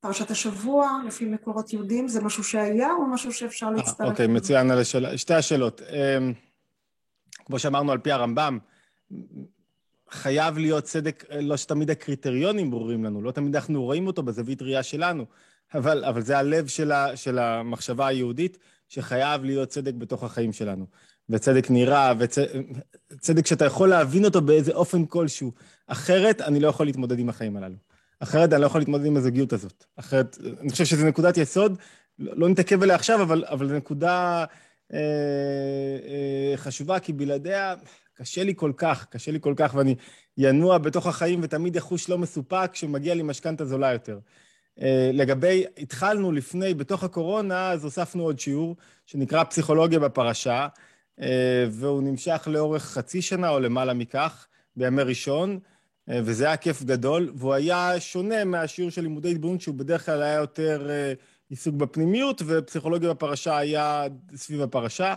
[0.00, 4.08] פרשת השבוע, לפי מקורות יהודים, זה משהו שהיה או משהו שאפשר אה, להצטרף?
[4.08, 5.18] אוקיי, מצוין על השאלה.
[5.18, 5.82] שתי השאלות.
[5.82, 6.32] אמ,
[7.44, 8.58] כמו שאמרנו על פי הרמב"ם,
[10.10, 14.82] חייב להיות צדק, לא שתמיד הקריטריונים ברורים לנו, לא תמיד אנחנו רואים אותו בזווית ראייה
[14.82, 15.24] שלנו,
[15.74, 18.58] אבל, אבל זה הלב של, ה, של המחשבה היהודית,
[18.88, 20.86] שחייב להיות צדק בתוך החיים שלנו.
[21.30, 25.52] וצדק נראה, וצדק שאתה יכול להבין אותו באיזה אופן כלשהו.
[25.86, 27.76] אחרת, אני לא יכול להתמודד עם החיים הללו.
[28.20, 29.84] אחרת אני לא יכול להתמודד עם הזוגיות הזאת.
[29.96, 31.78] אחרת, אני חושב שזו נקודת יסוד,
[32.18, 34.44] לא, לא נתעכב עליה עכשיו, אבל, אבל זו נקודה
[34.92, 37.74] אה, אה, חשובה, כי בלעדיה
[38.14, 39.94] קשה לי כל כך, קשה לי כל כך, ואני
[40.38, 44.18] ינוע בתוך החיים ותמיד יחוש לא מסופק כשמגיע לי משכנתה זולה יותר.
[44.80, 48.76] אה, לגבי, התחלנו לפני, בתוך הקורונה, אז הוספנו עוד שיעור
[49.06, 50.68] שנקרא פסיכולוגיה בפרשה,
[51.20, 54.46] אה, והוא נמשך לאורך חצי שנה או למעלה מכך,
[54.76, 55.58] בימי ראשון.
[56.10, 60.22] אה, וזה היה כיף גדול, והוא היה שונה מהשיעור של לימודי התבוננות, שהוא בדרך כלל
[60.22, 61.12] היה יותר אה,
[61.50, 64.04] עיסוק בפנימיות, ופסיכולוגיה בפרשה היה
[64.36, 65.14] סביב הפרשה,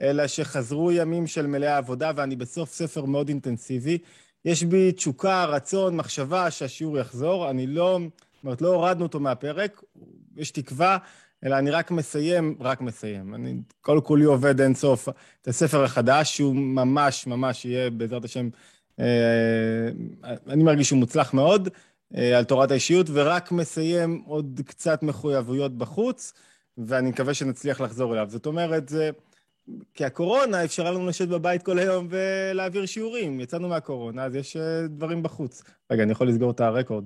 [0.00, 3.98] אלא שחזרו ימים של מלאי עבודה, ואני בסוף ספר מאוד אינטנסיבי.
[4.44, 7.50] יש בי תשוקה, רצון, מחשבה שהשיעור יחזור.
[7.50, 7.98] אני לא,
[8.34, 9.82] זאת אומרת, לא הורדנו אותו מהפרק,
[10.36, 10.98] יש תקווה,
[11.44, 13.34] אלא אני רק מסיים, רק מסיים.
[13.34, 15.08] אני כל כולי עובד אין סוף
[15.42, 18.48] את הספר החדש, שהוא ממש ממש יהיה, בעזרת השם,
[20.48, 21.68] אני מרגיש שהוא מוצלח מאוד
[22.16, 26.32] אה, על תורת האישיות, ורק מסיים עוד קצת מחויבויות בחוץ,
[26.78, 28.26] ואני מקווה שנצליח לחזור אליו.
[28.30, 29.10] זאת אומרת, זה...
[29.94, 33.40] כי הקורונה אפשרה לנו לשבת בבית כל היום ולהעביר שיעורים.
[33.40, 35.62] יצאנו מהקורונה, אז יש אה, דברים בחוץ.
[35.90, 37.04] רגע, אני יכול לסגור את הרקורד.